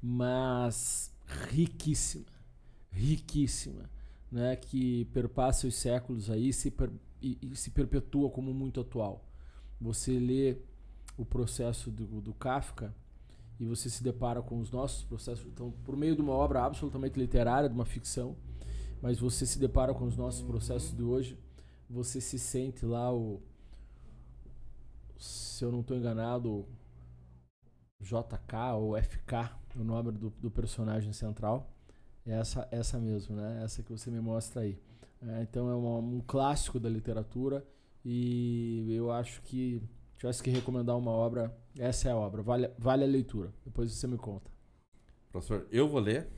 [0.01, 1.13] mas
[1.51, 2.25] riquíssima,
[2.91, 3.89] riquíssima
[4.31, 6.91] né, que perpassa os séculos aí se per-
[7.21, 9.25] e, e se perpetua como muito atual.
[9.79, 10.57] Você lê
[11.17, 12.93] o processo do, do Kafka
[13.59, 17.19] e você se depara com os nossos processos, então, por meio de uma obra absolutamente
[17.19, 18.35] literária, de uma ficção,
[19.01, 21.37] mas você se depara com os nossos processos de hoje,
[21.89, 23.41] você se sente lá o
[25.17, 26.65] se eu não estou enganado,
[27.99, 31.71] JK ou FK, o nome do, do personagem central.
[32.25, 33.61] É essa, essa mesmo, né?
[33.63, 34.79] Essa que você me mostra aí.
[35.21, 37.65] É, então é uma- um clássico da literatura
[38.05, 39.81] e eu acho que
[40.17, 42.41] tivesse que recomendar uma obra, essa é a obra.
[42.41, 43.53] Vale, vale a leitura.
[43.63, 44.49] Depois você me conta.
[45.31, 46.29] Professor, eu vou ler.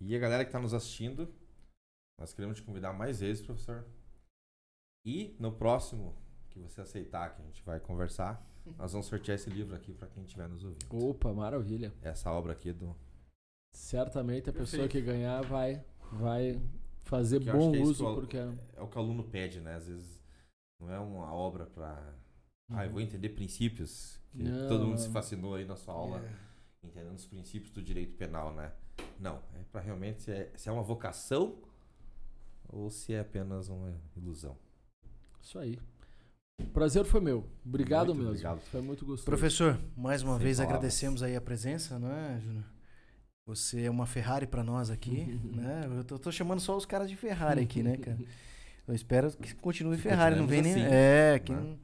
[0.00, 1.28] E a galera que está nos assistindo,
[2.18, 3.84] nós queremos te convidar mais vezes, professor.
[5.04, 6.14] E no próximo
[6.50, 8.44] que você aceitar que a gente vai conversar,
[8.76, 11.08] nós vamos sortear esse livro aqui para quem estiver nos ouvindo.
[11.08, 11.92] Opa, maravilha.
[12.02, 12.94] Essa obra aqui do.
[13.74, 14.90] Certamente a pessoa Perfeito.
[14.92, 16.60] que ganhar vai, vai
[17.02, 19.24] fazer que eu acho bom é uso, que o- porque É o que o aluno
[19.24, 19.74] pede, né?
[19.74, 20.20] Às vezes
[20.80, 22.14] não é uma obra para.
[22.70, 22.92] Ah, eu Uhum.
[22.92, 24.18] vou entender princípios.
[24.32, 26.86] Que Não, todo mundo se fascinou aí na sua aula, É.
[26.86, 28.72] entendendo os princípios do direito penal, né?
[29.18, 31.56] Não, é para realmente se é, se é uma vocação
[32.68, 34.56] ou se é apenas uma ilusão.
[35.40, 35.78] isso aí.
[36.60, 37.46] O prazer foi meu.
[37.64, 38.30] Obrigado Muito mesmo.
[38.32, 38.60] obrigado.
[38.70, 39.24] Foi muito gostoso.
[39.24, 40.76] Professor, mais uma Sem vez palavras.
[40.78, 42.64] agradecemos aí a presença, não é, Júnior?
[43.46, 45.24] Você é uma Ferrari pra nós aqui,
[45.54, 45.84] né?
[45.96, 48.18] Eu tô, tô chamando só os caras de Ferrari aqui, né, cara?
[48.86, 50.72] Eu espero que continue Ferrari, não vem nem...
[50.72, 51.60] assim, é, que, né?
[51.60, 51.78] não-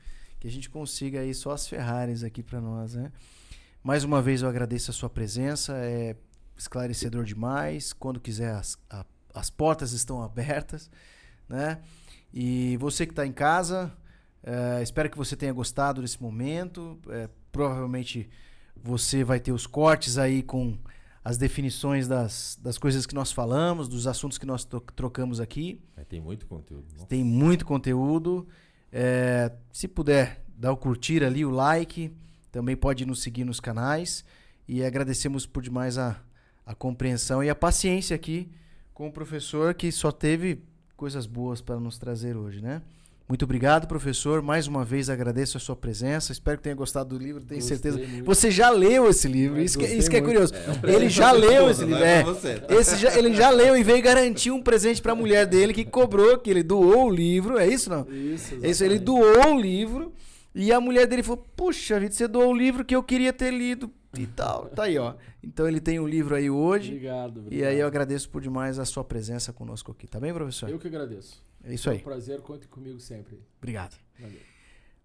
[0.45, 3.11] que a gente consiga aí só as Ferraris aqui pra nós, né?
[3.83, 6.15] Mais uma vez eu agradeço a sua presença, é
[6.55, 7.95] esclarecedor demais.
[7.95, 10.91] Quando quiser, as, a- as portas estão abertas,
[11.49, 11.81] né?
[12.31, 13.91] E você que está em casa,
[14.47, 16.99] É, espero que você tenha gostado desse momento.
[17.09, 18.29] É, provavelmente
[18.77, 20.77] você vai ter os cortes aí com
[21.25, 25.81] as definições das, das coisas que nós falamos, dos assuntos que nós trocamos aqui.
[25.97, 26.85] É, tem muito conteúdo.
[26.93, 27.07] Nossa.
[27.07, 28.47] Tem muito conteúdo.
[28.97, 32.13] É, se puder, dá o curtir ali, o like.
[32.53, 34.25] Também pode nos seguir nos canais.
[34.69, 36.23] E agradecemos por demais a,
[36.65, 38.49] a compreensão e a paciência aqui
[38.95, 40.63] com o professor que só teve
[40.97, 42.81] coisas boas para nos trazer hoje, né?
[43.27, 44.43] Muito obrigado, professor.
[44.43, 46.31] Mais uma vez agradeço a sua presença.
[46.31, 47.43] Espero que tenha gostado do livro.
[47.43, 47.99] Tenho gostei certeza.
[47.99, 48.25] Muito.
[48.27, 49.59] Você já leu esse livro.
[49.61, 50.53] isso que, isso que, é curioso.
[50.55, 52.05] É, ele já leu esse livro.
[52.05, 52.23] É.
[52.69, 55.87] Esse já, ele já leu e veio garantir um presente para a mulher dele que
[55.87, 57.57] cobrou, que ele doou o livro.
[57.59, 58.07] É isso, não?
[58.11, 60.13] Isso, isso Ele doou o livro
[60.55, 63.51] e a mulher dele falou: Puxa vida, você doou o livro que eu queria ter
[63.51, 64.67] lido e tal.
[64.67, 65.15] Tá aí, ó.
[65.43, 66.91] Então ele tem um livro aí hoje.
[66.91, 67.53] Obrigado, obrigado.
[67.53, 70.07] E aí eu agradeço por demais a sua presença conosco aqui.
[70.07, 70.69] Tá bem, professor?
[70.69, 71.43] Eu que agradeço.
[71.65, 71.99] É isso aí.
[71.99, 73.43] É um prazer, conte comigo sempre.
[73.59, 73.97] Obrigado.
[74.19, 74.41] Valeu.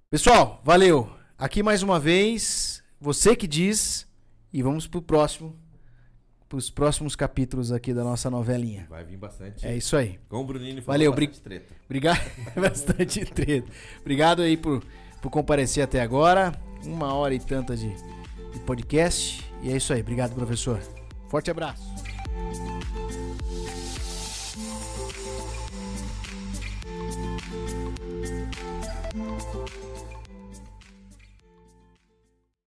[0.10, 1.10] Pessoal, valeu.
[1.38, 4.08] Aqui mais uma vez, você que diz,
[4.52, 5.56] e vamos pro próximo,
[6.50, 8.88] pros próximos capítulos aqui da nossa novelinha.
[8.90, 9.66] Vai vir bastante.
[9.66, 10.20] É isso aí.
[10.28, 11.74] Com o Bruninho Valeu, bastante treta.
[11.86, 12.20] Obrigado.
[12.60, 13.72] bastante treta.
[14.02, 14.84] Obrigado aí por,
[15.22, 16.52] por comparecer até agora.
[16.84, 17.90] Uma hora e tanta de,
[18.52, 19.46] de podcast.
[19.62, 20.02] E é isso aí.
[20.02, 20.80] Obrigado, professor.
[21.30, 21.84] Forte abraço.